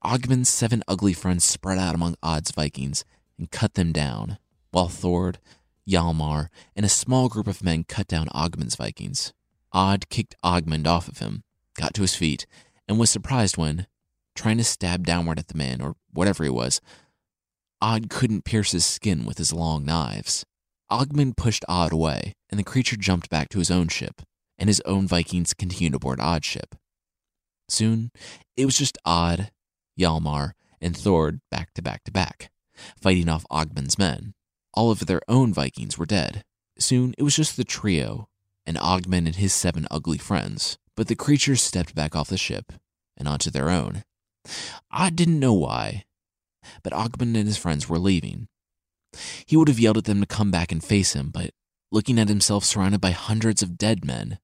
Ogmund's 0.04 0.50
seven 0.50 0.84
ugly 0.88 1.14
friends 1.14 1.44
spread 1.44 1.78
out 1.78 1.96
among 1.96 2.16
Odd's 2.22 2.52
Vikings 2.52 3.06
and 3.38 3.52
cut 3.52 3.76
them 3.76 3.92
down, 3.92 4.38
while 4.72 4.88
Thord, 4.88 5.40
Hjalmar, 5.88 6.48
and 6.76 6.86
a 6.86 6.90
small 6.90 7.30
group 7.30 7.48
of 7.48 7.64
men 7.64 7.84
cut 7.84 8.08
down 8.08 8.28
Ogmund's 8.28 8.76
Vikings. 8.76 9.34
Odd 9.72 10.10
kicked 10.10 10.36
Ogmund 10.44 10.88
off 10.88 11.08
of 11.08 11.20
him, 11.20 11.44
got 11.76 11.94
to 11.96 12.02
his 12.02 12.16
feet, 12.16 12.46
and 12.88 13.00
was 13.00 13.10
surprised 13.10 13.58
when, 13.58 13.88
trying 14.36 14.58
to 14.58 14.64
stab 14.64 15.06
downward 15.06 15.40
at 15.40 15.48
the 15.48 15.58
man, 15.58 15.82
or 15.82 15.96
whatever 16.12 16.44
he 16.44 16.50
was, 16.50 16.82
Odd 17.82 18.10
couldn't 18.10 18.46
pierce 18.46 18.72
his 18.72 18.86
skin 18.86 19.26
with 19.26 19.38
his 19.38 19.54
long 19.54 19.86
knives. 19.86 20.46
Ogmund 20.92 21.38
pushed 21.38 21.66
Odd 21.68 21.94
away, 21.94 22.34
and 22.50 22.60
the 22.60 22.64
creature 22.64 22.96
jumped 22.96 23.30
back 23.30 23.50
to 23.50 23.60
his 23.60 23.70
own 23.70 23.88
ship, 23.88 24.22
and 24.58 24.70
his 24.70 24.82
own 24.82 25.08
Vikings 25.08 25.54
continued 25.54 25.94
aboard 25.94 26.20
Odd's 26.20 26.46
ship. 26.46 26.76
Soon, 27.70 28.12
it 28.56 28.66
was 28.66 28.78
just 28.78 28.98
Odd, 29.06 29.52
Hjalmar, 29.98 30.52
and 30.82 30.96
Thord 30.96 31.42
back 31.50 31.74
to 31.74 31.82
back 31.82 32.04
to 32.04 32.12
back, 32.12 32.52
fighting 33.00 33.30
off 33.30 33.46
Ogmund's 33.52 33.98
men. 33.98 34.34
All 34.74 34.92
of 34.92 35.06
their 35.06 35.22
own 35.28 35.54
Vikings 35.54 35.98
were 35.98 36.06
dead. 36.06 36.44
Soon 36.78 37.16
it 37.18 37.24
was 37.24 37.36
just 37.36 37.58
the 37.58 37.64
trio, 37.64 38.30
and 38.66 38.78
Ogmund 38.78 39.26
and 39.26 39.36
his 39.36 39.54
seven 39.54 39.88
ugly 39.90 40.18
friends, 40.18 40.78
but 40.96 41.08
the 41.08 41.16
creatures 41.16 41.62
stepped 41.62 41.96
back 41.96 42.16
off 42.16 42.30
the 42.30 42.38
ship 42.38 42.74
and 43.16 43.28
onto 43.28 43.50
their 43.50 43.70
own. 43.70 44.04
Odd 44.92 45.16
didn't 45.16 45.40
know 45.40 45.54
why, 45.54 46.06
but 46.84 46.94
Ogmund 46.94 47.36
and 47.36 47.48
his 47.48 47.58
friends 47.58 47.90
were 47.90 48.00
leaving. 48.00 48.48
He 49.46 49.58
would 49.58 49.68
have 49.68 49.80
yelled 49.80 49.98
at 49.98 50.06
them 50.06 50.20
to 50.20 50.28
come 50.28 50.52
back 50.52 50.72
and 50.72 50.84
face 50.84 51.14
him, 51.14 51.30
but 51.30 51.52
looking 51.92 52.20
at 52.20 52.30
himself 52.30 52.64
surrounded 52.64 53.02
by 53.02 53.12
hundreds 53.12 53.62
of 53.62 53.78
dead 53.78 54.06
men, 54.06 54.40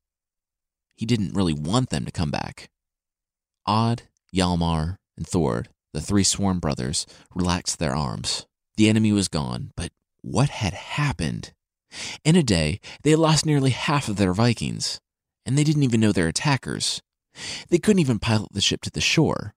he 0.95 1.05
didn't 1.05 1.33
really 1.33 1.53
want 1.53 1.89
them 1.89 2.05
to 2.05 2.11
come 2.11 2.31
back. 2.31 2.69
Odd, 3.65 4.03
Hjalmar, 4.33 4.97
and 5.17 5.28
Thord, 5.28 5.69
the 5.93 6.02
three 6.02 6.23
sworn 6.23 6.60
brothers, 6.60 7.06
relaxed 7.36 7.80
their 7.80 7.95
arms. 7.95 8.45
The 8.78 8.89
enemy 8.89 9.12
was 9.12 9.28
gone, 9.28 9.71
but 9.76 9.91
what 10.21 10.49
had 10.49 10.73
happened? 10.73 11.54
In 12.23 12.36
a 12.36 12.43
day, 12.43 12.80
they 13.04 13.12
had 13.12 13.19
lost 13.19 13.45
nearly 13.45 13.71
half 13.71 14.10
of 14.10 14.15
their 14.15 14.34
Vikings, 14.34 14.99
and 15.45 15.58
they 15.58 15.63
didn't 15.63 15.84
even 15.84 15.99
know 15.99 16.12
their 16.12 16.28
attackers. 16.28 17.02
They 17.69 17.78
couldn't 17.78 17.99
even 17.99 18.19
pilot 18.19 18.49
the 18.52 18.62
ship 18.62 18.82
to 18.82 18.89
the 18.89 19.02
shore. 19.02 19.54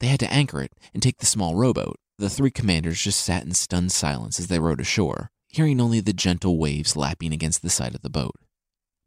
They 0.00 0.08
had 0.08 0.20
to 0.20 0.32
anchor 0.32 0.60
it 0.62 0.72
and 0.92 1.02
take 1.02 1.18
the 1.18 1.26
small 1.26 1.56
rowboat. 1.56 1.96
The 2.18 2.30
three 2.30 2.50
commanders 2.50 3.00
just 3.00 3.20
sat 3.20 3.44
in 3.44 3.52
stunned 3.52 3.92
silence 3.92 4.38
as 4.38 4.48
they 4.48 4.58
rowed 4.58 4.80
ashore, 4.80 5.30
hearing 5.48 5.80
only 5.80 6.00
the 6.00 6.12
gentle 6.12 6.58
waves 6.58 6.96
lapping 6.96 7.32
against 7.32 7.62
the 7.62 7.70
side 7.70 7.94
of 7.94 8.02
the 8.02 8.10
boat. 8.10 8.34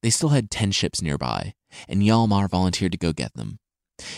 They 0.02 0.10
still 0.10 0.30
had 0.30 0.50
ten 0.50 0.72
ships 0.72 1.02
nearby, 1.02 1.54
and 1.88 2.02
Hjalmar 2.02 2.50
volunteered 2.50 2.94
to 2.94 2.98
go 2.98 3.14
get 3.14 3.34
them. 3.34 3.60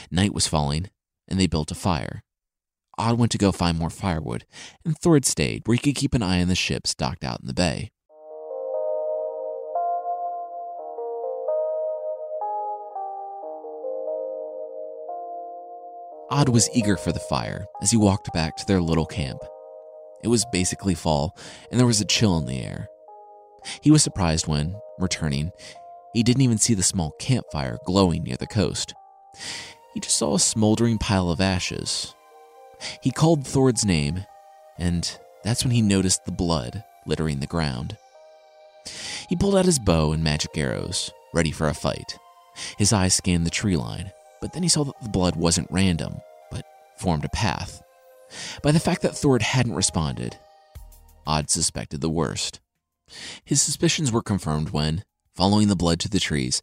Night 0.09 0.33
was 0.33 0.47
falling, 0.47 0.89
and 1.27 1.39
they 1.39 1.47
built 1.47 1.71
a 1.71 1.75
fire. 1.75 2.23
Odd 2.97 3.17
went 3.17 3.31
to 3.31 3.37
go 3.37 3.51
find 3.51 3.77
more 3.77 3.89
firewood, 3.89 4.45
and 4.85 4.97
Thord 4.97 5.25
stayed 5.25 5.63
where 5.65 5.75
he 5.75 5.81
could 5.81 5.95
keep 5.95 6.13
an 6.13 6.21
eye 6.21 6.41
on 6.41 6.47
the 6.47 6.55
ships 6.55 6.93
docked 6.93 7.23
out 7.23 7.41
in 7.41 7.47
the 7.47 7.53
bay. 7.53 7.91
Odd 16.29 16.49
was 16.49 16.69
eager 16.73 16.97
for 16.97 17.11
the 17.11 17.19
fire 17.19 17.65
as 17.81 17.91
he 17.91 17.97
walked 17.97 18.33
back 18.33 18.55
to 18.57 18.65
their 18.65 18.81
little 18.81 19.05
camp. 19.05 19.39
It 20.23 20.29
was 20.29 20.45
basically 20.51 20.95
fall, 20.95 21.37
and 21.69 21.79
there 21.79 21.85
was 21.85 22.01
a 22.01 22.05
chill 22.05 22.37
in 22.37 22.45
the 22.45 22.61
air. 22.61 22.87
He 23.81 23.91
was 23.91 24.01
surprised 24.03 24.47
when, 24.47 24.75
returning, 24.97 25.51
he 26.13 26.23
didn't 26.23 26.41
even 26.41 26.57
see 26.57 26.73
the 26.73 26.83
small 26.83 27.11
campfire 27.19 27.77
glowing 27.85 28.23
near 28.23 28.37
the 28.37 28.47
coast. 28.47 28.93
He 29.93 29.99
just 29.99 30.17
saw 30.17 30.35
a 30.35 30.39
smoldering 30.39 30.97
pile 30.97 31.29
of 31.29 31.41
ashes. 31.41 32.15
He 33.01 33.11
called 33.11 33.45
Thord's 33.45 33.85
name, 33.85 34.25
and 34.77 35.17
that's 35.43 35.63
when 35.63 35.71
he 35.71 35.81
noticed 35.81 36.25
the 36.25 36.31
blood 36.31 36.83
littering 37.05 37.39
the 37.39 37.47
ground. 37.47 37.97
He 39.29 39.35
pulled 39.35 39.55
out 39.55 39.65
his 39.65 39.79
bow 39.79 40.11
and 40.11 40.23
magic 40.23 40.57
arrows, 40.57 41.11
ready 41.33 41.51
for 41.51 41.67
a 41.67 41.73
fight. 41.73 42.17
His 42.77 42.93
eyes 42.93 43.13
scanned 43.13 43.45
the 43.45 43.51
tree 43.51 43.77
line, 43.77 44.11
but 44.41 44.53
then 44.53 44.63
he 44.63 44.69
saw 44.69 44.83
that 44.83 45.01
the 45.01 45.09
blood 45.09 45.35
wasn't 45.35 45.71
random, 45.71 46.15
but 46.51 46.65
formed 46.97 47.25
a 47.25 47.29
path. 47.29 47.81
By 48.61 48.71
the 48.71 48.79
fact 48.79 49.01
that 49.03 49.15
Thord 49.15 49.41
hadn't 49.41 49.75
responded, 49.75 50.37
Odd 51.25 51.49
suspected 51.49 52.01
the 52.01 52.09
worst. 52.09 52.59
His 53.45 53.61
suspicions 53.61 54.11
were 54.11 54.21
confirmed 54.21 54.71
when, 54.71 55.03
following 55.35 55.67
the 55.67 55.75
blood 55.75 55.99
to 56.01 56.09
the 56.09 56.19
trees, 56.19 56.61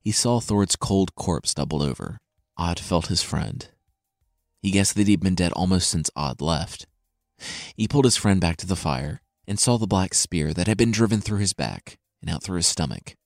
he 0.00 0.10
saw 0.10 0.40
Thord's 0.40 0.74
cold 0.74 1.14
corpse 1.14 1.54
doubled 1.54 1.82
over. 1.82 2.18
Odd 2.56 2.78
felt 2.78 3.06
his 3.06 3.22
friend. 3.22 3.68
He 4.60 4.70
guessed 4.70 4.94
that 4.96 5.08
he'd 5.08 5.20
been 5.20 5.34
dead 5.34 5.52
almost 5.52 5.88
since 5.88 6.10
Odd 6.14 6.40
left. 6.40 6.86
He 7.76 7.88
pulled 7.88 8.04
his 8.04 8.16
friend 8.16 8.40
back 8.40 8.56
to 8.58 8.66
the 8.66 8.76
fire 8.76 9.20
and 9.46 9.58
saw 9.58 9.76
the 9.76 9.86
black 9.86 10.14
spear 10.14 10.54
that 10.54 10.68
had 10.68 10.78
been 10.78 10.92
driven 10.92 11.20
through 11.20 11.38
his 11.38 11.52
back 11.52 11.98
and 12.20 12.30
out 12.30 12.42
through 12.42 12.56
his 12.56 12.66
stomach. 12.66 13.16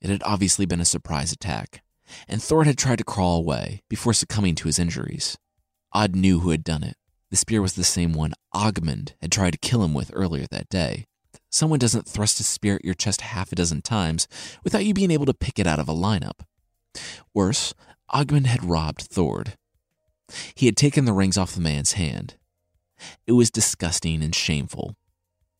It 0.00 0.10
had 0.10 0.22
obviously 0.24 0.66
been 0.66 0.80
a 0.80 0.86
surprise 0.86 1.32
attack, 1.32 1.82
and 2.26 2.42
Thord 2.42 2.66
had 2.66 2.78
tried 2.78 2.98
to 2.98 3.04
crawl 3.04 3.38
away 3.38 3.82
before 3.88 4.12
succumbing 4.12 4.54
to 4.56 4.68
his 4.68 4.78
injuries. 4.78 5.36
Odd 5.92 6.16
knew 6.16 6.40
who 6.40 6.50
had 6.50 6.64
done 6.64 6.82
it. 6.82 6.96
The 7.30 7.36
spear 7.36 7.62
was 7.62 7.74
the 7.74 7.84
same 7.84 8.12
one 8.12 8.32
Ogmund 8.54 9.12
had 9.20 9.32
tried 9.32 9.52
to 9.52 9.58
kill 9.58 9.84
him 9.84 9.94
with 9.94 10.10
earlier 10.14 10.46
that 10.50 10.68
day. 10.68 11.06
Someone 11.50 11.78
doesn't 11.78 12.08
thrust 12.08 12.40
a 12.40 12.44
spear 12.44 12.76
at 12.76 12.84
your 12.84 12.94
chest 12.94 13.20
half 13.20 13.52
a 13.52 13.54
dozen 13.54 13.82
times 13.82 14.26
without 14.64 14.84
you 14.84 14.94
being 14.94 15.10
able 15.10 15.26
to 15.26 15.34
pick 15.34 15.58
it 15.58 15.66
out 15.66 15.78
of 15.78 15.88
a 15.88 15.94
lineup. 15.94 16.40
Worse, 17.34 17.74
Ogmund 18.12 18.46
had 18.46 18.64
robbed 18.64 19.02
Thord. 19.02 19.54
He 20.54 20.66
had 20.66 20.76
taken 20.76 21.04
the 21.04 21.12
rings 21.12 21.38
off 21.38 21.54
the 21.54 21.60
man's 21.60 21.92
hand. 21.92 22.36
It 23.26 23.32
was 23.32 23.50
disgusting 23.50 24.22
and 24.22 24.34
shameful. 24.34 24.96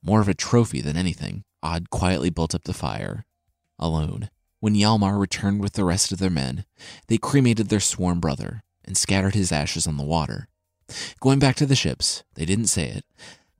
More 0.03 0.21
of 0.21 0.29
a 0.29 0.35
trophy 0.35 0.81
than 0.81 0.97
anything, 0.97 1.45
Odd 1.62 1.91
quietly 1.91 2.29
built 2.31 2.55
up 2.55 2.65
the 2.65 2.75
fire, 2.75 3.25
alone. 3.79 4.31
When 4.59 4.75
Hjalmar 4.75 5.19
returned 5.19 5.61
with 5.61 5.75
the 5.75 5.85
rest 5.85 6.11
of 6.11 6.19
their 6.19 6.31
men, 6.31 6.65
they 7.07 7.19
cremated 7.19 7.69
their 7.69 7.81
sworn 7.81 8.19
brother 8.19 8.62
and 8.85 8.97
scattered 8.97 9.35
his 9.35 9.53
ashes 9.53 9.87
on 9.87 9.97
the 9.97 10.05
water. 10.05 10.49
Going 11.21 11.38
back 11.38 11.57
to 11.57 11.67
the 11.67 11.77
ships, 11.77 12.25
they 12.35 12.45
didn't 12.45 12.67
say 12.67 12.88
it, 12.88 13.05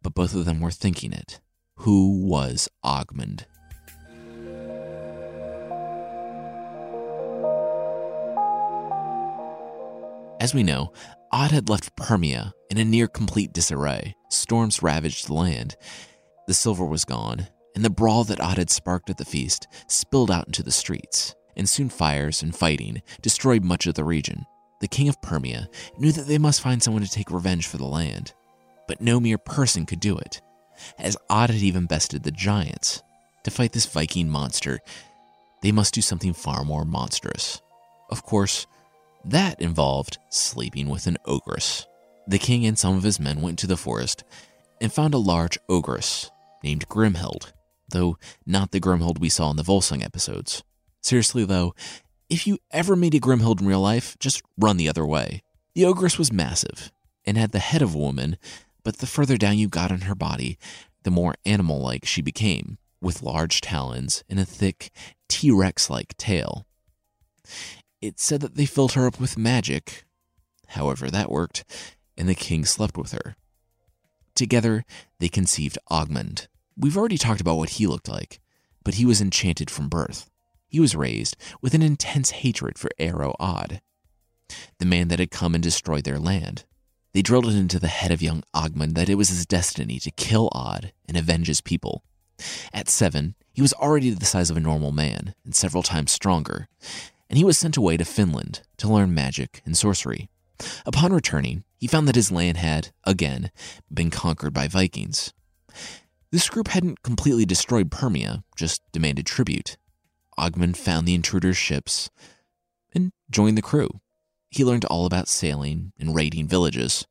but 0.03 0.15
both 0.15 0.35
of 0.35 0.45
them 0.45 0.61
were 0.61 0.73
thinking 0.73 1.13
it. 1.13 1.41
Who 1.79 2.27
was 2.27 2.69
Ogmund? 2.85 3.45
As 10.43 10.55
we 10.55 10.65
know, 10.65 10.93
Odd 11.31 11.53
had 11.53 11.69
left 11.69 11.95
Permia 11.95 12.51
in 12.69 12.77
a 12.77 12.85
near 12.85 13.07
complete 13.07 13.53
disarray. 13.53 14.17
Storms 14.29 14.83
ravaged 14.83 15.29
the 15.29 15.35
land. 15.35 15.77
The 16.49 16.53
silver 16.53 16.85
was 16.85 17.05
gone, 17.05 17.47
and 17.77 17.85
the 17.85 17.91
brawl 17.91 18.25
that 18.25 18.41
Odd 18.41 18.59
had 18.59 18.69
sparked 18.69 19.09
at 19.09 19.19
the 19.19 19.25
feast 19.25 19.69
spilled 19.87 20.33
out 20.33 20.49
into 20.49 20.65
the 20.65 20.73
streets, 20.73 21.37
and 21.57 21.69
soon 21.69 21.89
fires 21.89 22.43
and 22.43 22.57
fighting 22.57 23.03
destroyed 23.21 23.63
much 23.63 23.87
of 23.87 23.95
the 23.95 24.03
region. 24.03 24.45
The 24.81 24.89
king 24.89 25.09
of 25.09 25.23
Permia 25.23 25.69
knew 25.97 26.11
that 26.11 26.27
they 26.27 26.39
must 26.39 26.61
find 26.61 26.83
someone 26.83 27.05
to 27.05 27.09
take 27.09 27.31
revenge 27.31 27.69
for 27.69 27.77
the 27.77 27.87
land, 27.87 28.35
but 28.89 29.01
no 29.01 29.21
mere 29.21 29.39
person 29.39 29.87
could 29.87 30.01
do 30.01 30.19
it 30.19 30.43
as 30.99 31.17
Odd 31.31 31.51
had 31.51 31.63
even 31.63 31.87
bested 31.87 32.25
the 32.25 32.33
giants. 32.33 33.01
To 33.45 33.53
fight 33.53 33.71
this 33.71 33.87
Viking 33.87 34.29
monster, 34.29 34.81
they 35.63 35.71
must 35.71 35.95
do 35.95 36.03
something 36.03 36.33
far 36.33 36.65
more 36.65 36.85
monstrous. 36.85 37.63
Of 38.11 38.25
course, 38.25 38.67
that 39.25 39.61
involved 39.61 40.19
sleeping 40.31 40.89
with 40.89 41.07
an 41.07 41.19
ogress. 41.25 41.87
The 42.27 42.39
king 42.39 42.67
and 42.67 42.79
some 42.79 42.97
of 42.97 43.03
his 43.03 43.21
men 43.21 43.41
went 43.41 43.59
to 43.61 43.67
the 43.67 43.77
forest 43.77 44.25
and 44.81 44.93
found 44.93 45.15
a 45.15 45.19
large 45.19 45.59
ogress 45.69 46.31
named 46.63 46.89
Grimhild, 46.89 47.53
though 47.89 48.17
not 48.47 48.71
the 48.71 48.81
Grimhild 48.81 49.19
we 49.19 49.29
saw 49.29 49.51
in 49.51 49.57
the 49.57 49.63
Volsung 49.63 50.05
episodes. 50.05 50.63
Seriously, 51.01 51.45
though, 51.45 51.75
if 52.29 52.47
you 52.47 52.59
ever 52.71 52.97
meet 52.97 53.15
a 53.15 53.19
Grimhild 53.19 53.61
in 53.61 53.67
real 53.67 53.81
life, 53.81 54.17
just 54.19 54.43
run 54.57 54.77
the 54.77 54.89
other 54.89 55.05
way. 55.05 55.43
The 55.75 55.85
ogress 55.85 56.19
was 56.19 56.33
massive 56.33 56.93
and 57.25 57.37
had 57.37 57.53
the 57.53 57.59
head 57.59 57.83
of 57.83 57.95
a 57.95 57.99
woman 57.99 58.37
but 58.85 58.99
the 58.99 59.07
further 59.07 59.37
down 59.37 59.59
you 59.59 59.69
got 59.69 59.93
on 59.93 60.03
her 60.03 60.15
body, 60.15 60.59
the 61.03 61.11
more 61.11 61.35
animal 61.45 61.81
like 61.81 62.05
she 62.05 62.23
became, 62.23 62.79
with 63.01 63.23
large 63.23 63.61
talons 63.61 64.25
and 64.29 64.39
a 64.39 64.45
thick 64.45 64.91
T 65.29 65.51
Rex 65.51 65.91
like 65.91 66.17
tail. 66.17 66.67
It 68.03 68.19
said 68.19 68.41
that 68.41 68.57
they 68.57 68.67
filled 68.67 68.93
her 68.93 69.07
up 69.07 69.21
with 69.21 69.39
magic. 69.39 70.05
However, 70.67 71.09
that 71.09 71.31
worked, 71.31 71.65
and 72.19 72.29
the 72.29 72.35
king 72.35 72.65
slept 72.65 72.99
with 72.99 73.13
her. 73.13 73.37
Together, 74.35 74.85
they 75.21 75.29
conceived 75.29 75.79
Ogmund. 75.89 76.49
We've 76.77 76.97
already 76.97 77.17
talked 77.17 77.41
about 77.41 77.59
what 77.59 77.71
he 77.71 77.87
looked 77.87 78.09
like, 78.09 78.41
but 78.83 78.95
he 78.95 79.05
was 79.05 79.21
enchanted 79.21 79.71
from 79.71 79.89
birth. 79.89 80.29
He 80.67 80.81
was 80.81 80.97
raised 80.97 81.37
with 81.61 81.75
an 81.75 81.83
intense 81.83 82.31
hatred 82.31 82.77
for 82.77 82.91
Arrow 82.99 83.37
Odd, 83.39 83.81
the 84.79 84.87
man 84.87 85.09
that 85.09 85.21
had 85.21 85.31
come 85.31 85.55
and 85.55 85.63
destroyed 85.63 86.05
their 86.05 86.19
land. 86.19 86.65
They 87.13 87.23
drilled 87.23 87.47
it 87.47 87.55
into 87.55 87.79
the 87.79 87.89
head 87.89 88.11
of 88.11 88.23
young 88.23 88.43
Ogmund 88.55 88.95
that 88.95 89.11
it 89.11 89.17
was 89.17 89.29
his 89.29 89.47
destiny 89.47 90.01
to 90.01 90.11
kill 90.11 90.49
Odd 90.53 90.93
and 91.07 91.17
avenge 91.17 91.47
his 91.47 91.61
people. 91.61 92.03
At 92.73 92.89
seven, 92.89 93.37
he 93.53 93.63
was 93.63 93.75
already 93.75 94.11
the 94.11 94.25
size 94.25 94.51
of 94.51 94.57
a 94.57 94.61
normal 94.61 94.93
man 94.93 95.35
and 95.45 95.55
several 95.55 95.83
times 95.83 96.11
stronger, 96.11 96.69
and 97.33 97.39
he 97.39 97.45
was 97.45 97.57
sent 97.57 97.79
away 97.79 97.97
to 97.97 98.05
Finland 98.05 98.61
to 98.77 98.93
learn 98.93 99.15
magic 99.15 99.63
and 99.65 99.75
sorcery. 99.75 100.29
Upon 100.85 101.15
returning, 101.15 101.65
he 101.79 101.87
found 101.87 102.07
that 102.07 102.15
his 102.15 102.31
land 102.31 102.59
had, 102.59 102.91
again, 103.05 103.51
been 103.91 104.11
conquered 104.11 104.53
by 104.53 104.69
Vikings. 104.69 105.33
This 106.31 106.51
group 106.51 106.69
hadn't 106.69 107.03
completely 107.03 107.47
destroyed 107.47 107.91
Permia, 107.91 108.45
just 108.55 108.83
demanded 108.93 109.25
tribute. 109.25 109.79
Ogmund 110.39 110.77
found 110.77 111.09
the 111.09 111.15
intruders' 111.15 111.57
ships 111.57 112.11
and 112.95 113.13
joined 113.31 113.57
the 113.57 113.63
crew. 113.63 113.89
He 114.51 114.63
learned 114.63 114.85
all 114.85 115.07
about 115.07 115.27
sailing 115.27 115.95
and 115.99 116.15
raiding 116.15 116.47
villages. 116.47 117.07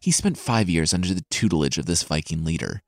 He 0.00 0.10
spent 0.10 0.38
five 0.38 0.70
years 0.70 0.94
under 0.94 1.12
the 1.12 1.24
tutelage 1.30 1.76
of 1.76 1.84
this 1.84 2.02
Viking 2.02 2.46
leader, 2.46 2.80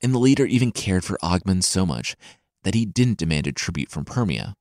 and 0.00 0.14
the 0.14 0.20
leader 0.20 0.46
even 0.46 0.70
cared 0.70 1.04
for 1.04 1.18
Ogmund 1.24 1.64
so 1.64 1.84
much 1.84 2.14
that 2.62 2.74
he 2.74 2.86
didn't 2.86 3.18
demand 3.18 3.48
a 3.48 3.52
tribute 3.52 3.90
from 3.90 4.04
Permia. 4.04 4.54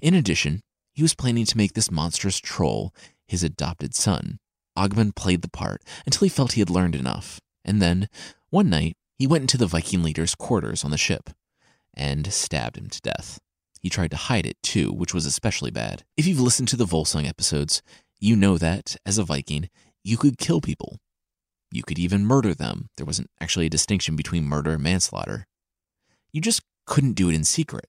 In 0.00 0.14
addition, 0.14 0.60
he 0.92 1.02
was 1.02 1.14
planning 1.14 1.46
to 1.46 1.56
make 1.56 1.72
this 1.72 1.90
monstrous 1.90 2.38
troll 2.38 2.94
his 3.26 3.42
adopted 3.42 3.94
son. 3.94 4.38
Ogmund 4.76 5.14
played 5.14 5.42
the 5.42 5.48
part 5.50 5.82
until 6.06 6.24
he 6.24 6.28
felt 6.28 6.52
he 6.52 6.60
had 6.60 6.70
learned 6.70 6.94
enough, 6.94 7.40
and 7.64 7.80
then, 7.80 8.08
one 8.50 8.70
night, 8.70 8.96
he 9.18 9.26
went 9.26 9.42
into 9.42 9.58
the 9.58 9.66
Viking 9.66 10.02
leader's 10.02 10.34
quarters 10.34 10.84
on 10.84 10.90
the 10.90 10.98
ship 10.98 11.30
and 11.94 12.32
stabbed 12.32 12.76
him 12.76 12.88
to 12.88 13.00
death. 13.02 13.38
He 13.80 13.90
tried 13.90 14.10
to 14.12 14.16
hide 14.16 14.46
it 14.46 14.56
too, 14.62 14.92
which 14.92 15.12
was 15.12 15.26
especially 15.26 15.70
bad. 15.70 16.04
If 16.16 16.26
you've 16.26 16.40
listened 16.40 16.68
to 16.68 16.76
the 16.76 16.86
Volsung 16.86 17.28
episodes, 17.28 17.82
you 18.18 18.36
know 18.36 18.56
that, 18.58 18.96
as 19.04 19.18
a 19.18 19.24
Viking, 19.24 19.68
you 20.04 20.16
could 20.16 20.38
kill 20.38 20.60
people. 20.60 20.98
You 21.70 21.82
could 21.82 21.98
even 21.98 22.26
murder 22.26 22.54
them. 22.54 22.88
There 22.96 23.06
wasn't 23.06 23.30
actually 23.40 23.66
a 23.66 23.70
distinction 23.70 24.14
between 24.14 24.44
murder 24.44 24.72
and 24.72 24.82
manslaughter. 24.82 25.46
You 26.32 26.40
just 26.40 26.62
couldn't 26.86 27.14
do 27.14 27.28
it 27.28 27.34
in 27.34 27.44
secret, 27.44 27.86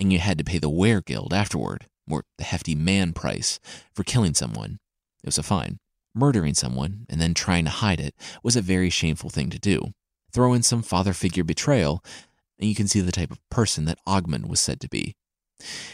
and 0.00 0.12
you 0.12 0.18
had 0.18 0.38
to 0.38 0.44
pay 0.44 0.58
the 0.58 0.70
weregild 0.70 1.32
afterward, 1.32 1.86
or 2.10 2.24
the 2.38 2.44
hefty 2.44 2.74
man 2.74 3.12
price, 3.12 3.60
for 3.94 4.02
killing 4.02 4.34
someone. 4.34 4.78
It 5.22 5.26
was 5.26 5.38
a 5.38 5.42
fine. 5.42 5.78
Murdering 6.14 6.54
someone 6.54 7.06
and 7.08 7.20
then 7.20 7.34
trying 7.34 7.64
to 7.66 7.70
hide 7.70 8.00
it 8.00 8.14
was 8.42 8.56
a 8.56 8.62
very 8.62 8.90
shameful 8.90 9.30
thing 9.30 9.50
to 9.50 9.58
do. 9.58 9.92
Throw 10.32 10.54
in 10.54 10.62
some 10.62 10.82
father 10.82 11.12
figure 11.12 11.44
betrayal, 11.44 12.02
and 12.58 12.68
you 12.68 12.74
can 12.74 12.88
see 12.88 13.00
the 13.00 13.12
type 13.12 13.30
of 13.30 13.46
person 13.50 13.84
that 13.84 13.98
Ogmund 14.08 14.48
was 14.48 14.58
said 14.58 14.80
to 14.80 14.88
be. 14.88 15.14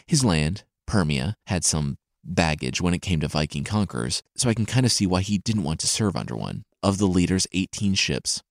His 0.07 0.25
land, 0.25 0.63
Permia, 0.89 1.35
had 1.49 1.65
some 1.65 1.99
baggage 2.25 2.81
when 2.81 2.95
it 2.95 3.03
came 3.03 3.21
to 3.21 3.29
Viking 3.29 3.65
conquerors, 3.65 4.23
so 4.37 4.49
I 4.49 4.55
can 4.55 4.67
kind 4.67 4.87
of 4.87 4.93
see 4.93 5.07
why 5.07 5.23
he 5.23 5.39
didn't 5.39 5.65
want 5.65 5.81
to 5.81 5.87
serve 5.87 6.17
under 6.17 6.37
one. 6.37 6.65
Of 6.83 6.99
the 6.99 7.07
leader's 7.07 7.49
18 7.53 7.95
ships, 7.95 8.43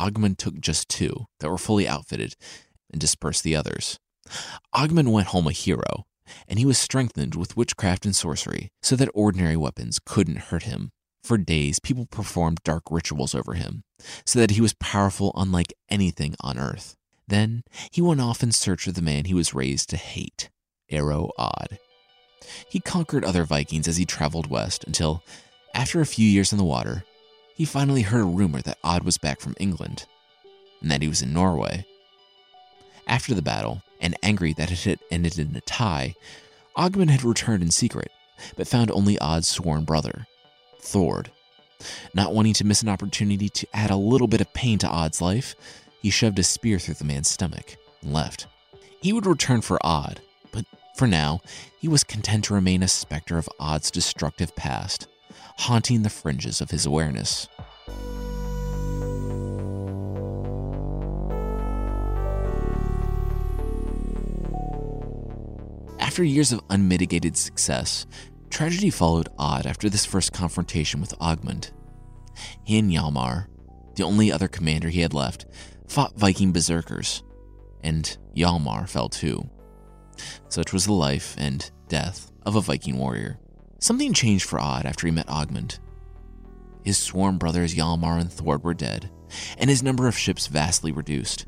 Ogmund 0.00 0.38
took 0.38 0.60
just 0.60 0.88
two 0.88 1.26
that 1.40 1.50
were 1.50 1.58
fully 1.58 1.88
outfitted 1.88 2.36
and 2.90 3.00
dispersed 3.00 3.42
the 3.42 3.56
others. 3.56 3.98
Ogmund 4.74 5.10
went 5.10 5.28
home 5.28 5.46
a 5.46 5.52
hero, 5.52 6.04
and 6.48 6.58
he 6.58 6.66
was 6.66 6.78
strengthened 6.78 7.34
with 7.34 7.56
witchcraft 7.56 8.04
and 8.04 8.16
sorcery 8.16 8.70
so 8.82 8.96
that 8.96 9.10
ordinary 9.14 9.56
weapons 9.56 9.98
couldn't 10.04 10.48
hurt 10.48 10.64
him. 10.64 10.90
For 11.22 11.38
days, 11.38 11.78
people 11.78 12.06
performed 12.06 12.62
dark 12.64 12.84
rituals 12.90 13.34
over 13.34 13.54
him 13.54 13.84
so 14.26 14.40
that 14.40 14.52
he 14.52 14.60
was 14.60 14.74
powerful 14.74 15.32
unlike 15.36 15.72
anything 15.88 16.34
on 16.40 16.58
earth. 16.58 16.96
Then 17.28 17.62
he 17.90 18.02
went 18.02 18.20
off 18.20 18.42
in 18.42 18.52
search 18.52 18.86
of 18.86 18.94
the 18.94 19.02
man 19.02 19.24
he 19.24 19.34
was 19.34 19.54
raised 19.54 19.88
to 19.90 19.96
hate, 19.96 20.50
Arrow 20.90 21.30
Odd. 21.38 21.78
He 22.68 22.80
conquered 22.80 23.24
other 23.24 23.44
Vikings 23.44 23.86
as 23.86 23.96
he 23.96 24.04
traveled 24.04 24.50
west 24.50 24.84
until, 24.84 25.22
after 25.74 26.00
a 26.00 26.06
few 26.06 26.28
years 26.28 26.50
in 26.50 26.58
the 26.58 26.64
water, 26.64 27.04
he 27.54 27.64
finally 27.64 28.02
heard 28.02 28.22
a 28.22 28.24
rumor 28.24 28.60
that 28.62 28.78
Odd 28.82 29.04
was 29.04 29.18
back 29.18 29.40
from 29.40 29.54
England 29.60 30.06
and 30.80 30.90
that 30.90 31.02
he 31.02 31.08
was 31.08 31.22
in 31.22 31.32
Norway. 31.32 31.86
After 33.06 33.34
the 33.34 33.42
battle, 33.42 33.82
and 34.02 34.16
angry 34.22 34.52
that 34.54 34.70
it 34.70 34.82
had 34.82 34.98
ended 35.10 35.38
in 35.38 35.56
a 35.56 35.60
tie, 35.62 36.14
Ogmund 36.76 37.10
had 37.10 37.24
returned 37.24 37.62
in 37.62 37.70
secret, 37.70 38.10
but 38.56 38.66
found 38.68 38.90
only 38.90 39.18
Odd's 39.18 39.48
sworn 39.48 39.84
brother, 39.84 40.26
Thord. 40.80 41.30
Not 42.12 42.34
wanting 42.34 42.54
to 42.54 42.66
miss 42.66 42.82
an 42.82 42.88
opportunity 42.88 43.48
to 43.48 43.66
add 43.72 43.90
a 43.90 43.96
little 43.96 44.28
bit 44.28 44.40
of 44.40 44.52
pain 44.52 44.78
to 44.78 44.88
Odd's 44.88 45.20
life, 45.20 45.54
he 46.02 46.10
shoved 46.10 46.38
a 46.38 46.42
spear 46.42 46.78
through 46.78 46.94
the 46.94 47.04
man's 47.04 47.30
stomach 47.30 47.76
and 48.02 48.12
left. 48.12 48.46
He 49.00 49.12
would 49.12 49.26
return 49.26 49.62
for 49.62 49.78
Odd, 49.84 50.20
but 50.50 50.64
for 50.96 51.06
now, 51.06 51.40
he 51.78 51.88
was 51.88 52.04
content 52.04 52.44
to 52.44 52.54
remain 52.54 52.82
a 52.82 52.88
specter 52.88 53.38
of 53.38 53.48
Odd's 53.58 53.90
destructive 53.90 54.54
past, 54.56 55.06
haunting 55.58 56.02
the 56.02 56.10
fringes 56.10 56.60
of 56.60 56.70
his 56.70 56.86
awareness. 56.86 57.48
After 66.12 66.24
years 66.24 66.52
of 66.52 66.60
unmitigated 66.68 67.38
success, 67.38 68.04
tragedy 68.50 68.90
followed 68.90 69.30
Odd 69.38 69.64
after 69.64 69.88
this 69.88 70.04
first 70.04 70.34
confrontation 70.34 71.00
with 71.00 71.18
Ogmund. 71.18 71.72
He 72.64 72.78
and 72.78 72.92
Hjalmar, 72.92 73.46
the 73.94 74.02
only 74.02 74.30
other 74.30 74.46
commander 74.46 74.90
he 74.90 75.00
had 75.00 75.14
left, 75.14 75.46
fought 75.88 76.18
Viking 76.18 76.52
berserkers, 76.52 77.22
and 77.82 78.14
Hjalmar 78.36 78.86
fell 78.86 79.08
too. 79.08 79.48
Such 80.50 80.74
was 80.74 80.84
the 80.84 80.92
life 80.92 81.34
and 81.38 81.70
death 81.88 82.30
of 82.44 82.56
a 82.56 82.60
Viking 82.60 82.98
warrior. 82.98 83.38
Something 83.80 84.12
changed 84.12 84.44
for 84.44 84.60
Odd 84.60 84.84
after 84.84 85.06
he 85.06 85.10
met 85.14 85.28
Ogmund. 85.28 85.78
His 86.84 86.98
sworn 86.98 87.38
brothers 87.38 87.74
Hjalmar 87.74 88.20
and 88.20 88.30
Thord 88.30 88.62
were 88.62 88.74
dead, 88.74 89.10
and 89.56 89.70
his 89.70 89.82
number 89.82 90.06
of 90.08 90.18
ships 90.18 90.46
vastly 90.46 90.92
reduced. 90.92 91.46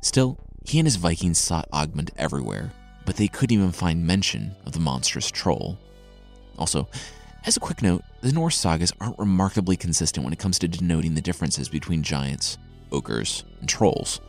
Still, 0.00 0.38
he 0.64 0.78
and 0.78 0.86
his 0.86 0.94
Vikings 0.94 1.38
sought 1.38 1.68
Ogmund 1.72 2.10
everywhere, 2.16 2.70
but 3.06 3.16
they 3.16 3.28
couldn't 3.28 3.56
even 3.56 3.72
find 3.72 4.06
mention 4.06 4.54
of 4.66 4.72
the 4.72 4.80
monstrous 4.80 5.30
troll. 5.30 5.78
Also, 6.58 6.88
as 7.46 7.56
a 7.56 7.60
quick 7.60 7.80
note, 7.80 8.02
the 8.20 8.32
Norse 8.32 8.58
sagas 8.58 8.92
aren't 9.00 9.18
remarkably 9.18 9.76
consistent 9.76 10.24
when 10.24 10.32
it 10.32 10.38
comes 10.38 10.58
to 10.58 10.68
denoting 10.68 11.14
the 11.14 11.22
differences 11.22 11.68
between 11.68 12.02
giants, 12.02 12.58
ogres, 12.90 13.44
and 13.60 13.68
trolls. 13.68 14.20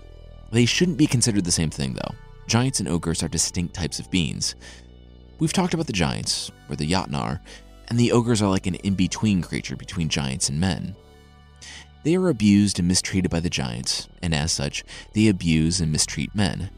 They 0.51 0.65
shouldn't 0.65 0.99
be 0.99 1.07
considered 1.07 1.43
the 1.43 1.51
same 1.51 1.71
thing, 1.71 1.95
though. 1.95 2.15
Giants 2.47 2.79
and 2.79 2.87
ogres 2.87 3.23
are 3.23 3.27
distinct 3.27 3.73
types 3.73 3.99
of 3.99 4.11
beings. 4.11 4.55
We've 5.39 5.51
talked 5.51 5.73
about 5.73 5.87
the 5.87 5.93
giants, 5.93 6.51
or 6.69 6.75
the 6.75 6.89
Jotnar, 6.89 7.39
and 7.89 7.99
the 7.99 8.11
ogres 8.11 8.41
are 8.41 8.49
like 8.49 8.67
an 8.67 8.75
in 8.75 8.93
between 8.93 9.41
creature 9.41 9.75
between 9.75 10.09
giants 10.09 10.49
and 10.49 10.59
men. 10.59 10.95
They 12.03 12.15
are 12.15 12.29
abused 12.29 12.79
and 12.79 12.87
mistreated 12.87 13.31
by 13.31 13.39
the 13.39 13.49
giants, 13.49 14.07
and 14.21 14.33
as 14.33 14.51
such, 14.51 14.83
they 15.13 15.27
abuse 15.27 15.81
and 15.81 15.91
mistreat 15.91 16.33
men. 16.35 16.69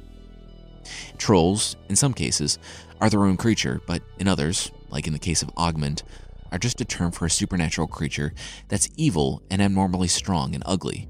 Trolls, 1.17 1.75
in 1.89 1.95
some 1.95 2.13
cases, 2.13 2.59
are 3.01 3.09
their 3.09 3.25
own 3.25 3.37
creature, 3.37 3.81
but 3.85 4.01
in 4.19 4.27
others, 4.27 4.71
like 4.89 5.07
in 5.07 5.13
the 5.13 5.19
case 5.19 5.41
of 5.41 5.53
Ogmund, 5.55 6.03
are 6.51 6.57
just 6.57 6.81
a 6.81 6.85
term 6.85 7.11
for 7.11 7.25
a 7.25 7.29
supernatural 7.29 7.87
creature 7.87 8.33
that's 8.67 8.89
evil 8.95 9.41
and 9.49 9.61
abnormally 9.61 10.07
strong 10.07 10.53
and 10.55 10.63
ugly. 10.65 11.07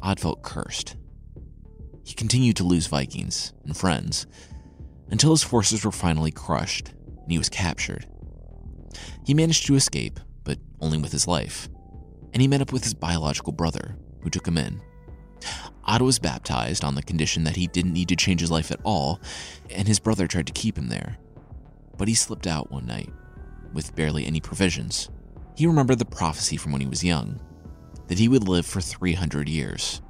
Odd 0.00 0.20
felt 0.20 0.42
cursed. 0.42 0.96
He 2.04 2.14
continued 2.14 2.56
to 2.56 2.64
lose 2.64 2.86
Vikings 2.86 3.52
and 3.64 3.76
friends 3.76 4.26
until 5.10 5.30
his 5.30 5.42
forces 5.42 5.84
were 5.84 5.92
finally 5.92 6.30
crushed 6.30 6.90
and 6.90 7.32
he 7.32 7.38
was 7.38 7.48
captured. 7.48 8.06
He 9.24 9.34
managed 9.34 9.66
to 9.66 9.74
escape, 9.74 10.20
but 10.44 10.58
only 10.80 10.98
with 10.98 11.12
his 11.12 11.26
life, 11.26 11.68
and 12.32 12.40
he 12.40 12.48
met 12.48 12.60
up 12.60 12.72
with 12.72 12.84
his 12.84 12.94
biological 12.94 13.52
brother, 13.52 13.96
who 14.20 14.30
took 14.30 14.46
him 14.46 14.58
in. 14.58 14.80
Odd 15.86 16.02
was 16.02 16.18
baptized 16.18 16.82
on 16.82 16.94
the 16.94 17.02
condition 17.02 17.44
that 17.44 17.56
he 17.56 17.66
didn't 17.66 17.92
need 17.92 18.08
to 18.08 18.16
change 18.16 18.40
his 18.40 18.50
life 18.50 18.70
at 18.70 18.80
all, 18.84 19.20
and 19.70 19.86
his 19.86 20.00
brother 20.00 20.26
tried 20.26 20.46
to 20.46 20.52
keep 20.52 20.78
him 20.78 20.88
there. 20.88 21.18
But 21.96 22.08
he 22.08 22.14
slipped 22.14 22.46
out 22.46 22.72
one 22.72 22.86
night, 22.86 23.12
with 23.72 23.94
barely 23.94 24.26
any 24.26 24.40
provisions. 24.40 25.10
He 25.56 25.66
remembered 25.66 25.98
the 25.98 26.04
prophecy 26.04 26.56
from 26.56 26.72
when 26.72 26.80
he 26.80 26.86
was 26.86 27.04
young 27.04 27.40
that 28.08 28.18
he 28.18 28.28
would 28.28 28.48
live 28.48 28.66
for 28.66 28.80
300 28.80 29.48
years. 29.48 30.02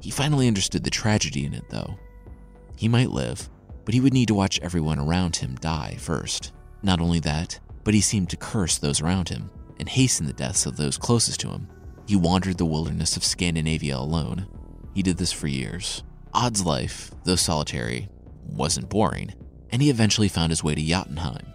He 0.00 0.10
finally 0.10 0.46
understood 0.46 0.84
the 0.84 0.90
tragedy 0.90 1.44
in 1.44 1.54
it, 1.54 1.68
though. 1.70 1.98
He 2.76 2.88
might 2.88 3.10
live, 3.10 3.48
but 3.84 3.94
he 3.94 4.00
would 4.00 4.12
need 4.12 4.28
to 4.28 4.34
watch 4.34 4.60
everyone 4.60 4.98
around 4.98 5.36
him 5.36 5.56
die 5.56 5.96
first. 5.98 6.52
Not 6.82 7.00
only 7.00 7.20
that, 7.20 7.58
but 7.84 7.94
he 7.94 8.00
seemed 8.00 8.30
to 8.30 8.36
curse 8.36 8.78
those 8.78 9.00
around 9.00 9.28
him 9.28 9.50
and 9.78 9.88
hasten 9.88 10.26
the 10.26 10.32
deaths 10.32 10.66
of 10.66 10.76
those 10.76 10.98
closest 10.98 11.40
to 11.40 11.48
him. 11.48 11.68
He 12.06 12.16
wandered 12.16 12.58
the 12.58 12.66
wilderness 12.66 13.16
of 13.16 13.24
Scandinavia 13.24 13.96
alone. 13.96 14.46
He 14.94 15.02
did 15.02 15.16
this 15.16 15.32
for 15.32 15.48
years. 15.48 16.02
Odd's 16.32 16.64
life, 16.64 17.10
though 17.24 17.36
solitary, 17.36 18.08
wasn't 18.48 18.88
boring, 18.88 19.34
and 19.70 19.82
he 19.82 19.90
eventually 19.90 20.28
found 20.28 20.50
his 20.50 20.62
way 20.62 20.74
to 20.74 20.82
Jotunheim, 20.82 21.46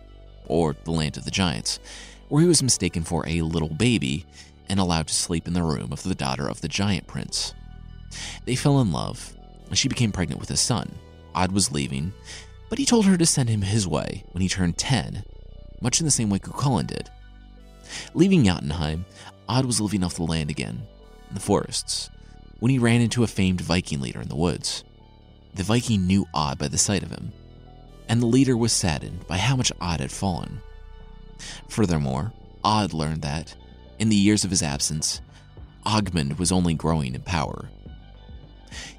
or 0.46 0.76
the 0.84 0.92
land 0.92 1.18
of 1.18 1.26
the 1.26 1.32
giants, 1.32 1.80
where 2.28 2.42
he 2.42 2.48
was 2.48 2.62
mistaken 2.62 3.04
for 3.04 3.28
a 3.28 3.42
little 3.42 3.70
baby 3.70 4.26
and 4.68 4.80
allowed 4.80 5.08
to 5.08 5.14
sleep 5.14 5.48
in 5.48 5.54
the 5.54 5.64
room 5.64 5.92
of 5.92 6.04
the 6.04 6.14
daughter 6.14 6.48
of 6.48 6.62
the 6.62 6.68
giant 6.68 7.08
prince. 7.08 7.54
They 8.46 8.56
fell 8.56 8.82
in 8.82 8.92
love, 8.92 9.36
and 9.68 9.78
she 9.78 9.88
became 9.88 10.12
pregnant 10.12 10.42
with 10.42 10.52
a 10.52 10.58
son. 10.58 10.92
Odd 11.34 11.52
was 11.52 11.72
leaving, 11.72 12.12
but 12.70 12.78
he 12.78 12.86
told 12.86 13.06
her 13.06 13.18
to 13.18 13.26
send 13.26 13.50
him 13.50 13.62
his 13.62 13.88
way 13.88 14.26
when 14.32 14.42
he 14.42 14.50
turned 14.50 14.78
10, 14.78 15.24
much 15.82 16.00
in 16.00 16.06
the 16.06 16.12
same 16.12 16.30
way 16.30 16.40
Cuchulainn 16.40 16.88
did. 16.88 17.10
Leaving 18.14 18.44
Jotunheim, 18.44 19.06
Odd 19.48 19.66
was 19.66 19.82
living 19.82 20.04
off 20.04 20.16
the 20.16 20.24
land 20.24 20.50
again, 20.50 20.84
in 21.30 21.36
the 21.36 21.40
forests, 21.40 22.10
when 22.60 22.70
he 22.70 22.80
ran 22.80 23.02
into 23.02 23.24
a 23.24 23.28
famed 23.28 23.62
Viking 23.62 24.02
leader 24.02 24.22
in 24.22 24.30
the 24.30 24.36
woods. 24.36 24.84
The 25.54 25.64
Viking 25.64 26.06
knew 26.06 26.26
Odd 26.34 26.58
by 26.58 26.68
the 26.68 26.78
sight 26.78 27.04
of 27.04 27.12
him, 27.12 27.32
and 28.08 28.22
the 28.22 28.28
leader 28.28 28.56
was 28.56 28.72
saddened 28.72 29.26
by 29.28 29.38
how 29.38 29.56
much 29.56 29.72
Odd 29.82 30.00
had 30.00 30.12
fallen. 30.12 30.62
Furthermore, 31.68 32.34
Odd 32.64 32.94
learned 32.94 33.22
that, 33.22 33.56
in 33.98 34.10
the 34.10 34.16
years 34.16 34.44
of 34.44 34.52
his 34.52 34.64
absence, 34.64 35.22
Ogmund 35.86 36.38
was 36.38 36.52
only 36.52 36.74
growing 36.74 37.16
in 37.16 37.22
power. 37.22 37.70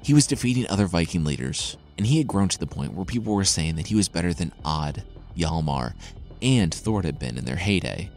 He 0.03 0.13
was 0.13 0.27
defeating 0.27 0.67
other 0.67 0.87
Viking 0.87 1.23
leaders, 1.23 1.77
and 1.97 2.07
he 2.07 2.17
had 2.17 2.27
grown 2.27 2.49
to 2.49 2.59
the 2.59 2.67
point 2.67 2.93
where 2.93 3.05
people 3.05 3.33
were 3.33 3.45
saying 3.45 3.75
that 3.75 3.87
he 3.87 3.95
was 3.95 4.09
better 4.09 4.33
than 4.33 4.51
Odd, 4.65 5.03
Hjalmar, 5.37 5.93
and 6.41 6.73
Thord 6.73 7.05
had 7.05 7.19
been 7.19 7.37
in 7.37 7.45
their 7.45 7.55
heyday. 7.55 8.09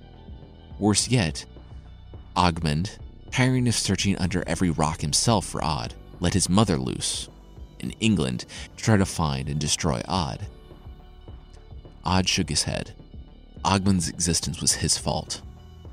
Worse 0.79 1.09
yet, 1.09 1.45
Ogmund, 2.37 2.99
tiring 3.35 3.67
of 3.67 3.75
searching 3.75 4.17
under 4.19 4.45
every 4.47 4.71
rock 4.71 5.01
himself 5.01 5.45
for 5.45 5.65
Odd, 5.65 5.93
let 6.21 6.35
his 6.35 6.49
mother 6.49 6.79
loose 6.79 7.29
in 7.81 7.91
England 7.99 8.45
to 8.77 8.85
try 8.85 8.97
to 8.97 9.05
find 9.05 9.49
and 9.49 9.59
destroy 9.59 10.01
Odd. 10.07 10.47
Odd 12.05 12.29
shook 12.29 12.49
his 12.49 12.63
head. 12.63 12.95
Ogmund's 13.65 14.09
existence 14.09 14.61
was 14.61 14.75
his 14.75 14.97
fault, 14.97 15.43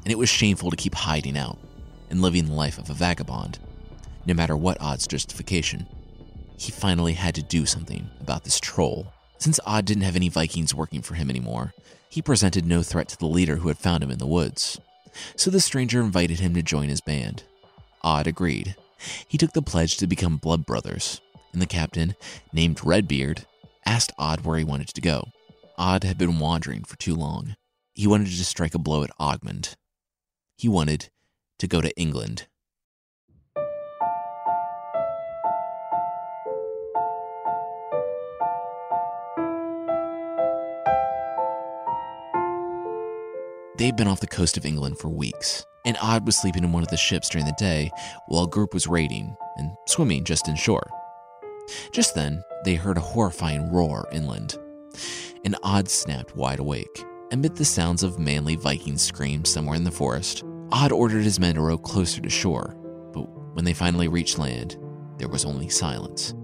and 0.04 0.12
it 0.12 0.20
was 0.20 0.30
shameful 0.30 0.70
to 0.70 0.78
keep 0.78 0.94
hiding 0.94 1.36
out 1.36 1.58
and 2.12 2.22
living 2.22 2.46
the 2.46 2.54
life 2.54 2.78
of 2.78 2.92
a 2.92 2.94
vagabond, 2.94 3.58
no 4.28 4.36
matter 4.36 4.56
what 4.56 4.80
Odd's 4.80 5.08
justification. 5.08 5.88
He 6.58 6.72
finally 6.72 7.14
had 7.14 7.34
to 7.34 7.42
do 7.42 7.66
something 7.66 8.08
about 8.20 8.44
this 8.44 8.60
troll. 8.60 9.12
Since 9.40 9.60
Odd 9.66 9.86
didn't 9.86 10.04
have 10.04 10.16
any 10.16 10.30
Vikings 10.30 10.76
working 10.76 11.02
for 11.02 11.16
him 11.16 11.32
anymore, 11.32 11.74
he 12.08 12.22
presented 12.22 12.68
no 12.68 12.84
threat 12.84 13.08
to 13.08 13.18
the 13.18 13.26
leader 13.26 13.56
who 13.56 13.70
had 13.70 13.80
found 13.80 14.04
him 14.04 14.12
in 14.12 14.20
the 14.20 14.28
woods 14.28 14.80
so 15.36 15.50
the 15.50 15.60
stranger 15.60 16.02
invited 16.02 16.40
him 16.40 16.54
to 16.54 16.64
join 16.64 16.90
his 16.90 17.02
band. 17.02 17.44
Odd 18.04 18.28
agreed. 18.28 18.76
He 19.28 19.38
took 19.38 19.54
the 19.54 19.62
pledge 19.62 19.98
to 19.98 20.08
become 20.08 20.38
blood 20.38 20.66
brothers, 20.66 21.22
and 21.54 21.62
the 21.62 21.66
captain, 21.68 22.16
named 22.54 22.84
Redbeard, 22.84 23.46
asked 23.86 24.14
Odd 24.18 24.42
where 24.42 24.58
he 24.58 24.64
wanted 24.64 24.90
to 24.90 25.02
go. 25.02 25.30
Odd 25.78 26.04
had 26.04 26.18
been 26.18 26.40
wandering 26.40 26.84
for 26.84 26.98
too 26.98 27.16
long. 27.16 27.56
He 27.94 28.08
wanted 28.08 28.28
to 28.28 28.46
strike 28.46 28.76
a 28.76 28.80
blow 28.80 29.04
at 29.04 29.18
Ogmund. 29.20 29.76
He 30.58 30.70
wanted 30.70 31.10
to 31.60 31.68
go 31.68 31.82
to 31.82 31.96
England. 31.98 32.48
They'd 43.82 43.96
been 43.96 44.08
off 44.08 44.20
the 44.20 44.28
coast 44.28 44.58
of 44.58 44.66
England 44.68 45.00
for 45.00 45.10
weeks, 45.10 45.66
and 45.86 45.98
Odd 46.00 46.28
was 46.28 46.38
sleeping 46.38 46.64
in 46.64 46.72
one 46.72 46.84
of 46.84 46.90
the 46.90 46.98
ships 46.98 47.30
during 47.30 47.48
the 47.48 47.56
day 47.58 47.90
while 48.28 48.44
a 48.44 48.48
group 48.48 48.76
was 48.76 48.86
raiding 48.86 49.36
and 49.58 49.72
swimming 49.88 50.24
just 50.24 50.48
inshore. 50.48 50.88
Just 51.92 52.14
then, 52.14 52.44
they 52.64 52.76
heard 52.76 52.98
a 52.98 53.02
horrifying 53.02 53.72
roar 53.72 54.08
inland. 54.12 54.60
and 55.44 55.56
Odd 55.64 55.90
snapped 55.90 56.36
wide 56.36 56.60
awake. 56.60 57.04
Amid 57.32 57.56
the 57.56 57.66
sounds 57.66 58.04
of 58.04 58.20
manly 58.20 58.56
Viking 58.56 59.00
screams 59.00 59.50
somewhere 59.50 59.78
in 59.78 59.84
the 59.84 59.90
forest, 59.90 60.44
Odd 60.72 60.92
ordered 60.92 61.24
his 61.24 61.40
men 61.40 61.56
to 61.56 61.62
row 61.62 61.80
closer 61.80 62.22
to 62.22 62.30
shore, 62.30 62.78
but 63.14 63.24
when 63.56 63.66
they 63.66 63.74
finally 63.74 64.08
reached 64.08 64.38
land, 64.38 64.78
there 65.18 65.28
was 65.28 65.44
only 65.44 65.70
silence. 65.70 66.36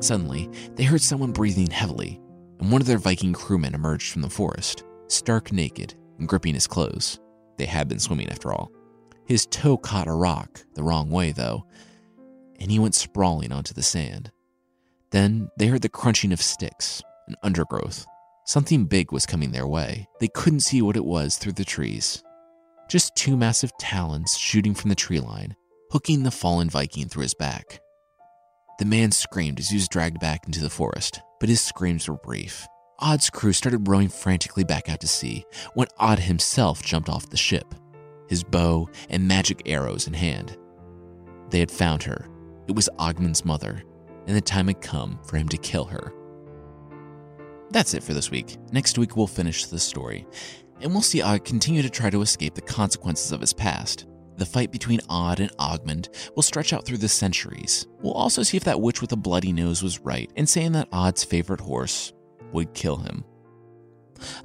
Suddenly, 0.00 0.50
they 0.74 0.82
heard 0.82 1.02
someone 1.02 1.30
breathing 1.30 1.70
heavily, 1.70 2.20
and 2.58 2.72
one 2.72 2.80
of 2.80 2.88
their 2.88 2.98
Viking 2.98 3.32
crewmen 3.32 3.76
emerged 3.76 4.10
from 4.12 4.22
the 4.22 4.28
forest, 4.28 4.82
stark 5.06 5.52
naked 5.52 5.94
gripping 6.26 6.54
his 6.54 6.66
clothes. 6.66 7.20
They 7.58 7.66
had 7.66 7.88
been 7.88 7.98
swimming 7.98 8.30
after 8.30 8.52
all. 8.52 8.70
His 9.26 9.46
toe 9.46 9.76
caught 9.76 10.08
a 10.08 10.12
rock 10.12 10.64
the 10.74 10.82
wrong 10.82 11.10
way, 11.10 11.32
though, 11.32 11.64
and 12.58 12.70
he 12.70 12.78
went 12.78 12.94
sprawling 12.94 13.52
onto 13.52 13.74
the 13.74 13.82
sand. 13.82 14.32
Then 15.10 15.50
they 15.56 15.66
heard 15.66 15.82
the 15.82 15.88
crunching 15.88 16.32
of 16.32 16.42
sticks 16.42 17.02
and 17.26 17.36
undergrowth. 17.42 18.06
Something 18.44 18.86
big 18.86 19.12
was 19.12 19.26
coming 19.26 19.52
their 19.52 19.66
way. 19.66 20.08
They 20.18 20.28
couldn't 20.28 20.60
see 20.60 20.82
what 20.82 20.96
it 20.96 21.04
was 21.04 21.36
through 21.36 21.52
the 21.52 21.64
trees. 21.64 22.22
Just 22.88 23.14
two 23.14 23.36
massive 23.36 23.70
talons 23.78 24.36
shooting 24.36 24.74
from 24.74 24.88
the 24.88 24.96
tree 24.96 25.20
line, 25.20 25.54
hooking 25.90 26.24
the 26.24 26.30
fallen 26.32 26.68
Viking 26.68 27.08
through 27.08 27.22
his 27.22 27.34
back. 27.34 27.80
The 28.80 28.84
man 28.84 29.12
screamed 29.12 29.60
as 29.60 29.68
he 29.68 29.76
was 29.76 29.88
dragged 29.88 30.18
back 30.18 30.46
into 30.46 30.60
the 30.60 30.70
forest, 30.70 31.20
but 31.38 31.48
his 31.48 31.60
screams 31.60 32.08
were 32.08 32.16
brief. 32.16 32.66
Odd's 33.02 33.30
crew 33.30 33.54
started 33.54 33.88
rowing 33.88 34.08
frantically 34.08 34.62
back 34.62 34.90
out 34.90 35.00
to 35.00 35.08
sea 35.08 35.44
when 35.72 35.88
Odd 35.98 36.18
himself 36.18 36.82
jumped 36.82 37.08
off 37.08 37.30
the 37.30 37.36
ship, 37.36 37.74
his 38.28 38.44
bow 38.44 38.90
and 39.08 39.26
magic 39.26 39.62
arrows 39.64 40.06
in 40.06 40.12
hand. 40.12 40.58
They 41.48 41.60
had 41.60 41.70
found 41.70 42.02
her. 42.02 42.26
It 42.68 42.76
was 42.76 42.90
Ogmund's 42.98 43.44
mother, 43.44 43.82
and 44.26 44.36
the 44.36 44.40
time 44.42 44.66
had 44.66 44.82
come 44.82 45.18
for 45.24 45.38
him 45.38 45.48
to 45.48 45.56
kill 45.56 45.86
her. 45.86 46.12
That's 47.70 47.94
it 47.94 48.02
for 48.02 48.12
this 48.12 48.30
week. 48.30 48.58
Next 48.70 48.98
week, 48.98 49.16
we'll 49.16 49.26
finish 49.26 49.64
the 49.64 49.78
story, 49.78 50.26
and 50.80 50.92
we'll 50.92 51.00
see 51.00 51.22
Odd 51.22 51.44
continue 51.44 51.82
to 51.82 51.90
try 51.90 52.10
to 52.10 52.20
escape 52.20 52.54
the 52.54 52.60
consequences 52.60 53.32
of 53.32 53.40
his 53.40 53.54
past. 53.54 54.06
The 54.36 54.46
fight 54.46 54.72
between 54.72 55.00
Odd 55.08 55.40
and 55.40 55.56
Ogmund 55.56 56.34
will 56.34 56.42
stretch 56.42 56.72
out 56.72 56.84
through 56.84 56.98
the 56.98 57.08
centuries. 57.08 57.86
We'll 58.00 58.12
also 58.12 58.42
see 58.42 58.56
if 58.56 58.64
that 58.64 58.80
witch 58.80 59.00
with 59.00 59.12
a 59.12 59.16
bloody 59.16 59.52
nose 59.52 59.82
was 59.82 60.00
right 60.00 60.30
in 60.36 60.46
saying 60.46 60.72
that 60.72 60.88
Odd's 60.92 61.24
favorite 61.24 61.60
horse 61.60 62.12
would 62.52 62.74
kill 62.74 62.98
him. 62.98 63.24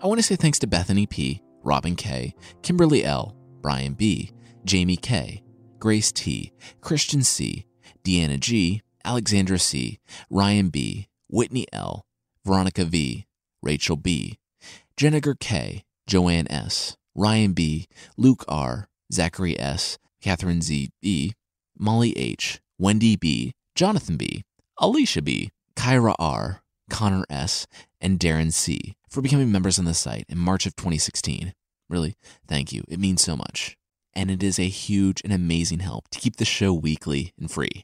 I 0.01 0.07
want 0.07 0.19
to 0.19 0.23
say 0.23 0.35
thanks 0.35 0.59
to 0.59 0.67
Bethany 0.67 1.05
P., 1.05 1.41
Robin 1.63 1.95
K., 1.95 2.35
Kimberly 2.61 3.03
L., 3.03 3.35
Brian 3.61 3.93
B., 3.93 4.31
Jamie 4.63 4.97
K., 4.97 5.43
Grace 5.79 6.11
T., 6.11 6.53
Christian 6.81 7.23
C., 7.23 7.65
Deanna 8.03 8.39
G., 8.39 8.81
Alexandra 9.03 9.59
C., 9.59 9.99
Ryan 10.29 10.69
B., 10.69 11.07
Whitney 11.29 11.65
L., 11.73 12.05
Veronica 12.45 12.85
V., 12.85 13.25
Rachel 13.61 13.95
B., 13.95 14.37
Jenniger 14.97 15.35
K., 15.39 15.83
Joanne 16.07 16.47
S., 16.49 16.95
Ryan 17.15 17.53
B., 17.53 17.87
Luke 18.17 18.45
R., 18.47 18.87
Zachary 19.11 19.59
S., 19.59 19.97
Catherine 20.21 20.61
Z. 20.61 20.89
B., 21.01 21.33
Molly 21.77 22.17
H., 22.17 22.61
Wendy 22.77 23.15
B., 23.15 23.53
Jonathan 23.75 24.17
B., 24.17 24.43
Alicia 24.79 25.21
B., 25.21 25.51
Kyra 25.75 26.15
R., 26.19 26.61
Connor 26.89 27.25
S., 27.29 27.67
and 28.05 28.19
Darren 28.19 28.53
C. 28.53 28.95
for 29.09 29.23
becoming 29.23 29.51
members 29.51 29.79
on 29.79 29.85
the 29.85 29.95
site 29.95 30.27
in 30.29 30.37
March 30.37 30.67
of 30.67 30.75
2016. 30.75 31.55
Really, 31.89 32.13
thank 32.47 32.71
you. 32.71 32.83
It 32.87 32.99
means 32.99 33.23
so 33.23 33.35
much. 33.35 33.75
And 34.13 34.29
it 34.29 34.43
is 34.43 34.59
a 34.59 34.67
huge 34.67 35.21
and 35.23 35.33
amazing 35.33 35.79
help 35.79 36.07
to 36.09 36.19
keep 36.19 36.35
the 36.35 36.45
show 36.45 36.71
weekly 36.71 37.33
and 37.39 37.49
free. 37.49 37.83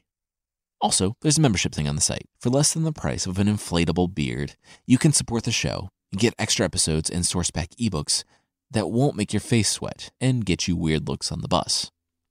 Also, 0.80 1.16
there's 1.22 1.38
a 1.38 1.40
membership 1.40 1.74
thing 1.74 1.88
on 1.88 1.96
the 1.96 2.00
site. 2.00 2.28
For 2.40 2.50
less 2.50 2.72
than 2.72 2.84
the 2.84 2.92
price 2.92 3.26
of 3.26 3.40
an 3.40 3.48
inflatable 3.48 4.14
beard, 4.14 4.54
you 4.86 4.96
can 4.96 5.12
support 5.12 5.42
the 5.42 5.50
show 5.50 5.88
and 6.12 6.20
get 6.20 6.34
extra 6.38 6.64
episodes 6.64 7.10
and 7.10 7.26
source 7.26 7.50
pack 7.50 7.70
ebooks 7.80 8.22
that 8.70 8.92
won't 8.92 9.16
make 9.16 9.32
your 9.32 9.40
face 9.40 9.70
sweat 9.70 10.12
and 10.20 10.46
get 10.46 10.68
you 10.68 10.76
weird 10.76 11.08
looks 11.08 11.32
on 11.32 11.40
the 11.40 11.48
bus. 11.48 11.90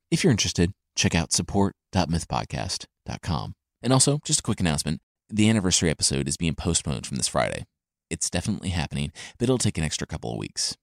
If 0.10 0.24
you're 0.24 0.32
interested, 0.32 0.72
check 0.96 1.14
out 1.14 1.34
support.mythpodcast.com. 1.34 3.54
And 3.84 3.92
also, 3.92 4.20
just 4.24 4.40
a 4.40 4.44
quick 4.44 4.62
announcement 4.62 5.02
the 5.34 5.50
anniversary 5.50 5.90
episode 5.90 6.28
is 6.28 6.38
being 6.38 6.56
postponed 6.56 7.06
from 7.06 7.18
this 7.18 7.28
Friday. 7.28 7.66
It's 8.12 8.30
definitely 8.30 8.70
happening, 8.70 9.14
but 9.38 9.46
it'll 9.46 9.58
take 9.58 9.78
an 9.78 9.86
extra 9.86 10.06
couple 10.06 10.34
of 10.34 10.38
weeks. 10.38 10.76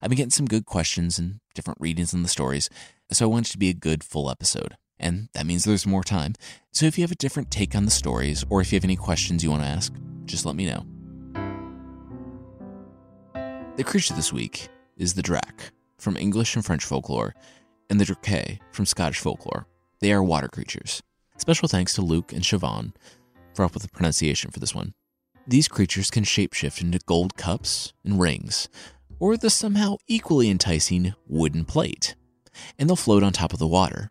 I've 0.00 0.08
been 0.08 0.16
getting 0.16 0.30
some 0.30 0.46
good 0.46 0.66
questions 0.66 1.18
and 1.18 1.40
different 1.52 1.80
readings 1.80 2.14
in 2.14 2.22
the 2.22 2.28
stories, 2.28 2.70
so 3.10 3.24
I 3.24 3.28
want 3.28 3.48
it 3.48 3.50
to 3.50 3.58
be 3.58 3.68
a 3.68 3.74
good 3.74 4.04
full 4.04 4.30
episode. 4.30 4.76
And 4.96 5.30
that 5.34 5.46
means 5.46 5.64
there's 5.64 5.84
more 5.84 6.04
time. 6.04 6.34
So 6.70 6.86
if 6.86 6.96
you 6.96 7.02
have 7.02 7.10
a 7.10 7.16
different 7.16 7.50
take 7.50 7.74
on 7.74 7.86
the 7.86 7.90
stories, 7.90 8.44
or 8.48 8.60
if 8.60 8.70
you 8.70 8.76
have 8.76 8.84
any 8.84 8.94
questions 8.94 9.42
you 9.42 9.50
want 9.50 9.62
to 9.62 9.68
ask, 9.68 9.92
just 10.26 10.46
let 10.46 10.54
me 10.54 10.66
know. 10.66 10.86
The 13.76 13.84
creature 13.84 14.14
this 14.14 14.32
week 14.32 14.68
is 14.96 15.14
the 15.14 15.22
Drac 15.22 15.72
from 15.98 16.16
English 16.16 16.54
and 16.54 16.64
French 16.64 16.84
folklore, 16.84 17.34
and 17.90 18.00
the 18.00 18.04
Drake 18.04 18.60
from 18.70 18.86
Scottish 18.86 19.18
folklore. 19.18 19.66
They 20.00 20.12
are 20.12 20.22
water 20.22 20.48
creatures. 20.48 21.02
Special 21.36 21.66
thanks 21.66 21.94
to 21.94 22.02
Luke 22.02 22.32
and 22.32 22.42
Siobhan 22.42 22.92
for 23.54 23.62
help 23.62 23.74
with 23.74 23.82
the 23.82 23.88
pronunciation 23.88 24.52
for 24.52 24.60
this 24.60 24.74
one. 24.74 24.94
These 25.50 25.66
creatures 25.66 26.12
can 26.12 26.22
shapeshift 26.22 26.80
into 26.80 27.00
gold 27.06 27.36
cups 27.36 27.92
and 28.04 28.20
rings, 28.20 28.68
or 29.18 29.36
the 29.36 29.50
somehow 29.50 29.96
equally 30.06 30.48
enticing 30.48 31.12
wooden 31.26 31.64
plate, 31.64 32.14
and 32.78 32.88
they'll 32.88 32.94
float 32.94 33.24
on 33.24 33.32
top 33.32 33.52
of 33.52 33.58
the 33.58 33.66
water. 33.66 34.08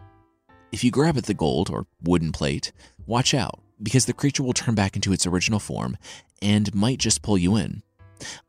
If 0.74 0.84
you 0.84 0.92
grab 0.92 1.18
at 1.18 1.28
the 1.28 1.34
gold 1.34 1.70
or 1.70 1.88
wooden 2.04 2.34
plate, 2.34 2.74
watch 3.06 3.34
out, 3.34 3.62
because 3.82 4.06
the 4.06 4.12
creature 4.12 4.44
will 4.44 4.52
turn 4.52 4.76
back 4.76 4.98
into 4.98 5.14
its 5.14 5.26
original 5.26 5.62
form 5.62 5.96
and 6.42 6.76
might 6.76 7.00
just 7.00 7.22
pull 7.22 7.38
you 7.38 7.56
in. 7.56 7.84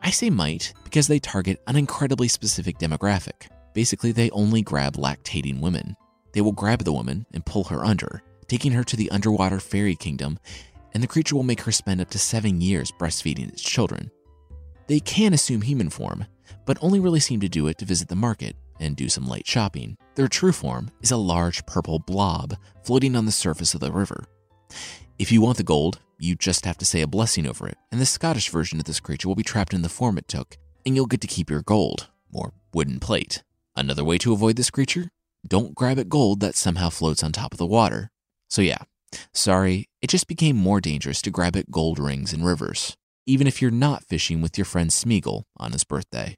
I 0.01 0.11
say 0.11 0.29
might 0.29 0.75
because 0.83 1.07
they 1.07 1.21
target 1.21 1.63
an 1.69 1.77
incredibly 1.77 2.27
specific 2.27 2.79
demographic. 2.79 3.47
Basically, 3.73 4.11
they 4.11 4.31
only 4.31 4.63
grab 4.63 4.97
lactating 4.97 5.61
women. 5.61 5.95
They 6.33 6.41
will 6.41 6.51
grab 6.51 6.83
the 6.83 6.93
woman 6.93 7.27
and 7.33 7.47
pull 7.47 7.63
her 7.63 7.85
under, 7.85 8.25
taking 8.49 8.73
her 8.73 8.83
to 8.83 8.97
the 8.97 9.13
underwater 9.13 9.61
fairy 9.61 9.95
kingdom 9.95 10.41
and 10.95 11.03
the 11.03 11.09
creature 11.09 11.37
will 11.37 11.43
make 11.43 11.63
her 11.63 11.73
spend 11.73 12.01
up 12.01 12.11
to 12.11 12.19
seven 12.19 12.61
years 12.61 12.93
breastfeeding 12.93 13.49
its 13.49 13.63
children. 13.63 14.11
They 14.87 15.01
can 15.01 15.33
assume 15.33 15.63
human 15.63 15.91
form, 15.91 16.27
but 16.67 16.79
only 16.81 17.01
really 17.01 17.21
seem 17.21 17.41
to 17.41 17.49
do 17.49 17.69
it 17.69 17.79
to 17.79 17.85
visit 17.85 18.09
the 18.09 18.17
market 18.17 18.57
and 18.81 18.97
do 18.97 19.09
some 19.09 19.27
light 19.27 19.47
shopping. 19.47 19.97
Their 20.15 20.29
true 20.29 20.53
form 20.53 20.91
is 21.01 21.11
a 21.11 21.17
large 21.17 21.65
purple 21.67 21.99
blob 21.99 22.57
floating 22.83 23.15
on 23.15 23.27
the 23.27 23.33
surface 23.33 23.75
of 23.75 23.81
the 23.81 23.93
river. 23.93 24.25
If 25.19 25.31
you 25.31 25.41
want 25.41 25.59
the 25.59 25.63
gold, 25.63 26.01
you 26.19 26.35
just 26.35 26.65
have 26.65 26.79
to 26.79 26.85
say 26.85 27.03
a 27.03 27.07
blessing 27.07 27.47
over 27.47 27.69
it, 27.69 27.79
and 27.93 28.01
the 28.01 28.07
Scottish 28.07 28.51
version 28.51 28.79
of 28.79 28.85
this 28.85 29.01
creature 29.01 29.29
will 29.29 29.35
be 29.35 29.43
trapped 29.43 29.75
in 29.75 29.83
the 29.83 29.89
form 29.89 30.19
it 30.19 30.29
took, 30.29 30.57
and 30.85 30.97
you'll 30.97 31.07
get 31.07 31.21
to 31.21 31.27
keep 31.27 31.51
your 31.51 31.63
gold, 31.63 32.09
or 32.33 32.53
wooden 32.73 33.01
plate. 33.01 33.43
Another 33.77 34.05
way 34.05 34.19
to 34.19 34.33
avoid 34.33 34.57
this 34.57 34.71
creature? 34.71 35.11
Don't 35.47 35.75
grab 35.75 35.99
at 35.99 36.09
gold 36.09 36.41
that 36.41 36.57
somehow 36.57 36.91
floats 36.91 37.23
on 37.23 37.33
top 37.33 37.53
of 37.53 37.59
the 37.59 37.67
water. 37.67 38.11
So, 38.49 38.61
yeah, 38.61 38.79
Sorry, 39.33 39.89
it 40.03 40.11
just 40.11 40.27
became 40.27 40.57
more 40.57 40.81
dangerous 40.81 41.23
to 41.23 41.31
grab 41.31 41.57
at 41.57 41.71
gold 41.71 41.99
rings 41.99 42.33
in 42.33 42.45
rivers, 42.45 42.97
even 43.27 43.47
if 43.47 43.61
you're 43.61 43.71
not 43.71 44.05
fishing 44.05 44.41
with 44.41 44.57
your 44.59 44.65
friend 44.65 44.91
Smeagol 44.91 45.45
on 45.57 45.73
his 45.73 45.85
birthday. 45.85 46.37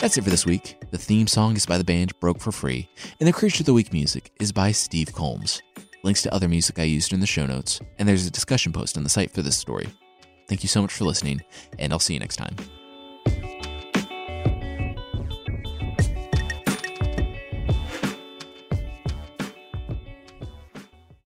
That's 0.00 0.18
it 0.18 0.24
for 0.24 0.30
this 0.30 0.44
week. 0.44 0.78
The 0.90 0.98
theme 0.98 1.28
song 1.28 1.54
is 1.54 1.64
by 1.64 1.78
the 1.78 1.84
band 1.84 2.18
Broke 2.18 2.40
for 2.40 2.50
Free, 2.50 2.88
and 3.20 3.28
the 3.28 3.32
Creature 3.32 3.62
of 3.62 3.66
the 3.66 3.72
Week 3.72 3.92
music 3.92 4.32
is 4.40 4.50
by 4.50 4.72
Steve 4.72 5.12
Combs. 5.12 5.62
Links 6.02 6.22
to 6.22 6.34
other 6.34 6.48
music 6.48 6.80
I 6.80 6.82
used 6.82 7.12
in 7.12 7.20
the 7.20 7.26
show 7.26 7.46
notes, 7.46 7.80
and 7.98 8.08
there's 8.08 8.26
a 8.26 8.30
discussion 8.30 8.72
post 8.72 8.96
on 8.96 9.04
the 9.04 9.08
site 9.08 9.30
for 9.30 9.42
this 9.42 9.56
story. 9.56 9.86
Thank 10.48 10.64
you 10.64 10.68
so 10.68 10.82
much 10.82 10.92
for 10.92 11.04
listening, 11.04 11.40
and 11.78 11.92
I'll 11.92 12.00
see 12.00 12.14
you 12.14 12.20
next 12.20 12.34
time. 12.34 12.56